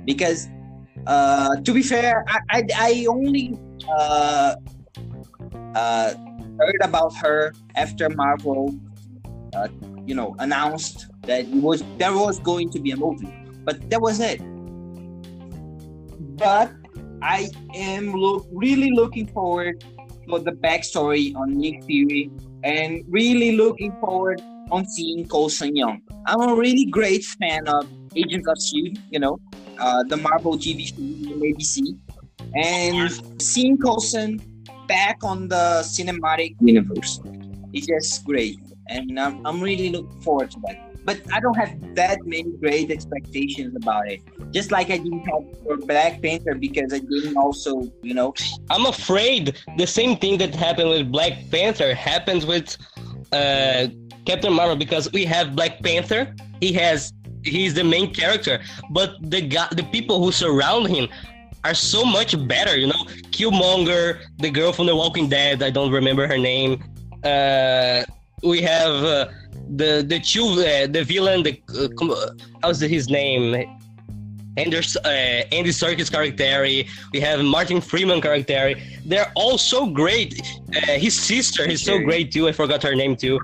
because 0.05 0.47
uh, 1.07 1.55
to 1.57 1.73
be 1.73 1.81
fair, 1.81 2.23
I 2.27 2.39
I, 2.49 2.63
I 2.75 3.05
only 3.09 3.57
uh, 3.89 4.55
uh, 5.75 6.13
heard 6.59 6.81
about 6.81 7.15
her 7.17 7.53
after 7.75 8.09
Marvel, 8.09 8.75
uh, 9.55 9.67
you 10.05 10.15
know, 10.15 10.35
announced 10.39 11.07
that 11.23 11.41
it 11.41 11.61
was 11.61 11.83
there 11.97 12.13
was 12.13 12.39
going 12.39 12.69
to 12.71 12.79
be 12.79 12.91
a 12.91 12.97
movie, 12.97 13.33
but 13.65 13.89
that 13.89 14.01
was 14.01 14.19
it. 14.19 14.41
But 16.37 16.71
I 17.21 17.49
am 17.75 18.13
look 18.13 18.47
really 18.51 18.91
looking 18.91 19.27
forward 19.27 19.83
for 20.27 20.39
the 20.39 20.51
backstory 20.51 21.35
on 21.35 21.57
Nick 21.57 21.83
Fury 21.85 22.31
and 22.63 23.03
really 23.07 23.55
looking 23.55 23.91
forward 23.99 24.41
on 24.71 24.85
seeing 24.85 25.27
Coulson 25.27 25.75
Young. 25.75 26.01
I'm 26.25 26.41
a 26.41 26.55
really 26.55 26.85
great 26.85 27.23
fan 27.23 27.67
of 27.67 27.87
Agents 28.15 28.47
of 28.47 28.57
S.H.I.E.L.D., 28.57 29.01
you 29.11 29.19
know, 29.19 29.39
uh, 29.83 30.03
the 30.03 30.17
Marvel 30.17 30.57
TV 30.57 30.81
on 31.33 31.41
ABC. 31.41 31.97
And 32.55 33.41
seeing 33.41 33.77
Coulson 33.77 34.39
back 34.87 35.17
on 35.23 35.47
the 35.49 35.81
cinematic 35.83 36.55
universe 36.61 37.19
is 37.73 37.85
just 37.87 38.23
great. 38.25 38.57
And 38.89 39.19
I'm, 39.19 39.45
I'm 39.45 39.59
really 39.61 39.89
looking 39.89 40.21
forward 40.21 40.51
to 40.51 40.59
that. 40.67 40.89
But 41.05 41.19
I 41.33 41.41
don't 41.41 41.55
have 41.55 41.95
that 41.95 42.19
many 42.25 42.51
great 42.61 42.89
expectations 42.89 43.75
about 43.75 44.09
it. 44.09 44.21
Just 44.51 44.71
like 44.71 44.89
I 44.89 44.97
didn't 44.97 45.25
have 45.31 45.43
for 45.63 45.75
Black 45.75 46.21
Panther 46.21 46.55
because 46.55 46.93
I 46.93 46.99
didn't 46.99 47.35
also, 47.35 47.81
you 48.01 48.13
know, 48.13 48.33
I'm 48.69 48.85
afraid 48.85 49.57
the 49.77 49.87
same 49.87 50.15
thing 50.15 50.37
that 50.37 50.55
happened 50.55 50.89
with 50.89 51.11
Black 51.11 51.33
Panther 51.51 51.93
happens 51.93 52.45
with 52.45 52.77
uh, 53.33 53.87
Captain 54.25 54.53
Marvel 54.53 54.77
because 54.77 55.11
we 55.11 55.25
have 55.25 55.55
Black 55.57 55.83
Panther. 55.83 56.33
He 56.61 56.71
has 56.73 57.11
he's 57.43 57.73
the 57.73 57.83
main 57.83 58.13
character, 58.13 58.59
but 58.89 59.17
the 59.29 59.41
guy, 59.41 59.67
the 59.71 59.83
people 59.83 60.23
who 60.23 60.31
surround 60.31 60.87
him 60.87 61.07
are 61.63 61.73
so 61.73 62.03
much 62.03 62.35
better. 62.47 62.77
You 62.77 62.87
know, 62.87 63.03
Killmonger, 63.31 64.21
the 64.39 64.49
girl 64.49 64.73
from 64.73 64.87
The 64.87 64.95
Walking 64.95 65.29
Dead. 65.29 65.63
I 65.63 65.69
don't 65.69 65.91
remember 65.91 66.27
her 66.27 66.37
name. 66.37 66.83
Uh, 67.23 68.03
we 68.43 68.61
have 68.61 69.03
uh, 69.03 69.27
the 69.75 70.03
the 70.07 70.19
two 70.19 70.45
uh, 70.45 70.87
the 70.87 71.03
villain. 71.03 71.43
The 71.43 71.61
uh, 71.69 72.33
how's 72.61 72.79
his 72.81 73.09
name? 73.09 73.79
Anders, 74.55 74.95
uh, 74.97 75.07
Andy 75.51 75.71
Serkis 75.71 76.11
character. 76.11 76.61
We 77.11 77.19
have 77.19 77.43
Martin 77.43 77.81
Freeman 77.81 78.21
character. 78.21 78.75
They're 79.03 79.31
all 79.35 79.57
so 79.57 79.87
great. 79.87 80.39
Uh, 80.75 80.91
his 80.91 81.19
sister 81.19 81.63
is 81.67 81.83
so 81.83 81.97
great 81.97 82.31
too. 82.31 82.47
I 82.47 82.51
forgot 82.51 82.83
her 82.83 82.93
name 82.93 83.15
too. 83.15 83.39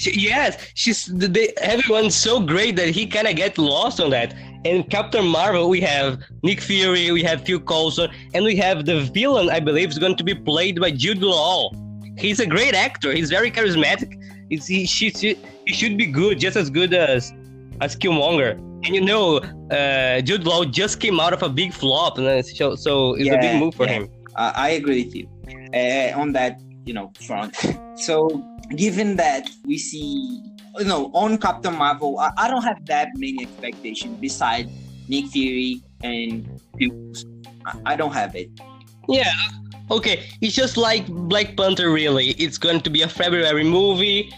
She, 0.00 0.18
yes, 0.18 0.56
she's 0.74 1.04
they, 1.12 1.52
everyone's 1.58 2.16
so 2.16 2.40
great 2.40 2.74
that 2.76 2.88
he 2.88 3.06
kind 3.06 3.28
of 3.28 3.36
get 3.36 3.58
lost 3.58 4.00
on 4.00 4.08
that. 4.10 4.34
And 4.64 4.88
Captain 4.88 5.26
Marvel, 5.26 5.68
we 5.68 5.82
have 5.82 6.22
Nick 6.42 6.62
Fury, 6.62 7.10
we 7.10 7.22
have 7.22 7.44
Phil 7.44 7.60
Coulson, 7.60 8.10
and 8.32 8.42
we 8.42 8.56
have 8.56 8.86
the 8.86 9.00
villain. 9.12 9.50
I 9.50 9.60
believe 9.60 9.90
is 9.90 9.98
going 9.98 10.16
to 10.16 10.24
be 10.24 10.34
played 10.34 10.80
by 10.80 10.90
Jude 10.90 11.22
Law. 11.22 11.70
He's 12.16 12.40
a 12.40 12.46
great 12.46 12.74
actor. 12.74 13.12
He's 13.12 13.28
very 13.28 13.50
charismatic. 13.50 14.10
It's, 14.48 14.66
he, 14.66 14.86
she, 14.86 15.10
she, 15.10 15.36
he 15.66 15.74
should 15.74 15.98
be 15.98 16.06
good, 16.06 16.40
just 16.40 16.56
as 16.56 16.70
good 16.70 16.94
as 16.94 17.34
as 17.82 17.94
Killmonger. 17.94 18.52
And 18.86 18.94
you 18.94 19.02
know, 19.02 19.38
uh, 19.70 20.22
Jude 20.22 20.44
Law 20.44 20.64
just 20.64 20.98
came 20.98 21.20
out 21.20 21.34
of 21.34 21.42
a 21.42 21.50
big 21.50 21.74
flop, 21.74 22.16
and 22.16 22.46
so, 22.46 22.74
so 22.74 23.14
it's 23.16 23.28
a 23.28 23.36
big 23.36 23.60
move 23.60 23.74
for 23.74 23.84
yeah. 23.84 23.92
him. 23.92 24.08
uh, 24.36 24.52
I 24.54 24.70
agree 24.70 25.04
with 25.04 25.14
you 25.14 25.28
uh, 25.74 26.18
on 26.18 26.32
that, 26.32 26.58
you 26.86 26.94
know, 26.94 27.12
front. 27.26 27.54
so, 27.96 28.42
given 28.76 29.16
that 29.16 29.50
we 29.64 29.78
see, 29.78 30.42
you 30.78 30.84
know, 30.84 31.10
on 31.14 31.38
Captain 31.38 31.74
Marvel, 31.74 32.18
I, 32.18 32.30
I 32.36 32.48
don't 32.48 32.62
have 32.62 32.84
that 32.86 33.08
many 33.14 33.42
expectations 33.42 34.18
besides 34.20 34.70
Nick 35.08 35.26
Fury 35.26 35.82
and. 36.02 36.60
I, 37.66 37.92
I 37.92 37.96
don't 37.96 38.12
have 38.12 38.34
it. 38.34 38.50
Yeah. 39.08 39.30
Okay, 39.90 40.28
it's 40.40 40.54
just 40.54 40.76
like 40.76 41.06
Black 41.08 41.56
Panther. 41.56 41.90
Really, 41.90 42.30
it's 42.30 42.58
going 42.58 42.80
to 42.82 42.90
be 42.90 43.02
a 43.02 43.08
February 43.08 43.64
movie. 43.64 44.32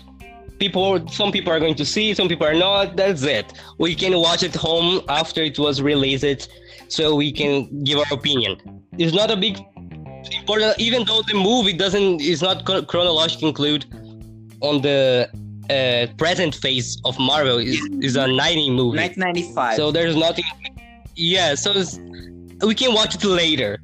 People, 0.58 1.06
some 1.08 1.30
people 1.30 1.52
are 1.52 1.60
going 1.60 1.74
to 1.74 1.84
see, 1.84 2.14
some 2.14 2.28
people 2.28 2.46
are 2.46 2.54
not. 2.54 2.96
That's 2.96 3.22
it. 3.22 3.52
We 3.78 3.94
can 3.94 4.16
watch 4.18 4.42
it 4.42 4.54
home 4.54 5.02
after 5.08 5.42
it 5.42 5.58
was 5.58 5.82
released, 5.82 6.48
so 6.88 7.14
we 7.14 7.32
can 7.32 7.84
give 7.84 7.98
our 7.98 8.12
opinion. 8.12 8.56
It's 8.96 9.14
not 9.14 9.30
a 9.30 9.36
big 9.36 9.58
important, 10.30 10.78
even 10.78 11.04
though 11.04 11.22
the 11.22 11.34
movie 11.34 11.72
doesn't 11.72 12.20
is 12.20 12.40
not 12.42 12.64
chron- 12.64 12.86
chronologically 12.86 13.48
include 13.48 13.84
on 14.62 14.80
the 14.80 15.28
uh, 15.70 16.06
present 16.16 16.54
phase 16.54 17.00
of 17.04 17.18
Marvel. 17.18 17.58
is 17.58 17.80
is 18.00 18.16
a 18.16 18.26
90 18.26 18.70
movie. 18.70 18.98
1995. 18.98 19.76
So 19.76 19.90
there's 19.90 20.16
nothing. 20.16 20.44
Yeah, 21.14 21.54
so 21.54 21.72
it's, 21.72 21.98
we 22.64 22.74
can 22.74 22.94
watch 22.94 23.14
it 23.16 23.24
later. 23.24 23.78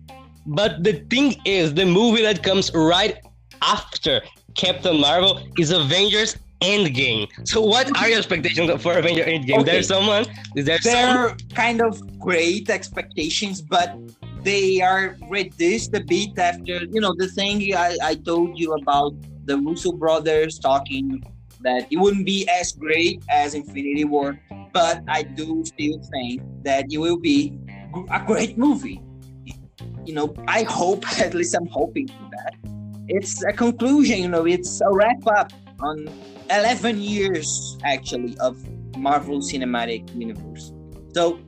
But 0.47 0.83
the 0.83 0.95
thing 1.11 1.37
is, 1.45 1.75
the 1.75 1.85
movie 1.85 2.23
that 2.23 2.43
comes 2.43 2.73
right 2.75 3.17
after 3.61 4.23
Captain 4.55 4.99
Marvel 4.99 5.41
is 5.59 5.71
Avengers 5.71 6.37
Endgame. 6.63 7.29
So 7.47 7.61
what 7.61 7.87
are 8.01 8.09
your 8.09 8.19
expectations 8.19 8.83
for 8.83 8.97
Avengers 8.97 9.27
Endgame? 9.27 9.61
Okay. 9.61 9.71
There's 9.73 9.89
someone? 9.89 10.25
Is 10.57 10.65
there 10.65 10.79
someone? 10.79 11.17
they're 11.17 11.37
kind 11.55 11.81
of 11.83 12.19
great 12.19 12.71
expectations, 12.71 13.61
but 13.61 13.97
they 14.43 14.81
are 14.81 15.17
reduced 15.29 15.95
a 15.95 16.01
bit 16.01 16.39
after 16.39 16.85
you 16.95 17.01
know 17.01 17.15
the 17.17 17.29
thing 17.29 17.75
I, 17.75 17.97
I 18.03 18.15
told 18.15 18.59
you 18.59 18.73
about 18.75 19.13
the 19.49 19.57
Russo 19.57 19.93
brothers 19.93 20.59
talking 20.59 21.25
that 21.63 21.89
it 21.91 21.97
wouldn't 21.97 22.27
be 22.27 22.47
as 22.49 22.73
great 22.73 23.23
as 23.31 23.55
Infinity 23.55 24.05
War, 24.05 24.39
but 24.73 25.03
I 25.09 25.23
do 25.23 25.65
still 25.65 25.99
think 26.13 26.43
that 26.63 26.85
it 26.91 26.99
will 26.99 27.19
be 27.19 27.59
a 28.13 28.23
great 28.25 28.59
movie. 28.59 29.01
You 30.05 30.15
know, 30.15 30.35
I 30.47 30.63
hope 30.63 31.09
at 31.19 31.35
least 31.35 31.57
I'm 31.57 31.67
hoping 31.67 32.09
for 32.09 32.31
that. 32.37 32.55
It's 33.09 33.43
a 33.43 33.53
conclusion, 33.53 34.19
you 34.19 34.29
know, 34.29 34.45
it's 34.47 34.81
a 34.83 34.93
wrap 34.93 35.27
up 35.27 35.51
on 35.81 36.09
11 36.51 37.01
years 37.01 37.79
actually 37.85 38.37
of 38.39 38.55
Marvel 38.99 39.39
Cinematic 39.41 40.15
Universe. 40.15 40.73
So 41.15 41.41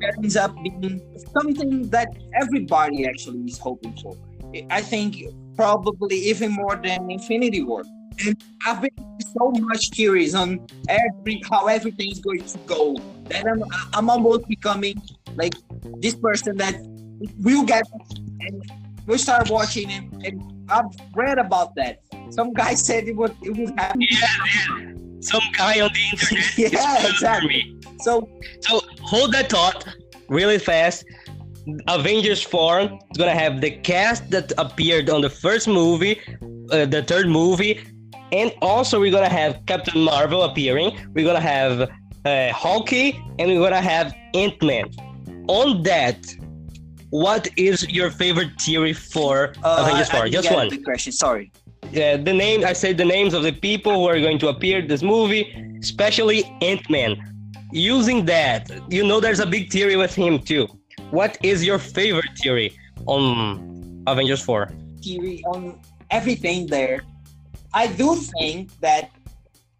that 0.00 0.14
ends 0.16 0.36
up 0.36 0.54
being 0.62 1.02
something 1.36 1.88
that 1.90 2.08
everybody 2.40 3.06
actually 3.06 3.40
is 3.40 3.58
hoping 3.58 3.94
for. 4.02 4.16
I 4.70 4.82
think 4.82 5.24
probably 5.56 6.16
even 6.16 6.52
more 6.52 6.76
than 6.76 7.10
Infinity 7.10 7.62
War. 7.62 7.84
And 8.24 8.42
I've 8.66 8.80
been 8.80 8.90
so 9.20 9.50
much 9.60 9.90
curious 9.92 10.34
on 10.34 10.66
every 10.88 11.42
how 11.50 11.66
everything's 11.66 12.20
going 12.20 12.44
to 12.44 12.58
go 12.66 12.96
that 13.24 13.46
I'm 13.46 13.64
I'm 13.94 14.10
almost 14.10 14.46
becoming 14.48 15.00
like 15.34 15.54
this 16.00 16.14
person 16.14 16.56
that 16.58 16.76
will 17.40 17.64
get 17.64 17.84
and 18.40 18.70
we'll 19.06 19.18
start 19.18 19.50
watching 19.50 19.90
it 19.90 20.04
and 20.24 20.42
I've 20.70 20.84
read 21.14 21.38
about 21.38 21.74
that. 21.76 22.00
Some 22.30 22.52
guy 22.52 22.74
said 22.74 23.08
it 23.08 23.16
was 23.16 23.30
it 23.42 23.56
was 23.56 23.70
happening. 23.76 24.08
Yeah, 24.10 24.28
yeah. 24.78 24.92
Some 25.20 25.42
guy 25.56 25.80
on 25.80 25.90
the 25.92 26.04
internet. 26.12 26.44
Yeah, 26.58 26.68
spoiled 26.68 26.96
it 26.96 27.02
for 27.02 27.10
exactly. 27.10 27.48
me. 27.48 27.80
So 28.00 28.28
So 28.60 28.80
hold 29.00 29.32
that 29.32 29.48
thought 29.50 29.86
really 30.28 30.58
fast. 30.58 31.04
Avengers 31.88 32.42
4 32.42 32.80
is 32.80 33.18
gonna 33.18 33.34
have 33.34 33.60
the 33.60 33.70
cast 33.70 34.30
that 34.30 34.52
appeared 34.58 35.08
on 35.08 35.20
the 35.20 35.30
first 35.30 35.68
movie, 35.68 36.20
uh, 36.70 36.86
the 36.86 37.02
third 37.02 37.28
movie, 37.28 37.80
and 38.32 38.52
also 38.62 38.98
we're 38.98 39.12
gonna 39.12 39.28
have 39.28 39.64
Captain 39.66 40.00
Marvel 40.02 40.42
appearing. 40.42 40.98
We're 41.14 41.26
gonna 41.26 41.40
have 41.40 41.88
uh, 42.24 42.52
Hawkeye, 42.52 43.12
and 43.38 43.50
we're 43.50 43.60
gonna 43.60 43.80
have 43.80 44.14
Ant 44.34 44.60
Man. 44.62 44.90
On 45.48 45.82
that, 45.82 46.18
what 47.10 47.48
is 47.56 47.88
your 47.90 48.10
favorite 48.10 48.60
theory 48.60 48.92
for 48.92 49.54
uh, 49.62 49.84
Avengers 49.84 50.10
4? 50.10 50.24
didn't 50.24 50.32
Just 50.32 50.52
one. 50.52 50.68
The 50.68 50.78
question. 50.78 51.12
Sorry. 51.12 51.52
Uh, 51.84 52.16
the 52.16 52.32
name 52.32 52.64
I 52.64 52.72
said 52.72 52.96
the 52.96 53.04
names 53.04 53.34
of 53.34 53.42
the 53.42 53.52
people 53.52 53.92
who 53.92 54.08
are 54.08 54.18
going 54.18 54.38
to 54.38 54.48
appear 54.48 54.78
in 54.78 54.88
this 54.88 55.02
movie, 55.02 55.54
especially 55.80 56.44
Ant 56.62 56.88
Man. 56.88 57.16
Using 57.72 58.24
that, 58.26 58.70
you 58.88 59.04
know 59.04 59.20
there's 59.20 59.40
a 59.40 59.46
big 59.46 59.70
theory 59.70 59.96
with 59.96 60.14
him 60.14 60.38
too. 60.38 60.68
What 61.12 61.36
is 61.42 61.62
your 61.62 61.78
favorite 61.78 62.38
theory 62.38 62.72
on 63.04 64.02
Avengers 64.06 64.40
4? 64.40 64.70
theory 65.02 65.42
on 65.44 65.78
everything 66.10 66.66
there. 66.66 67.02
I 67.74 67.88
do 67.88 68.16
think 68.16 68.70
that 68.80 69.10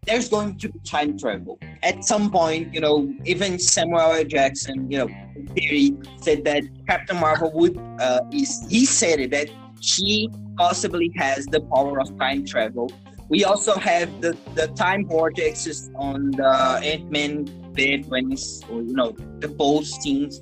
there's 0.05 0.29
going 0.29 0.57
to 0.59 0.69
be 0.69 0.79
time 0.79 1.17
travel 1.17 1.57
at 1.81 2.03
some 2.03 2.29
point. 2.29 2.71
You 2.73 2.81
know, 2.81 3.11
even 3.25 3.57
Samuel 3.57 4.13
L. 4.13 4.23
Jackson, 4.25 4.91
you 4.91 4.99
know, 4.99 5.07
theory 5.55 5.95
said 6.17 6.43
that 6.43 6.63
Captain 6.87 7.17
Marvel 7.19 7.51
would. 7.53 7.77
Uh, 7.99 8.19
is 8.31 8.65
he 8.69 8.85
said 8.85 9.19
it 9.19 9.31
that 9.31 9.49
she 9.79 10.29
possibly 10.57 11.11
has 11.15 11.45
the 11.47 11.61
power 11.61 11.99
of 11.99 12.15
time 12.19 12.45
travel. 12.45 12.91
We 13.33 13.45
also 13.45 13.73
have 13.79 14.21
the 14.21 14.37
the 14.53 14.67
time 14.77 15.09
vortexes 15.09 15.89
on 15.97 16.29
the 16.37 16.53
Ant 16.91 17.09
Man 17.09 17.45
bed 17.73 18.05
when 18.05 18.31
it's 18.31 18.61
or, 18.69 18.83
you 18.83 18.93
know 18.93 19.09
the 19.39 19.49
post 19.49 20.03
scenes. 20.03 20.39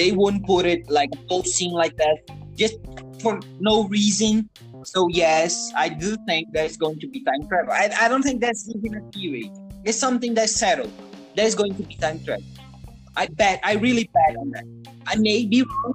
They 0.00 0.10
wouldn't 0.10 0.44
put 0.44 0.66
it 0.66 0.90
like 0.90 1.10
a 1.14 1.22
post 1.28 1.54
scene 1.54 1.70
like 1.70 1.94
that 1.98 2.16
just 2.56 2.78
for 3.22 3.38
no 3.60 3.84
reason. 3.84 4.50
So 4.82 5.06
yes, 5.06 5.70
I 5.76 5.88
do 5.88 6.16
think 6.26 6.48
there's 6.50 6.76
going 6.76 6.98
to 6.98 7.06
be 7.06 7.22
time 7.22 7.46
travel. 7.46 7.72
I, 7.72 7.94
I 8.00 8.08
don't 8.08 8.24
think 8.24 8.40
that's 8.40 8.68
even 8.74 8.98
a 8.98 9.02
theory. 9.12 9.48
It's 9.84 10.00
something 10.06 10.34
that's 10.34 10.56
settled. 10.58 10.90
There's 11.36 11.54
going 11.54 11.76
to 11.76 11.84
be 11.84 11.94
time 11.94 12.18
travel. 12.24 12.42
I 13.14 13.26
bet. 13.26 13.60
I 13.62 13.74
really 13.74 14.10
bet 14.12 14.36
on 14.36 14.50
that. 14.50 14.66
I 15.06 15.14
may 15.14 15.46
be 15.46 15.62
wrong. 15.62 15.94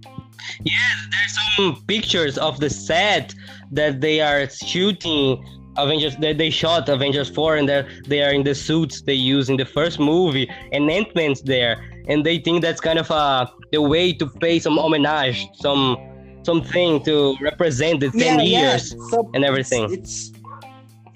There's 0.64 1.36
some 1.58 1.84
pictures 1.88 2.38
of 2.38 2.62
the 2.62 2.70
set 2.70 3.36
that 3.72 4.00
they 4.00 4.22
are 4.22 4.50
shooting 4.50 5.43
Avengers 5.78 6.15
that 6.17 6.38
they 6.38 6.49
shot 6.49 6.89
Avengers 6.89 7.30
4 7.30 7.57
and 7.57 7.69
they're 7.69 7.88
they 8.05 8.23
are 8.23 8.34
in 8.34 8.43
the 8.43 8.55
suits 8.55 9.01
they 9.01 9.13
use 9.13 9.49
in 9.49 9.57
the 9.57 9.65
first 9.65 9.99
movie 9.99 10.49
and 10.71 10.89
Ant-Man's 10.89 11.41
there 11.41 11.75
and 12.07 12.25
they 12.25 12.39
think 12.39 12.61
that's 12.61 12.82
kind 12.82 12.99
of 12.99 13.09
a 13.11 13.49
the 13.71 13.82
way 13.82 14.13
to 14.13 14.25
pay 14.28 14.59
some 14.59 14.78
homage 14.78 15.49
some 15.55 15.97
something 16.43 17.03
to 17.03 17.36
represent 17.41 17.99
the 17.99 18.09
10 18.09 18.39
years 18.39 18.95
So 19.09 19.30
and 19.34 19.43
everything. 19.43 19.84
It's 19.91 20.32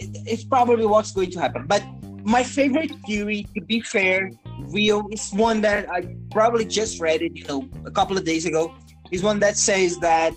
it's, 0.01 0.19
it's 0.31 0.43
probably 0.43 0.85
what's 0.85 1.11
going 1.11 1.31
to 1.31 1.39
happen. 1.39 1.65
But 1.67 1.83
my 2.23 2.43
favorite 2.43 2.91
theory, 3.07 3.47
to 3.55 3.61
be 3.61 3.81
fair, 3.81 4.31
real, 4.77 5.07
is 5.11 5.31
one 5.31 5.61
that 5.61 5.89
I 5.89 6.15
probably 6.31 6.65
just 6.65 6.99
read 6.99 7.21
it, 7.21 7.35
you 7.35 7.45
know, 7.45 7.67
a 7.85 7.91
couple 7.91 8.17
of 8.17 8.25
days 8.25 8.45
ago. 8.45 8.73
Is 9.11 9.23
one 9.23 9.39
that 9.39 9.57
says 9.57 9.97
that 9.99 10.33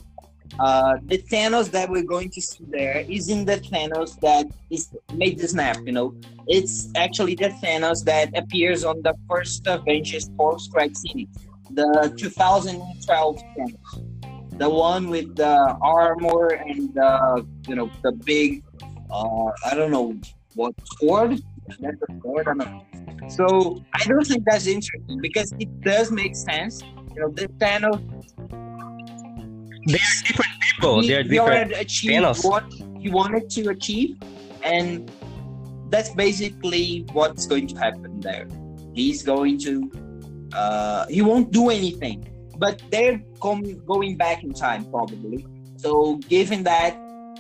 uh, 0.59 0.99
the 1.07 1.19
Thanos 1.19 1.71
that 1.73 1.91
we're 1.91 2.05
going 2.05 2.31
to 2.31 2.41
see 2.41 2.65
there 2.69 3.05
isn't 3.09 3.45
the 3.47 3.57
Thanos 3.57 4.19
that 4.21 4.47
is 4.71 4.91
made 5.13 5.39
the 5.39 5.49
snap. 5.49 5.79
You 5.85 5.93
know, 5.93 6.15
it's 6.47 6.91
actually 6.97 7.35
the 7.35 7.51
Thanos 7.63 8.05
that 8.05 8.37
appears 8.37 8.85
on 8.85 9.03
the 9.03 9.15
first 9.29 9.67
Avengers 9.67 10.29
post 10.39 10.73
credit 10.73 10.97
scene, 10.97 11.29
the 11.71 12.15
2012 12.17 13.37
Thanos, 13.59 14.59
the 14.59 14.71
one 14.71 15.11
with 15.11 15.35
the 15.35 15.77
armor 15.83 16.49
and 16.51 16.95
the 16.95 17.47
you 17.67 17.75
know 17.75 17.91
the 18.03 18.13
big, 18.13 18.63
uh, 19.11 19.51
I 19.67 19.75
don't 19.75 19.91
know 19.91 20.17
what 20.55 20.75
sword. 20.99 21.41
That's 21.81 22.01
a 22.09 22.21
sword. 22.23 22.47
I 22.49 22.55
don't 22.55 22.59
know. 22.59 23.29
So 23.29 23.83
I 23.93 24.05
don't 24.05 24.27
think 24.27 24.45
that's 24.45 24.67
interesting 24.67 25.19
because 25.21 25.53
it 25.59 25.81
does 25.81 26.13
make 26.13 26.37
sense. 26.37 26.83
You 27.15 27.23
know, 27.23 27.29
the 27.31 27.49
Thanos 27.59 28.34
They 29.87 29.95
are 29.95 30.23
different 30.27 30.53
people. 30.61 31.01
he, 31.03 31.09
They're 31.09 31.23
he 31.23 31.29
different. 31.31 31.73
achieved 31.73 32.15
Thanos. 32.15 32.45
what 32.45 32.65
he 33.01 33.11
wanted 33.11 33.51
to 33.51 33.69
achieve, 33.71 34.17
and 34.63 35.11
that's 35.91 36.11
basically 36.11 37.05
what's 37.13 37.47
going 37.47 37.67
to 37.69 37.77
happen 37.79 38.21
there. 38.21 38.47
He's 38.95 39.23
going 39.23 39.59
to, 39.61 39.91
uh, 40.53 41.07
he 41.09 41.21
won't 41.23 41.51
do 41.53 41.71
anything, 41.71 42.27
but 42.59 42.81
they're 42.91 43.21
com- 43.41 43.85
going 43.85 44.17
back 44.17 44.43
in 44.43 44.53
time 44.53 44.85
probably. 44.91 45.47
So, 45.77 46.17
given 46.29 46.63
that, 46.65 46.97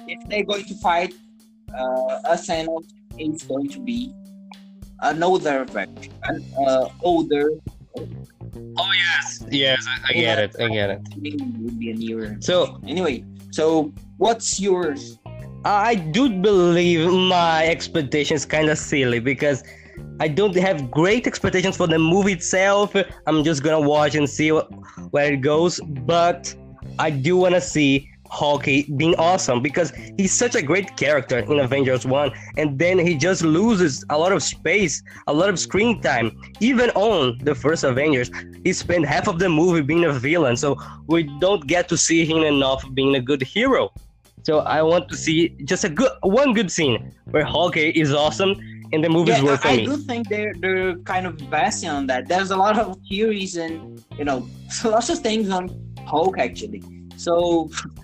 if 0.07 0.29
they're 0.29 0.45
going 0.45 0.65
to 0.65 0.75
fight 0.77 1.15
uh, 1.73 2.21
a 2.25 2.35
Thanos, 2.35 2.85
it's 3.17 3.45
going 3.45 3.69
to 3.69 3.81
be 3.81 4.13
another 5.01 5.65
version, 5.65 6.13
an 6.25 6.45
uh, 6.67 6.89
older. 7.03 7.51
Oh 8.57 8.93
yes, 8.93 9.45
yes, 9.51 9.87
I, 9.89 10.11
I 10.11 10.13
get 10.13 10.39
it. 10.39 10.57
I 10.61 10.69
get 10.69 10.91
it. 10.91 11.01
Would 11.17 11.79
be 11.79 11.91
a 11.91 11.95
newer. 11.95 12.37
So 12.41 12.81
Anyway, 12.87 13.25
so 13.51 13.93
what's 14.19 14.61
yours? 14.61 15.19
I 15.65 15.95
do 15.95 16.29
believe 16.29 17.11
my 17.11 17.67
expectations 17.67 18.45
kind 18.45 18.69
of 18.69 18.77
silly 18.77 19.19
because 19.19 19.65
I 20.21 20.29
don't 20.29 20.55
have 20.57 20.91
great 20.91 21.27
expectations 21.27 21.77
for 21.77 21.87
the 21.87 21.99
movie 21.99 22.33
itself. 22.33 22.95
I'm 23.27 23.43
just 23.43 23.63
gonna 23.63 23.81
watch 23.81 24.15
and 24.15 24.29
see 24.29 24.53
what, 24.53 24.71
where 25.11 25.33
it 25.33 25.41
goes. 25.41 25.81
But 25.81 26.55
I 26.99 27.11
do 27.11 27.37
wanna 27.37 27.61
see 27.61 28.11
Hawkeye 28.35 28.83
being 28.97 29.15
awesome 29.17 29.63
because 29.63 29.93
he's 30.19 30.33
such 30.33 30.55
a 30.55 30.63
great 30.63 30.97
character 30.97 31.39
in 31.39 31.61
Avengers 31.61 32.05
1 32.05 32.33
and 32.57 32.79
then 32.79 32.99
he 32.99 33.17
just 33.17 33.43
loses 33.43 34.05
a 34.11 34.19
lot 34.19 34.33
of 34.33 34.43
space, 34.43 35.03
a 35.27 35.33
lot 35.33 35.49
of 35.49 35.59
screen 35.59 36.01
time. 36.01 36.27
Even 36.61 36.91
on 36.91 37.39
the 37.49 37.55
first 37.55 37.85
Avengers, 37.85 38.31
he 38.65 38.73
spent 38.73 39.07
half 39.07 39.29
of 39.29 39.39
the 39.39 39.49
movie 39.49 39.83
being 39.83 40.05
a 40.05 40.13
villain, 40.13 40.57
so 40.57 40.77
we 41.07 41.23
don't 41.39 41.67
get 41.67 41.89
to 41.89 41.97
see 41.97 42.25
him 42.25 42.39
enough 42.39 42.83
being 42.95 43.15
a 43.15 43.21
good 43.21 43.43
hero. 43.43 43.93
So 44.43 44.59
I 44.59 44.83
want 44.83 45.09
to 45.09 45.17
see 45.17 45.57
just 45.65 45.85
a 45.85 45.89
good 45.89 46.13
one 46.23 46.53
good 46.53 46.71
scene 46.71 47.13
where 47.31 47.45
Hawkeye 47.45 47.93
is 47.95 48.13
awesome 48.13 48.53
and 48.93 49.03
the 49.03 49.09
movie's 49.09 49.39
yeah, 49.39 49.45
work 49.45 49.63
for 49.63 49.69
I, 49.69 49.73
I 49.73 49.77
me. 49.77 49.87
do 49.87 49.97
think 49.97 50.29
they're 50.29 50.55
they're 50.59 50.97
kind 51.13 51.27
of 51.27 51.39
basing 51.51 51.89
on 51.89 52.07
that. 52.09 52.29
There's 52.29 52.51
a 52.51 52.57
lot 52.57 52.79
of 52.79 52.99
theories 53.09 53.57
and 53.57 54.05
you 54.19 54.25
know 54.25 54.47
lots 54.85 55.09
of 55.09 55.21
things 55.21 55.49
on 55.49 55.65
Hulk 56.07 56.39
actually. 56.39 56.83
So 57.17 57.71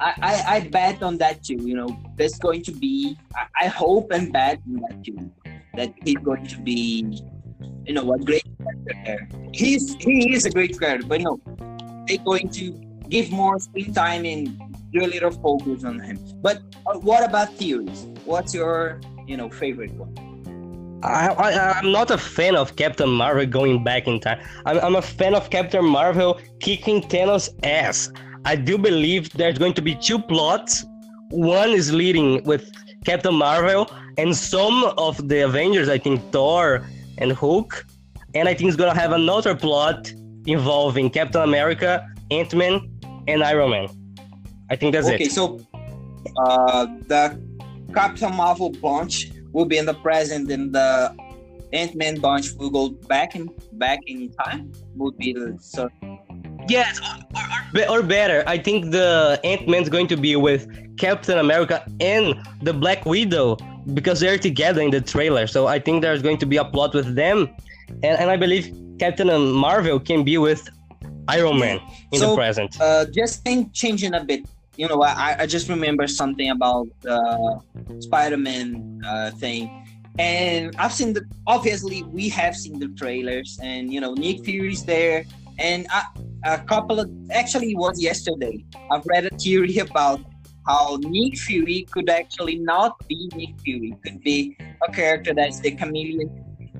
I, 0.00 0.14
I, 0.22 0.56
I 0.56 0.60
bet 0.68 1.02
on 1.02 1.18
that 1.18 1.42
too. 1.42 1.58
You 1.60 1.74
know, 1.74 1.98
there's 2.16 2.38
going 2.38 2.62
to 2.62 2.72
be 2.72 3.16
I, 3.34 3.64
I 3.64 3.66
hope 3.68 4.10
and 4.12 4.32
bet 4.32 4.60
on 4.68 4.80
that 4.88 5.04
too. 5.04 5.30
That 5.74 5.94
he's 6.04 6.16
going 6.16 6.46
to 6.46 6.58
be 6.60 7.20
you 7.86 7.94
know 7.94 8.12
a 8.12 8.18
great 8.18 8.46
character. 8.86 9.28
He's 9.52 9.94
he 9.94 10.34
is 10.34 10.44
a 10.44 10.50
great 10.50 10.78
character, 10.78 11.06
but 11.06 11.20
no, 11.20 11.40
they're 12.06 12.18
going 12.18 12.48
to 12.50 12.70
give 13.08 13.30
more 13.30 13.58
screen 13.58 13.92
time 13.92 14.24
and 14.24 14.60
do 14.92 15.04
a 15.04 15.08
little 15.08 15.30
focus 15.30 15.84
on 15.84 16.00
him. 16.00 16.18
But 16.40 16.62
uh, 16.86 16.98
what 16.98 17.24
about 17.24 17.52
theories? 17.54 18.06
What's 18.24 18.54
your 18.54 19.00
you 19.26 19.36
know 19.36 19.50
favorite 19.50 19.92
one? 19.92 20.14
I, 21.02 21.28
I, 21.28 21.78
I'm 21.78 21.92
not 21.92 22.10
a 22.10 22.18
fan 22.18 22.56
of 22.56 22.74
Captain 22.74 23.08
Marvel 23.08 23.46
going 23.46 23.84
back 23.84 24.08
in 24.08 24.18
time. 24.18 24.40
I'm, 24.66 24.78
I'm 24.80 24.96
a 24.96 25.02
fan 25.02 25.34
of 25.34 25.48
Captain 25.48 25.84
Marvel 25.84 26.40
kicking 26.58 27.02
Thanos' 27.02 27.50
ass. 27.62 28.10
I 28.48 28.56
do 28.56 28.78
believe 28.78 29.30
there's 29.34 29.58
going 29.58 29.74
to 29.74 29.82
be 29.82 29.94
two 29.94 30.18
plots. 30.18 30.86
One 31.28 31.68
is 31.68 31.92
leading 31.92 32.42
with 32.44 32.72
Captain 33.04 33.34
Marvel 33.34 33.90
and 34.16 34.34
some 34.34 34.84
of 34.96 35.28
the 35.28 35.40
Avengers, 35.40 35.90
I 35.90 35.98
think 35.98 36.32
Thor 36.32 36.86
and 37.18 37.30
Hulk. 37.30 37.84
And 38.34 38.48
I 38.48 38.54
think 38.54 38.68
it's 38.68 38.76
gonna 38.78 38.98
have 38.98 39.12
another 39.12 39.54
plot 39.54 40.10
involving 40.46 41.10
Captain 41.10 41.42
America, 41.42 42.08
Ant 42.30 42.54
Man, 42.54 42.74
and 43.28 43.44
Iron 43.44 43.68
Man. 43.68 43.88
I 44.70 44.76
think 44.76 44.94
that's 44.94 45.08
okay, 45.08 45.24
it. 45.24 45.32
so 45.32 45.60
uh, 46.38 46.86
the 47.06 47.38
Captain 47.92 48.34
Marvel 48.34 48.70
bunch 48.70 49.30
will 49.52 49.66
be 49.66 49.76
in 49.76 49.84
the 49.84 49.98
present, 50.06 50.50
and 50.50 50.74
the 50.74 51.14
Ant 51.74 51.94
Man 51.96 52.18
bunch 52.18 52.52
will 52.54 52.70
go 52.70 52.88
back 52.88 53.36
in 53.36 53.50
back 53.72 53.98
in 54.06 54.32
time. 54.42 54.72
Would 54.96 55.18
be 55.18 55.34
the 55.34 55.58
so 55.60 55.90
Yes, 56.68 57.00
or, 57.00 57.80
or, 57.80 57.98
or, 57.98 58.02
better, 58.02 58.44
I 58.46 58.58
think 58.58 58.90
the 58.90 59.40
Ant 59.44 59.68
Man's 59.68 59.88
going 59.88 60.06
to 60.08 60.16
be 60.16 60.36
with 60.36 60.68
Captain 60.98 61.38
America 61.38 61.84
and 62.00 62.34
the 62.62 62.72
Black 62.72 63.04
Widow 63.06 63.56
because 63.94 64.20
they're 64.20 64.38
together 64.38 64.82
in 64.82 64.90
the 64.90 65.00
trailer. 65.00 65.46
So 65.46 65.66
I 65.66 65.78
think 65.78 66.02
there's 66.02 66.22
going 66.22 66.38
to 66.38 66.46
be 66.46 66.56
a 66.58 66.64
plot 66.64 66.94
with 66.94 67.14
them, 67.14 67.48
and, 68.02 68.18
and 68.20 68.30
I 68.30 68.36
believe 68.36 68.74
Captain 68.98 69.28
Marvel 69.52 69.98
can 70.00 70.24
be 70.24 70.38
with 70.38 70.68
Iron 71.28 71.58
Man 71.58 71.80
in 72.12 72.20
So, 72.20 72.30
the 72.30 72.36
present. 72.36 72.80
uh, 72.80 73.04
just 73.06 73.42
think 73.44 73.72
changing 73.72 74.14
a 74.14 74.24
bit. 74.24 74.46
you 74.76 74.86
know, 74.88 75.02
I, 75.02 75.36
I 75.40 75.46
just 75.46 75.68
remember 75.68 76.06
something 76.06 76.50
about 76.50 76.86
the 77.02 77.60
Spider-Man 78.00 79.00
uh, 79.04 79.30
thing, 79.32 79.68
and 80.18 80.74
I've 80.78 80.92
seen 80.92 81.12
the. 81.14 81.22
Obviously, 81.46 82.02
we 82.04 82.28
have 82.30 82.54
seen 82.56 82.78
the 82.78 82.88
trailers, 82.88 83.58
and 83.62 83.92
you 83.92 84.00
know, 84.00 84.14
Nick 84.14 84.44
Fury's 84.44 84.84
there, 84.84 85.24
and 85.58 85.86
I, 85.90 86.04
a 86.44 86.58
couple 86.58 87.00
of 87.00 87.10
actually 87.30 87.72
it 87.72 87.76
was 87.76 88.00
yesterday. 88.00 88.64
I've 88.90 89.04
read 89.06 89.26
a 89.26 89.36
theory 89.36 89.78
about 89.78 90.20
how 90.66 90.98
Nick 91.00 91.38
Fury 91.38 91.86
could 91.90 92.10
actually 92.10 92.58
not 92.58 92.96
be 93.08 93.30
Nick 93.34 93.58
Fury, 93.60 93.96
could 94.04 94.20
be 94.22 94.56
a 94.86 94.92
character 94.92 95.32
that's 95.34 95.60
the 95.60 95.70
chameleon, 95.72 96.30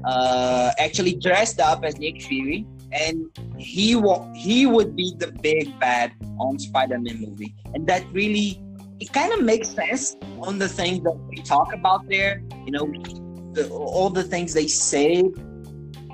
uh, 0.04 0.72
actually 0.78 1.14
dressed 1.14 1.60
up 1.60 1.84
as 1.84 1.98
Nick 1.98 2.22
Fury, 2.22 2.66
and 2.92 3.26
he 3.56 3.96
wa- 3.96 4.30
he 4.34 4.66
would 4.66 4.94
be 4.94 5.14
the 5.16 5.32
big 5.42 5.78
bad 5.80 6.12
on 6.38 6.58
Spider-Man 6.58 7.20
movie, 7.20 7.54
and 7.74 7.86
that 7.86 8.04
really 8.12 8.60
it 9.00 9.12
kind 9.12 9.32
of 9.32 9.42
makes 9.42 9.68
sense 9.68 10.16
on 10.40 10.58
the 10.58 10.68
things 10.68 11.02
that 11.04 11.16
we 11.28 11.36
talk 11.42 11.72
about 11.72 12.08
there. 12.08 12.42
You 12.66 12.72
know, 12.72 12.92
the, 13.52 13.68
all 13.70 14.10
the 14.10 14.24
things 14.24 14.54
they 14.54 14.66
say 14.66 15.22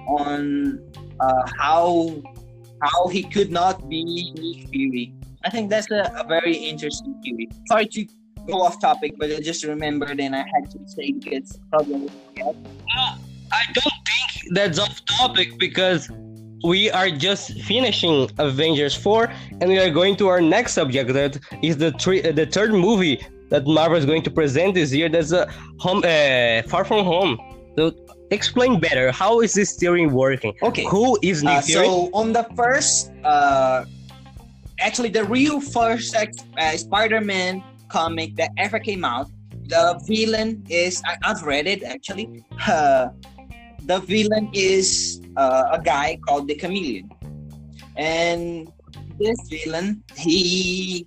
on 0.07 0.79
uh, 1.21 1.43
how 1.59 2.23
how 2.87 3.09
he 3.09 3.23
could 3.23 3.51
not 3.51 3.89
be 3.89 4.33
Nick 4.33 4.69
Fury. 4.71 5.15
I 5.45 5.51
think 5.51 5.71
that's 5.71 5.91
a, 5.91 6.13
a, 6.17 6.27
very 6.27 6.55
interesting 6.57 7.15
theory. 7.23 7.49
Sorry 7.69 7.87
to 7.87 8.07
go 8.47 8.63
off 8.63 8.81
topic, 8.81 9.15
but 9.19 9.31
I 9.31 9.41
just 9.41 9.65
remembered 9.65 10.21
and 10.21 10.35
I 10.35 10.45
had 10.55 10.71
to 10.73 10.79
say 10.87 11.15
it's 11.27 11.59
probably. 11.71 12.09
Uh, 12.41 13.17
I 13.53 13.63
don't 13.73 13.99
think 14.09 14.55
that's 14.55 14.79
off 14.79 15.05
topic 15.05 15.59
because 15.59 16.11
we 16.65 16.91
are 16.91 17.11
just 17.11 17.61
finishing 17.63 18.29
Avengers 18.39 18.95
4 18.95 19.31
and 19.61 19.69
we 19.69 19.79
are 19.79 19.91
going 19.91 20.17
to 20.17 20.29
our 20.29 20.41
next 20.41 20.73
subject 20.73 21.13
that 21.13 21.39
is 21.63 21.77
the 21.77 21.93
three, 21.93 22.23
uh, 22.23 22.33
the 22.33 22.47
third 22.47 22.73
movie 22.73 23.21
that 23.51 23.67
Marvel 23.67 23.99
is 23.99 24.07
going 24.07 24.23
to 24.23 24.31
present 24.31 24.75
this 24.75 24.93
year. 24.93 25.11
That's 25.11 25.33
a 25.33 25.47
home, 25.79 25.99
uh, 25.99 26.63
Far 26.63 26.85
From 26.85 27.05
Home. 27.05 27.39
So 27.77 27.93
explain 28.35 28.81
better 28.81 29.11
how 29.13 29.41
is 29.41 29.55
this 29.55 29.77
theory 29.77 30.07
working? 30.07 30.55
Okay, 30.63 30.85
who 30.85 31.19
is 31.23 31.43
Nick 31.43 31.59
uh, 31.59 31.63
Fury? 31.63 31.87
So 31.87 32.11
on 32.13 32.33
the 32.33 32.45
first, 32.57 33.13
uh, 33.25 33.85
actually 34.81 35.09
the 35.09 35.25
real 35.25 35.61
first 35.61 36.15
uh, 36.15 36.77
Spider-Man 36.77 37.63
comic 37.89 38.37
that 38.37 38.51
ever 38.59 38.79
came 38.79 39.05
out, 39.05 39.31
the 39.69 39.99
villain 40.07 40.63
is 40.69 41.03
I, 41.07 41.17
have 41.23 41.43
read 41.43 41.67
it 41.67 41.83
actually. 41.83 42.45
Uh, 42.67 43.09
the 43.91 44.01
villain 44.01 44.51
is 44.53 45.21
uh, 45.37 45.79
a 45.79 45.81
guy 45.81 46.19
called 46.27 46.49
the 46.49 46.55
Chameleon, 46.55 47.09
and 47.97 48.73
this 49.19 49.39
villain 49.49 50.03
he 50.17 51.07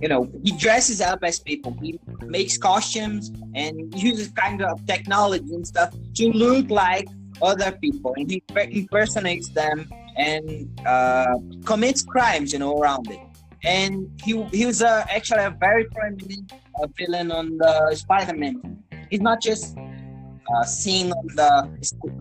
you 0.00 0.08
know 0.08 0.28
he 0.44 0.52
dresses 0.52 1.00
up 1.00 1.20
as 1.22 1.38
people. 1.38 1.76
He 1.82 1.98
makes 2.22 2.58
costumes 2.58 3.32
and 3.54 3.94
uses 3.94 4.28
kind 4.28 4.62
of 4.62 4.84
technology 4.86 5.54
and 5.54 5.66
stuff 5.66 5.94
to 6.14 6.28
look 6.30 6.70
like 6.70 7.08
other 7.42 7.72
people. 7.72 8.14
And 8.16 8.30
he 8.30 8.42
impersonates 8.70 9.48
them 9.50 9.88
and 10.16 10.80
uh, 10.86 11.36
commits 11.64 12.02
crimes 12.02 12.52
you 12.52 12.58
know 12.58 12.78
around 12.78 13.10
it. 13.10 13.20
And 13.64 14.08
he 14.22 14.42
he 14.52 14.66
was 14.66 14.82
uh, 14.82 15.04
actually 15.10 15.44
a 15.44 15.50
very 15.50 15.84
prominent 15.86 16.52
uh, 16.80 16.86
villain 16.96 17.32
on 17.32 17.58
the 17.58 17.94
spider-man. 17.94 18.82
He's 19.10 19.20
not 19.20 19.40
just 19.40 19.76
uh, 19.76 20.64
seen 20.64 21.12
on 21.12 21.26
the 21.34 21.68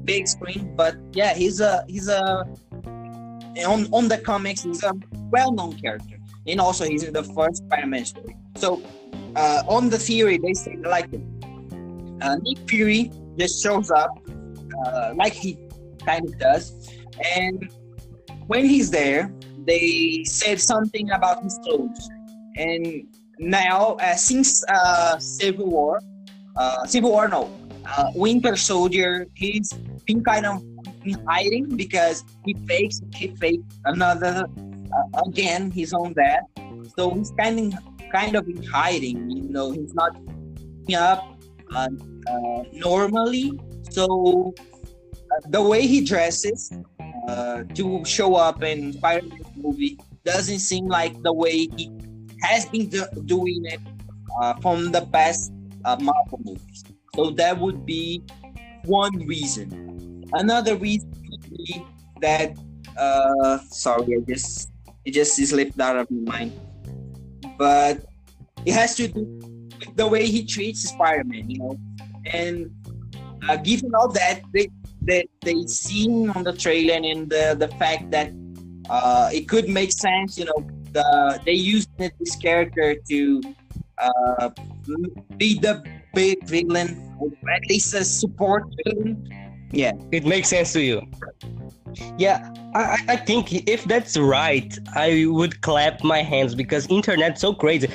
big 0.03 0.27
screen. 0.27 0.75
But 0.75 0.95
yeah, 1.13 1.33
he's 1.33 1.59
a 1.59 1.83
he's 1.87 2.07
a 2.07 2.45
on 3.67 3.87
on 3.93 4.07
the 4.07 4.17
comics 4.17 4.63
he's 4.63 4.83
a 4.83 4.93
well-known 5.29 5.73
character, 5.79 6.17
and 6.47 6.59
also 6.59 6.85
he's 6.85 7.09
the 7.11 7.23
first 7.23 7.57
Spider-Man 7.57 8.05
story. 8.05 8.35
So 8.55 8.81
uh, 9.35 9.63
on 9.67 9.89
the 9.89 9.97
theory, 9.97 10.37
they 10.37 10.53
say 10.53 10.77
like 10.77 11.09
uh, 12.21 12.35
Nick 12.41 12.69
Fury 12.69 13.11
just 13.37 13.61
shows 13.61 13.91
up 13.91 14.11
uh, 14.85 15.13
like 15.15 15.33
he 15.33 15.57
kind 16.05 16.25
of 16.25 16.37
does, 16.39 16.89
and 17.35 17.69
when 18.47 18.65
he's 18.65 18.91
there, 18.91 19.33
they 19.65 20.23
said 20.25 20.61
something 20.61 21.09
about 21.11 21.43
his 21.43 21.59
clothes, 21.63 22.09
and 22.57 23.07
now 23.39 23.97
uh, 24.01 24.15
since 24.15 24.63
uh, 24.69 25.17
Civil 25.19 25.69
War, 25.69 26.01
uh, 26.55 26.85
Civil 26.85 27.11
War 27.11 27.27
no, 27.27 27.49
Winter 28.13 28.55
Soldier, 28.55 29.27
he's 29.33 29.73
been 30.05 30.23
kind 30.23 30.45
of 30.45 30.63
hiding 31.27 31.75
because 31.75 32.23
he 32.45 32.53
fakes 32.65 33.01
he 33.13 33.27
faked 33.35 33.73
another 33.85 34.45
uh, 34.93 35.21
again 35.27 35.71
he's 35.71 35.93
on 35.93 36.13
that. 36.13 36.43
So 36.97 37.13
he's 37.13 37.31
kind 37.37 37.73
of 37.73 37.79
kind 38.11 38.35
of 38.35 38.47
in 38.47 38.63
hiding. 38.63 39.29
You 39.29 39.49
know, 39.49 39.71
he's 39.71 39.93
not 39.93 40.15
up 40.93 41.35
uh, 41.73 41.89
uh, 42.27 42.63
normally. 42.71 43.59
So 43.89 44.53
uh, 45.31 45.41
the 45.49 45.61
way 45.61 45.87
he 45.87 46.01
dresses 46.05 46.71
uh, 47.27 47.63
to 47.73 48.05
show 48.05 48.35
up 48.35 48.63
in 48.63 48.93
Spider-Man 48.93 49.39
movie 49.55 49.99
doesn't 50.23 50.59
seem 50.59 50.87
like 50.87 51.21
the 51.23 51.33
way 51.33 51.67
he 51.75 51.91
has 52.41 52.65
been 52.65 52.89
do- 52.89 53.07
doing 53.25 53.65
it 53.65 53.79
uh, 54.41 54.53
from 54.61 54.91
the 54.91 55.01
past 55.07 55.51
Marvel 55.83 56.41
movies. 56.43 56.83
So 57.15 57.29
that 57.31 57.57
would 57.59 57.85
be 57.85 58.23
one 58.85 59.25
reason. 59.27 60.23
Another 60.33 60.75
reason 60.75 61.11
that 62.21 62.57
uh 62.97 63.59
sorry, 63.69 64.17
I 64.17 64.19
just 64.27 64.71
it 65.05 65.11
just 65.11 65.35
slipped 65.35 65.79
out 65.79 65.97
of 65.97 66.09
my 66.11 66.39
mind. 66.39 66.59
But 67.57 68.05
it 68.65 68.73
has 68.73 68.95
to 68.95 69.07
do 69.07 69.21
with 69.79 69.95
the 69.95 70.07
way 70.07 70.25
he 70.25 70.45
treats 70.45 70.89
Spider-Man, 70.89 71.49
you 71.49 71.59
know. 71.59 71.77
And 72.33 72.71
uh, 73.47 73.57
given 73.57 73.93
all 73.93 74.09
that, 74.09 74.41
they 74.53 74.69
that 75.03 75.27
they, 75.41 75.61
seen 75.67 76.31
on 76.31 76.43
the 76.43 76.53
trailer 76.53 76.95
and 76.95 77.29
the 77.29 77.55
the 77.57 77.67
fact 77.77 78.09
that 78.09 78.33
uh, 78.89 79.29
it 79.31 79.47
could 79.47 79.69
make 79.69 79.91
sense, 79.91 80.37
you 80.37 80.45
know, 80.45 80.59
the 80.91 81.39
they 81.45 81.53
used 81.53 81.89
this 81.97 82.35
character 82.35 82.95
to 83.09 83.41
uh, 83.99 84.49
be 85.37 85.59
the 85.59 85.83
big 86.13 86.43
villain, 86.47 87.13
or 87.19 87.29
at 87.53 87.61
least 87.69 87.93
a 87.93 88.03
support 88.03 88.63
villain. 88.83 89.44
Yeah, 89.71 89.93
it 90.11 90.25
makes 90.25 90.49
sense 90.49 90.73
to 90.73 90.81
you. 90.81 91.01
Yeah, 92.17 92.53
I, 92.73 92.97
I 93.07 93.15
think 93.15 93.53
if 93.69 93.85
that's 93.85 94.17
right, 94.17 94.77
I 94.95 95.25
would 95.27 95.61
clap 95.61 96.03
my 96.03 96.21
hands 96.21 96.55
because 96.55 96.87
internet's 96.87 97.41
so 97.41 97.53
crazy. 97.53 97.89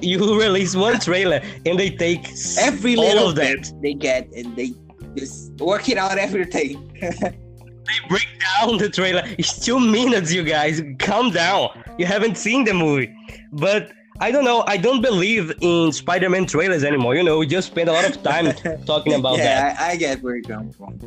You 0.00 0.40
release 0.40 0.74
one 0.74 0.98
trailer 0.98 1.40
and 1.64 1.78
they 1.78 1.90
take 1.90 2.28
every 2.58 2.96
little 2.96 3.28
of 3.28 3.36
that 3.36 3.72
they 3.80 3.94
get 3.94 4.30
and 4.32 4.54
they 4.56 4.72
just 5.16 5.52
work 5.60 5.88
it 5.88 5.98
out 5.98 6.18
everything. 6.18 6.92
they 7.00 7.98
break 8.08 8.28
down 8.40 8.78
the 8.78 8.90
trailer. 8.90 9.22
It's 9.38 9.64
two 9.64 9.78
minutes, 9.78 10.32
you 10.32 10.42
guys. 10.42 10.82
Calm 10.98 11.30
down. 11.30 11.84
You 11.98 12.06
haven't 12.06 12.36
seen 12.36 12.64
the 12.64 12.74
movie, 12.74 13.14
but 13.52 13.92
I 14.20 14.30
don't 14.30 14.44
know. 14.44 14.62
I 14.66 14.76
don't 14.76 15.02
believe 15.02 15.52
in 15.60 15.92
Spider-Man 15.92 16.46
trailers 16.46 16.84
anymore. 16.84 17.16
You 17.16 17.24
know, 17.24 17.38
we 17.38 17.46
just 17.46 17.68
spend 17.68 17.88
a 17.88 17.92
lot 17.92 18.04
of 18.04 18.22
time 18.22 18.52
talking 18.86 19.14
about 19.14 19.38
yeah, 19.38 19.74
that. 19.74 19.80
I, 19.80 19.90
I 19.90 19.96
get 19.96 20.22
where 20.22 20.36
you're 20.36 20.44
coming 20.44 20.72
from. 20.72 20.98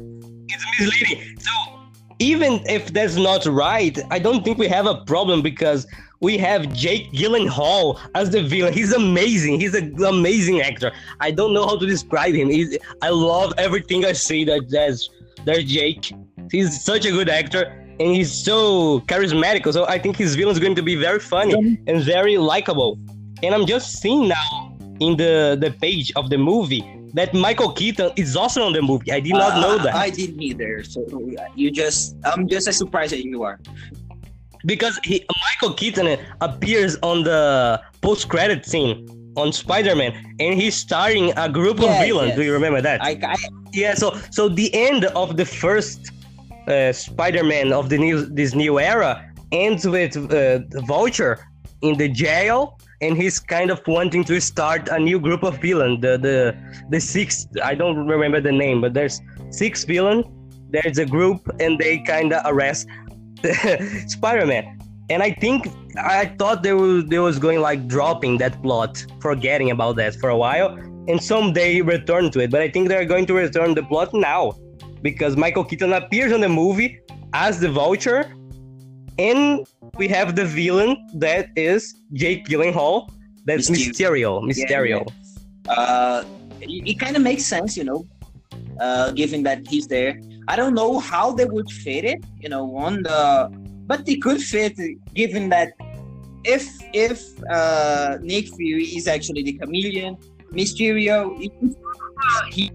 It's 0.49 0.65
misleading. 0.79 1.39
So 1.39 1.51
even 2.19 2.61
if 2.67 2.91
that's 2.91 3.15
not 3.15 3.45
right, 3.45 3.97
I 4.11 4.19
don't 4.19 4.43
think 4.43 4.57
we 4.57 4.67
have 4.67 4.87
a 4.87 5.05
problem 5.05 5.41
because 5.41 5.87
we 6.19 6.37
have 6.39 6.73
Jake 6.73 7.11
Gyllenhaal 7.13 7.99
as 8.13 8.31
the 8.31 8.43
villain. 8.43 8.73
He's 8.73 8.91
amazing. 8.91 9.59
He's 9.59 9.73
an 9.73 10.03
amazing 10.03 10.61
actor. 10.61 10.91
I 11.21 11.31
don't 11.31 11.53
know 11.53 11.65
how 11.65 11.77
to 11.77 11.85
describe 11.85 12.33
him. 12.33 12.49
He's, 12.49 12.77
I 13.01 13.09
love 13.09 13.53
everything 13.57 14.03
I 14.03 14.13
see 14.13 14.43
that 14.45 14.69
there's 14.69 15.09
there's 15.45 15.63
Jake. 15.63 16.11
He's 16.51 16.83
such 16.83 17.05
a 17.05 17.11
good 17.11 17.29
actor 17.29 17.86
and 17.99 18.15
he's 18.15 18.31
so 18.31 18.99
charismatic. 19.01 19.71
So 19.71 19.85
I 19.87 19.97
think 19.97 20.17
his 20.17 20.35
villain 20.35 20.53
is 20.53 20.59
going 20.59 20.75
to 20.75 20.83
be 20.83 20.95
very 20.95 21.19
funny 21.19 21.79
and 21.87 22.03
very 22.03 22.37
likable. 22.37 22.99
And 23.43 23.53
I'm 23.53 23.65
just 23.65 24.01
seeing 24.01 24.27
now 24.27 24.77
in 24.99 25.17
the 25.17 25.57
the 25.59 25.71
page 25.71 26.11
of 26.15 26.29
the 26.29 26.37
movie 26.37 26.83
that 27.13 27.33
Michael 27.33 27.71
Keaton 27.71 28.11
is 28.15 28.35
also 28.35 28.63
on 28.63 28.73
the 28.73 28.81
movie. 28.81 29.11
I 29.11 29.19
did 29.19 29.33
not 29.33 29.53
uh, 29.53 29.61
know 29.61 29.77
that. 29.77 29.95
I 29.95 30.09
didn't 30.09 30.41
either. 30.41 30.83
So 30.83 31.05
you 31.55 31.71
just 31.71 32.15
I'm 32.23 32.47
just 32.47 32.67
as 32.67 32.77
surprised 32.77 33.13
as 33.13 33.23
you 33.23 33.43
are. 33.43 33.59
Because 34.65 34.99
he, 35.03 35.25
Michael 35.47 35.75
Keaton 35.75 36.19
appears 36.41 36.97
on 37.01 37.23
the 37.23 37.81
post 38.01 38.27
credit 38.27 38.65
scene 38.65 39.07
on 39.37 39.53
Spider-Man, 39.53 40.35
and 40.39 40.59
he's 40.59 40.75
starring 40.75 41.31
a 41.37 41.47
group 41.47 41.79
of 41.79 41.89
villains. 41.99 42.29
Yes. 42.29 42.37
Do 42.37 42.43
you 42.43 42.53
remember 42.53 42.81
that? 42.81 43.01
I, 43.03 43.11
I, 43.23 43.35
yeah. 43.71 43.93
So 43.93 44.17
so 44.31 44.49
the 44.49 44.73
end 44.73 45.05
of 45.05 45.37
the 45.37 45.45
first 45.45 46.11
uh, 46.67 46.91
Spider-Man 46.91 47.73
of 47.73 47.89
the 47.89 47.97
new 47.97 48.25
this 48.25 48.53
new 48.53 48.79
era 48.79 49.23
ends 49.51 49.87
with 49.87 50.17
uh, 50.17 50.59
Vulture 50.85 51.39
in 51.81 51.97
the 51.97 52.09
jail, 52.09 52.77
and 53.01 53.15
he's 53.15 53.39
kind 53.39 53.71
of 53.71 53.81
wanting 53.87 54.23
to 54.25 54.39
start 54.41 54.89
a 54.89 54.99
new 54.99 55.19
group 55.19 55.43
of 55.43 55.59
villains. 55.59 56.01
The 56.01 56.17
the 56.17 56.37
the 56.89 56.99
six 56.99 57.47
I 57.63 57.75
don't 57.75 58.05
remember 58.07 58.41
the 58.41 58.51
name, 58.51 58.81
but 58.81 58.93
there's 58.93 59.21
six 59.49 59.83
villains. 59.83 60.25
There's 60.69 60.97
a 60.97 61.05
group, 61.05 61.47
and 61.59 61.79
they 61.79 61.99
kind 61.99 62.33
of 62.33 62.41
arrest 62.45 62.87
Spider-Man. 64.07 64.77
and 65.09 65.23
I 65.23 65.31
think 65.31 65.67
I 65.97 66.25
thought 66.37 66.63
they 66.63 66.73
was 66.73 67.05
they 67.05 67.19
was 67.19 67.39
going 67.39 67.61
like 67.61 67.87
dropping 67.87 68.39
that 68.39 68.61
plot, 68.61 69.05
forgetting 69.21 69.71
about 69.71 69.95
that 69.95 70.15
for 70.15 70.29
a 70.29 70.37
while, 70.37 70.69
and 71.07 71.23
someday 71.23 71.81
return 71.81 72.29
to 72.31 72.39
it. 72.41 72.51
But 72.51 72.61
I 72.61 72.69
think 72.69 72.89
they're 72.89 73.05
going 73.05 73.25
to 73.27 73.33
return 73.33 73.73
the 73.73 73.83
plot 73.83 74.13
now 74.13 74.53
because 75.01 75.35
Michael 75.35 75.63
Keaton 75.63 75.93
appears 75.93 76.31
in 76.31 76.41
the 76.41 76.49
movie 76.49 76.99
as 77.33 77.59
the 77.59 77.69
Vulture, 77.69 78.33
and 79.19 79.65
we 79.97 80.07
have 80.07 80.35
the 80.35 80.45
villain 80.45 81.07
that 81.15 81.49
is 81.55 82.01
Jake 82.13 82.45
Gyllenhaal. 82.45 83.09
That's 83.45 83.69
Mysterio. 83.69 84.41
Mysterio. 84.43 85.07
Yeah, 85.65 85.71
uh, 85.71 86.23
it, 86.61 86.89
it 86.89 86.99
kind 86.99 87.15
of 87.15 87.21
makes 87.21 87.45
sense, 87.45 87.77
you 87.77 87.83
know, 87.83 88.05
uh, 88.79 89.11
given 89.11 89.43
that 89.43 89.67
he's 89.67 89.87
there. 89.87 90.19
I 90.47 90.55
don't 90.55 90.73
know 90.73 90.99
how 90.99 91.31
they 91.31 91.45
would 91.45 91.69
fit 91.69 92.05
it, 92.05 92.23
you 92.39 92.49
know, 92.49 92.75
on 92.75 93.03
the 93.03 93.51
but 93.87 94.05
they 94.05 94.17
could 94.17 94.41
fit 94.41 94.77
given 95.13 95.49
that 95.49 95.69
if 96.43 96.65
if 96.93 97.19
uh, 97.49 98.17
Nick 98.21 98.47
Fury 98.55 98.83
is 98.83 99.07
actually 99.07 99.43
the 99.43 99.53
chameleon, 99.53 100.17
Mysterio, 100.51 101.37
he, 102.51 102.71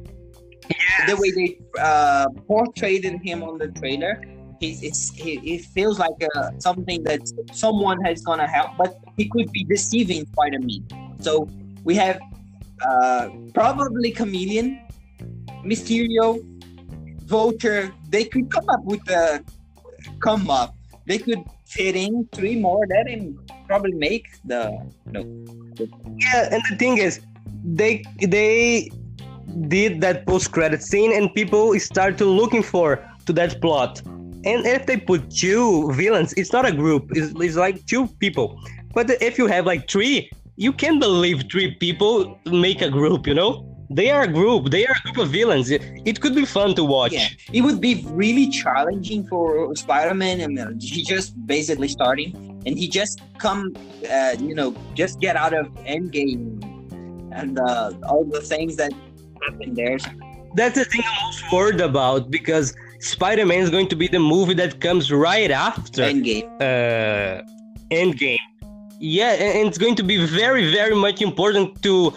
yes. 0.79 1.11
the 1.11 1.16
way 1.16 1.31
they 1.31 1.59
uh, 1.81 2.27
portrayed 2.47 3.05
him 3.05 3.43
on 3.43 3.59
the 3.59 3.68
trailer, 3.68 4.23
he's, 4.61 4.83
it's, 4.83 5.11
he, 5.11 5.35
it 5.55 5.64
feels 5.66 5.99
like 5.99 6.14
uh, 6.35 6.51
something 6.59 7.03
that 7.05 7.20
someone 7.53 8.01
has 8.03 8.23
gonna 8.23 8.47
help, 8.47 8.70
but 8.77 8.97
he 9.16 9.29
could 9.29 9.51
be 9.53 9.64
deceiving 9.64 10.27
Spider-Man. 10.27 10.87
So 11.20 11.49
we 11.85 11.95
have 11.97 12.20
uh, 12.87 13.29
probably 13.55 14.11
chameleon, 14.11 14.81
Mysterio, 15.64 16.43
Vulture. 17.25 17.93
They 18.09 18.25
could 18.25 18.51
come 18.51 18.68
up 18.68 18.85
with 18.85 19.09
a 19.11 19.45
come 20.20 20.51
up 20.51 20.75
they 21.07 21.18
could 21.18 21.43
fit 21.66 21.97
in 21.97 22.29
three 22.33 22.59
more 22.59 22.87
that 22.89 23.07
and 23.09 23.39
probably 23.66 23.93
make 23.93 24.27
the 24.45 24.62
you 25.07 25.12
know 25.12 25.23
the... 25.77 25.91
yeah 26.18 26.49
and 26.53 26.62
the 26.70 26.77
thing 26.77 26.99
is 26.99 27.20
they 27.64 28.05
they 28.20 28.91
did 29.68 30.00
that 30.00 30.26
post 30.26 30.53
credit 30.53 30.82
scene 30.82 31.12
and 31.12 31.32
people 31.34 31.78
start 31.78 32.18
to 32.18 32.24
looking 32.24 32.62
for 32.62 33.07
to 33.26 33.32
that 33.32 33.61
plot 33.61 34.00
and 34.44 34.66
if 34.66 34.86
they 34.86 34.96
put 34.96 35.30
two 35.30 35.92
villains 35.92 36.32
it's 36.34 36.53
not 36.53 36.66
a 36.66 36.72
group 36.72 37.07
it's, 37.11 37.32
it's 37.36 37.57
like 37.57 37.84
two 37.86 38.07
people 38.18 38.61
but 38.94 39.11
if 39.22 39.38
you 39.38 39.46
have 39.46 39.66
like 39.66 39.88
three 39.88 40.30
you 40.57 40.72
can't 40.72 41.00
believe 41.00 41.44
three 41.50 41.74
people 41.76 42.38
make 42.46 42.82
a 42.82 42.90
group 42.90 43.26
you 43.26 43.34
know 43.34 43.66
they 43.94 44.11
are 44.11 44.22
a 44.22 44.28
group. 44.28 44.70
They 44.70 44.86
are 44.86 44.94
a 44.96 45.03
group 45.03 45.18
of 45.18 45.30
villains. 45.30 45.70
It, 45.70 46.20
could 46.20 46.34
be 46.34 46.44
fun 46.44 46.74
to 46.76 46.84
watch. 46.84 47.12
Yeah, 47.12 47.28
it 47.53 47.61
would 47.61 47.80
be 47.80 48.05
really 48.09 48.48
challenging 48.48 49.26
for 49.26 49.74
Spider-Man, 49.76 50.40
and 50.40 50.59
uh, 50.59 50.70
he 50.80 51.03
just 51.03 51.34
basically 51.46 51.88
starting, 51.88 52.34
and 52.64 52.78
he 52.78 52.88
just 52.88 53.20
come, 53.38 53.76
uh, 54.11 54.36
you 54.38 54.55
know, 54.55 54.74
just 54.94 55.20
get 55.20 55.36
out 55.36 55.53
of 55.53 55.66
Endgame, 55.84 56.62
and 57.32 57.59
uh, 57.59 57.92
all 58.09 58.24
the 58.24 58.40
things 58.40 58.76
that 58.76 58.92
happened 59.45 59.76
there. 59.76 59.99
That's 60.55 60.78
the 60.78 60.84
thing 60.84 61.03
I'm 61.07 61.26
most 61.26 61.53
worried 61.53 61.80
about 61.80 62.30
because 62.30 62.74
Spider-Man 63.01 63.59
is 63.59 63.70
going 63.70 63.88
to 63.88 63.97
be 63.97 64.07
the 64.07 64.18
movie 64.18 64.55
that 64.55 64.80
comes 64.80 65.11
right 65.11 65.51
after 65.51 66.03
Endgame. 66.03 66.45
Uh, 66.61 67.43
Endgame. 67.90 68.36
Yeah, 69.01 69.32
and 69.32 69.66
it's 69.68 69.78
going 69.78 69.97
to 69.97 70.05
be 70.05 70.24
very, 70.24 70.70
very 70.70 70.95
much 70.95 71.20
important 71.22 71.82
to 71.82 72.12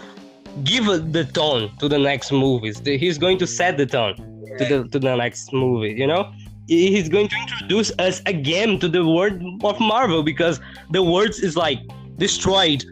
give 0.64 0.86
the 1.12 1.24
tone 1.24 1.70
to 1.78 1.88
the 1.88 1.98
next 1.98 2.30
movies. 2.30 2.80
He's 2.84 3.18
going 3.18 3.38
to 3.38 3.46
set 3.46 3.76
the 3.76 3.86
tone 3.86 4.14
to 4.58 4.64
the 4.64 4.88
to 4.88 4.98
the 4.98 5.16
next 5.16 5.52
movie. 5.52 5.92
You 5.92 6.06
know, 6.06 6.32
he's 6.68 7.08
going 7.08 7.28
to 7.28 7.36
introduce 7.36 7.90
us 7.98 8.22
again 8.26 8.78
to 8.80 8.88
the 8.88 9.04
world 9.04 9.42
of 9.64 9.80
Marvel 9.80 10.22
because 10.22 10.60
the 10.90 11.02
world 11.02 11.34
is 11.42 11.56
like 11.56 11.80
destroyed 12.18 12.84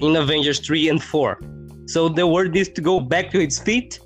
in 0.00 0.16
Avengers 0.16 0.58
three 0.60 0.88
and 0.88 1.02
four. 1.02 1.38
So 1.86 2.08
the 2.08 2.26
word 2.26 2.56
is 2.56 2.68
to 2.70 2.80
go 2.80 3.00
back 3.00 3.30
to 3.32 3.40
its 3.40 3.58
feet, 3.58 4.00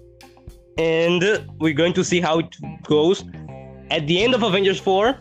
and 0.78 1.22
we're 1.58 1.74
going 1.74 1.92
to 1.94 2.04
see 2.04 2.20
how 2.20 2.38
it 2.40 2.56
goes 2.84 3.24
at 3.90 4.06
the 4.06 4.22
end 4.22 4.34
of 4.34 4.42
Avengers 4.42 4.80
four 4.80 5.18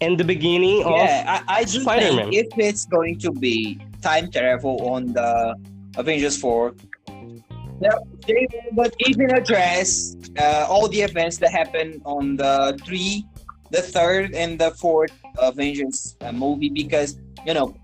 and 0.00 0.18
the 0.18 0.24
beginning 0.24 0.80
yeah, 0.80 1.38
of 1.38 1.44
I, 1.48 1.60
I 1.60 1.64
do 1.64 1.80
Spider-Man. 1.80 2.30
Think 2.30 2.52
if 2.52 2.58
it's 2.58 2.84
going 2.86 3.18
to 3.20 3.32
be 3.32 3.80
time 4.02 4.30
travel 4.30 4.76
on 4.88 5.12
the 5.12 5.56
Avengers 5.96 6.36
4, 6.38 6.74
they 8.26 8.46
would 8.72 8.94
even 9.06 9.30
address 9.34 10.16
uh, 10.38 10.66
all 10.68 10.88
the 10.88 11.00
events 11.00 11.38
that 11.38 11.50
happened 11.50 12.02
on 12.04 12.36
the 12.36 12.78
three, 12.84 13.24
the 13.70 13.82
third, 13.82 14.34
and 14.34 14.58
the 14.58 14.70
fourth 14.72 15.12
Avengers 15.38 16.16
uh, 16.20 16.32
movie 16.32 16.70
because 16.70 17.18
you 17.46 17.52
know 17.52 17.76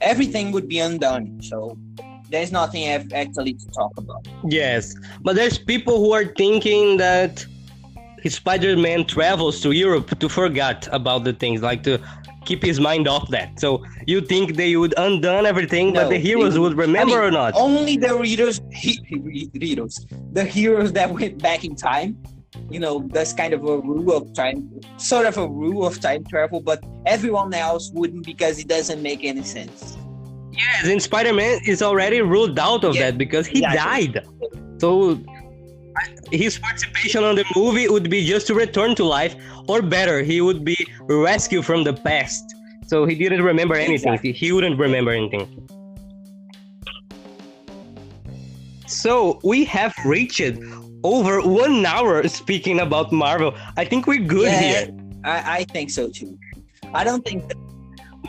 everything 0.00 0.52
would 0.52 0.68
be 0.68 0.78
undone. 0.78 1.40
So 1.42 1.76
there's 2.34 2.52
nothing 2.52 2.84
actually 3.22 3.54
to 3.54 3.66
talk 3.68 3.92
about. 3.96 4.26
Yes, 4.48 4.94
but 5.22 5.36
there's 5.36 5.58
people 5.58 5.96
who 6.02 6.12
are 6.12 6.26
thinking 6.42 6.96
that 6.98 7.46
Spider-Man 8.26 9.04
travels 9.04 9.60
to 9.60 9.72
Europe 9.72 10.18
to 10.18 10.28
forget 10.28 10.88
about 10.92 11.24
the 11.24 11.32
things, 11.32 11.62
like 11.62 11.82
to 11.84 11.98
keep 12.44 12.62
his 12.62 12.78
mind 12.80 13.06
off 13.08 13.28
that. 13.30 13.60
So 13.60 13.84
you 14.06 14.20
think 14.20 14.56
they 14.56 14.76
would 14.76 14.94
undone 14.96 15.46
everything, 15.46 15.92
no, 15.92 16.02
but 16.02 16.10
the 16.10 16.18
heroes 16.18 16.58
would, 16.58 16.76
remember 16.76 17.18
I 17.20 17.24
mean, 17.24 17.28
or 17.28 17.30
not? 17.30 17.54
Only 17.54 17.96
the 17.96 18.14
readers, 18.16 18.60
he, 18.72 18.98
readers, 19.54 20.06
the 20.32 20.44
heroes 20.44 20.92
that 20.92 21.10
went 21.10 21.42
back 21.42 21.64
in 21.64 21.76
time. 21.76 22.16
You 22.70 22.80
know, 22.80 23.08
that's 23.12 23.32
kind 23.32 23.52
of 23.52 23.64
a 23.64 23.78
rule 23.78 24.16
of 24.16 24.32
time, 24.32 24.80
sort 24.96 25.26
of 25.26 25.36
a 25.36 25.46
rule 25.46 25.84
of 25.86 26.00
time 26.00 26.24
travel. 26.24 26.60
But 26.60 26.84
everyone 27.04 27.52
else 27.52 27.90
wouldn't 27.92 28.24
because 28.24 28.58
it 28.58 28.68
doesn't 28.68 29.02
make 29.02 29.24
any 29.24 29.42
sense. 29.42 29.96
Yes, 30.56 30.86
and 30.86 31.02
Spider-Man 31.02 31.60
is 31.66 31.82
already 31.82 32.20
ruled 32.20 32.58
out 32.58 32.84
of 32.84 32.94
yeah, 32.94 33.10
that 33.10 33.18
because 33.18 33.46
he 33.46 33.58
exactly. 33.64 34.08
died. 34.08 34.26
So 34.78 35.18
his 36.32 36.58
participation 36.58 37.24
on 37.24 37.34
the 37.36 37.44
movie 37.56 37.88
would 37.88 38.10
be 38.10 38.26
just 38.26 38.46
to 38.48 38.54
return 38.54 38.94
to 38.96 39.04
life, 39.04 39.34
or 39.68 39.82
better, 39.82 40.22
he 40.22 40.40
would 40.40 40.64
be 40.64 40.76
rescued 41.08 41.64
from 41.64 41.84
the 41.84 41.92
past. 41.92 42.44
So 42.86 43.06
he 43.06 43.14
didn't 43.14 43.42
remember 43.42 43.74
anything. 43.74 44.12
Exactly. 44.12 44.32
He 44.32 44.52
wouldn't 44.52 44.78
remember 44.78 45.10
anything. 45.10 45.68
So 48.86 49.40
we 49.42 49.64
have 49.64 49.94
reached 50.04 50.58
over 51.02 51.40
one 51.40 51.84
hour 51.86 52.26
speaking 52.28 52.80
about 52.80 53.12
Marvel. 53.12 53.54
I 53.76 53.84
think 53.84 54.06
we're 54.06 54.24
good 54.24 54.52
yeah, 54.52 54.60
here. 54.60 54.96
I, 55.24 55.58
I 55.58 55.64
think 55.64 55.90
so 55.90 56.08
too. 56.08 56.38
I 56.92 57.04
don't 57.04 57.24
think 57.24 57.48
that- 57.48 57.63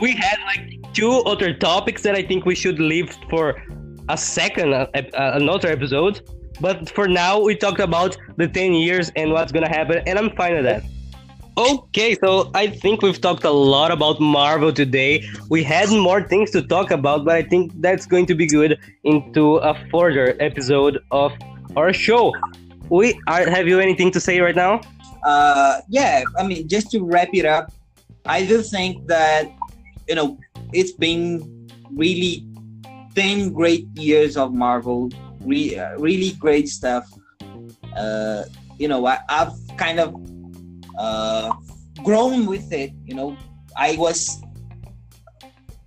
we 0.00 0.12
had 0.12 0.38
like 0.44 0.92
two 0.92 1.12
other 1.26 1.54
topics 1.54 2.02
that 2.02 2.14
I 2.14 2.22
think 2.22 2.44
we 2.44 2.54
should 2.54 2.78
leave 2.78 3.16
for 3.30 3.62
a 4.08 4.16
second, 4.16 4.74
uh, 4.74 4.86
uh, 4.94 5.00
another 5.34 5.68
episode. 5.68 6.20
But 6.60 6.88
for 6.90 7.08
now, 7.08 7.40
we 7.40 7.54
talked 7.54 7.80
about 7.80 8.16
the 8.36 8.48
10 8.48 8.74
years 8.74 9.10
and 9.16 9.32
what's 9.32 9.52
gonna 9.52 9.68
happen, 9.68 10.02
and 10.06 10.18
I'm 10.18 10.30
fine 10.36 10.54
with 10.54 10.64
that. 10.64 10.82
Okay, 11.58 12.14
so 12.16 12.50
I 12.54 12.66
think 12.66 13.00
we've 13.00 13.20
talked 13.20 13.44
a 13.44 13.50
lot 13.50 13.90
about 13.90 14.20
Marvel 14.20 14.72
today. 14.72 15.24
We 15.48 15.62
had 15.62 15.88
more 15.88 16.22
things 16.22 16.50
to 16.50 16.60
talk 16.60 16.90
about, 16.90 17.24
but 17.24 17.34
I 17.34 17.42
think 17.42 17.72
that's 17.80 18.04
going 18.04 18.26
to 18.26 18.34
be 18.34 18.46
good 18.46 18.78
into 19.04 19.56
a 19.56 19.74
further 19.90 20.36
episode 20.38 20.98
of 21.10 21.32
our 21.74 21.94
show. 21.94 22.34
We 22.90 23.18
are, 23.26 23.48
have 23.48 23.66
you 23.68 23.80
anything 23.80 24.10
to 24.10 24.20
say 24.20 24.40
right 24.40 24.54
now? 24.54 24.82
Uh, 25.24 25.80
yeah, 25.88 26.24
I 26.38 26.46
mean, 26.46 26.68
just 26.68 26.90
to 26.90 27.02
wrap 27.02 27.30
it 27.32 27.46
up, 27.46 27.72
I 28.26 28.44
do 28.44 28.60
think 28.60 29.06
that 29.06 29.50
you 30.08 30.14
know 30.14 30.38
it's 30.72 30.92
been 30.92 31.68
really 31.92 32.46
10 33.14 33.52
great 33.52 33.86
years 33.96 34.36
of 34.36 34.52
Marvel 34.52 35.10
re- 35.46 35.78
uh, 35.78 35.96
really 35.98 36.32
great 36.32 36.68
stuff. 36.68 37.06
Uh, 37.96 38.44
you 38.78 38.88
know, 38.88 39.06
I, 39.06 39.18
have 39.28 39.54
kind 39.78 40.00
of 40.00 40.14
uh, 40.98 41.52
grown 42.02 42.46
with 42.46 42.72
it. 42.72 42.92
You 43.04 43.14
know, 43.14 43.36
I 43.76 43.96
was, 43.96 44.42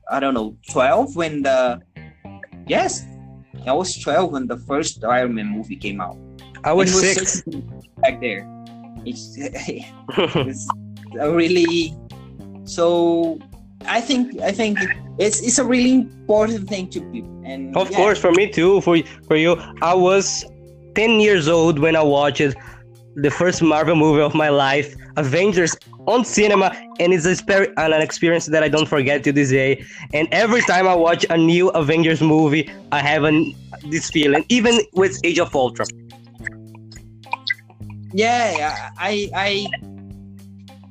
I 0.10 0.20
don't 0.20 0.34
know, 0.34 0.58
12 0.72 1.16
when 1.16 1.44
the, 1.44 1.82
yes, 2.68 3.06
I 3.68 3.74
was 3.74 3.96
12 4.00 4.32
when 4.32 4.48
the 4.48 4.58
first 4.58 5.04
Iron 5.04 5.36
Man 5.36 5.48
movie 5.48 5.76
came 5.76 6.02
out. 6.02 6.18
I 6.64 6.74
was, 6.74 6.92
was 6.92 7.14
six. 7.14 7.44
Back 7.98 8.20
there. 8.22 8.48
It's, 9.06 9.36
it's 9.38 10.68
really, 11.14 11.96
so 12.64 13.40
I 13.86 14.02
think, 14.02 14.40
I 14.42 14.52
think 14.52 14.78
it's 15.18 15.42
it's 15.42 15.58
a 15.58 15.64
really 15.64 15.94
important 15.94 16.68
thing 16.68 16.90
to 16.90 17.00
do. 17.00 17.24
And 17.46 17.76
of 17.76 17.90
yeah. 17.92 17.98
course, 17.98 18.20
for 18.20 18.32
me 18.32 18.50
too. 18.50 18.82
For 18.82 18.98
for 19.28 19.36
you, 19.36 19.56
I 19.82 19.94
was 19.94 20.46
ten 20.96 21.20
years 21.20 21.48
old 21.48 21.80
when 21.80 21.96
I 21.96 22.04
watched 22.04 22.56
the 23.16 23.32
first 23.32 23.62
Marvel 23.62 23.96
movie 23.96 24.22
of 24.22 24.34
my 24.34 24.50
life, 24.50 24.96
Avengers, 25.18 25.76
on 26.08 26.24
cinema, 26.24 26.76
and 27.00 27.14
it's 27.14 27.26
a 27.26 27.36
an 27.78 28.02
experience 28.02 28.46
that 28.48 28.64
I 28.64 28.70
don't 28.70 28.88
forget 28.88 29.24
to 29.26 29.32
this 29.32 29.50
day. 29.50 29.84
And 30.14 30.28
every 30.32 30.62
time 30.62 30.88
I 30.88 30.96
watch 30.96 31.26
a 31.30 31.38
new 31.38 31.70
Avengers 31.70 32.22
movie, 32.22 32.70
I 32.92 33.00
have 33.02 33.24
an, 33.24 33.56
this 33.90 34.10
feeling, 34.10 34.46
even 34.50 34.80
with 34.94 35.20
Age 35.24 35.40
of 35.40 35.56
Ultron. 35.56 35.88
Yeah, 38.14 38.90
I 38.98 39.30
I 39.36 39.68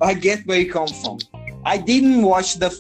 I 0.01 0.14
get 0.14 0.47
where 0.47 0.61
you 0.61 0.70
come 0.70 0.89
from. 0.89 1.18
I 1.69 1.77
didn't 1.77 2.23
watch 2.23 2.55
the 2.62 2.71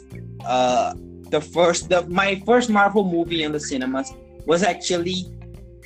uh, 0.46 0.94
the 1.34 1.40
first, 1.40 1.90
the 1.90 2.00
my 2.08 2.42
first 2.46 2.70
Marvel 2.70 3.04
movie 3.04 3.42
in 3.42 3.52
the 3.52 3.60
cinemas 3.60 4.08
was 4.46 4.62
actually 4.62 5.18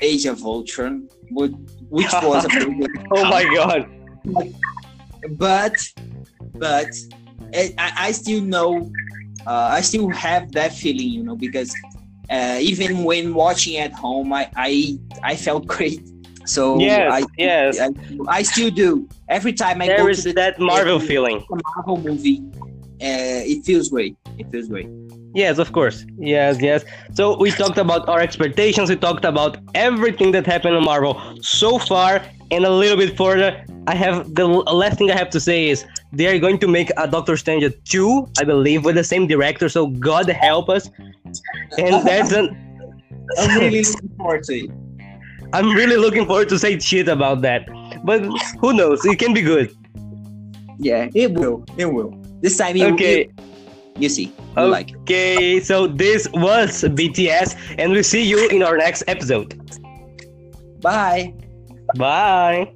Age 0.01 0.25
of 0.27 0.45
Ultron, 0.45 1.09
which, 1.31 1.53
which 1.89 2.13
was 2.23 2.45
a 2.45 2.49
pretty 2.49 2.75
good 2.81 2.91
Oh 3.17 3.25
my 3.25 3.43
god. 3.59 3.81
but 5.47 5.77
but 6.55 6.91
it, 7.53 7.75
I, 7.77 7.89
I 8.07 8.13
still 8.13 8.43
know 8.55 8.91
uh, 9.47 9.69
I 9.79 9.81
still 9.81 10.09
have 10.11 10.53
that 10.53 10.73
feeling, 10.73 11.09
you 11.09 11.25
know, 11.25 11.35
because 11.35 11.75
uh, 12.31 12.59
even 12.61 13.03
when 13.03 13.35
watching 13.35 13.79
at 13.79 13.93
home, 13.93 14.33
I 14.33 14.49
I, 14.55 14.99
I 15.25 15.35
felt 15.37 15.67
great. 15.75 16.09
So 16.45 16.79
Yes, 16.79 17.13
I, 17.13 17.27
yes. 17.37 17.81
I, 17.81 17.89
I 18.29 18.43
still 18.43 18.71
do. 18.71 19.09
Every 19.29 19.53
time 19.53 19.81
I 19.83 19.87
go 19.87 19.97
There 19.97 20.15
to 20.15 20.23
the 20.23 20.33
that 20.35 20.59
Marvel 20.61 21.01
feeling. 21.01 21.45
Marvel 21.77 21.99
movie, 22.01 22.43
uh, 23.03 23.43
it 23.53 23.65
feels 23.65 23.89
great. 23.89 24.17
It 24.39 24.51
feels 24.51 24.69
great. 24.69 24.89
Yes, 25.35 25.59
of 25.59 25.73
course. 25.73 26.07
Yes, 26.19 26.61
yes. 26.61 26.85
So 27.15 27.37
we 27.37 27.51
talked 27.51 27.79
about 27.79 28.09
our 28.09 28.21
expectations. 28.21 28.91
We 28.91 28.97
talked 28.97 29.25
about 29.25 29.59
everything 29.75 30.31
that 30.33 30.47
happened 30.47 30.77
in 30.77 30.85
Marvel 30.85 31.21
so 31.41 31.79
far, 31.79 32.23
and 32.51 32.65
a 32.65 32.71
little 32.71 32.97
bit 32.97 33.17
further. 33.17 33.65
I 33.87 33.95
have 33.95 34.35
the 34.35 34.47
last 34.47 34.99
thing 34.99 35.11
I 35.11 35.17
have 35.17 35.31
to 35.31 35.41
say 35.41 35.69
is 35.69 35.85
they 36.13 36.27
are 36.27 36.39
going 36.39 36.59
to 36.59 36.69
make 36.69 36.91
a 36.97 37.09
Doctor 37.09 37.37
Strange 37.37 37.65
2, 37.85 38.29
I 38.39 38.45
believe, 38.45 38.85
with 38.85 38.95
the 38.95 39.05
same 39.05 39.27
director. 39.27 39.69
So 39.69 39.87
God 39.89 40.29
help 40.29 40.69
us. 40.69 40.89
And 41.79 42.07
that's 42.07 42.33
an. 42.33 42.57
I'm 43.39 43.59
really 43.59 43.83
looking 43.83 44.17
forward 44.17 44.45
to 44.45 44.55
it. 44.55 44.71
I'm 45.55 45.71
really 45.75 45.97
looking 45.97 46.27
forward 46.27 46.49
to 46.51 46.59
say 46.59 46.79
shit 46.79 47.09
about 47.09 47.41
that. 47.43 47.67
But 48.05 48.23
who 48.61 48.75
knows? 48.75 49.05
It 49.05 49.19
can 49.19 49.33
be 49.35 49.43
good. 49.43 49.75
Yeah, 50.79 51.09
it 51.15 51.33
will. 51.33 51.65
It 51.77 51.87
will. 51.87 52.22
This 52.43 52.57
time, 52.59 52.77
you, 52.77 52.87
Okay. 52.95 53.31
you, 53.97 54.05
you 54.05 54.09
see. 54.09 54.33
You 54.57 54.67
like. 54.67 54.95
Okay. 55.03 55.61
So 55.61 55.87
this 55.87 56.29
was 56.35 56.83
BTS, 56.83 57.57
and 57.79 57.93
we'll 57.93 58.03
see 58.05 58.23
you 58.23 58.49
in 58.49 58.63
our 58.63 58.77
next 58.77 59.05
episode. 59.07 59.55
Bye. 60.83 61.35
Bye. 61.97 62.75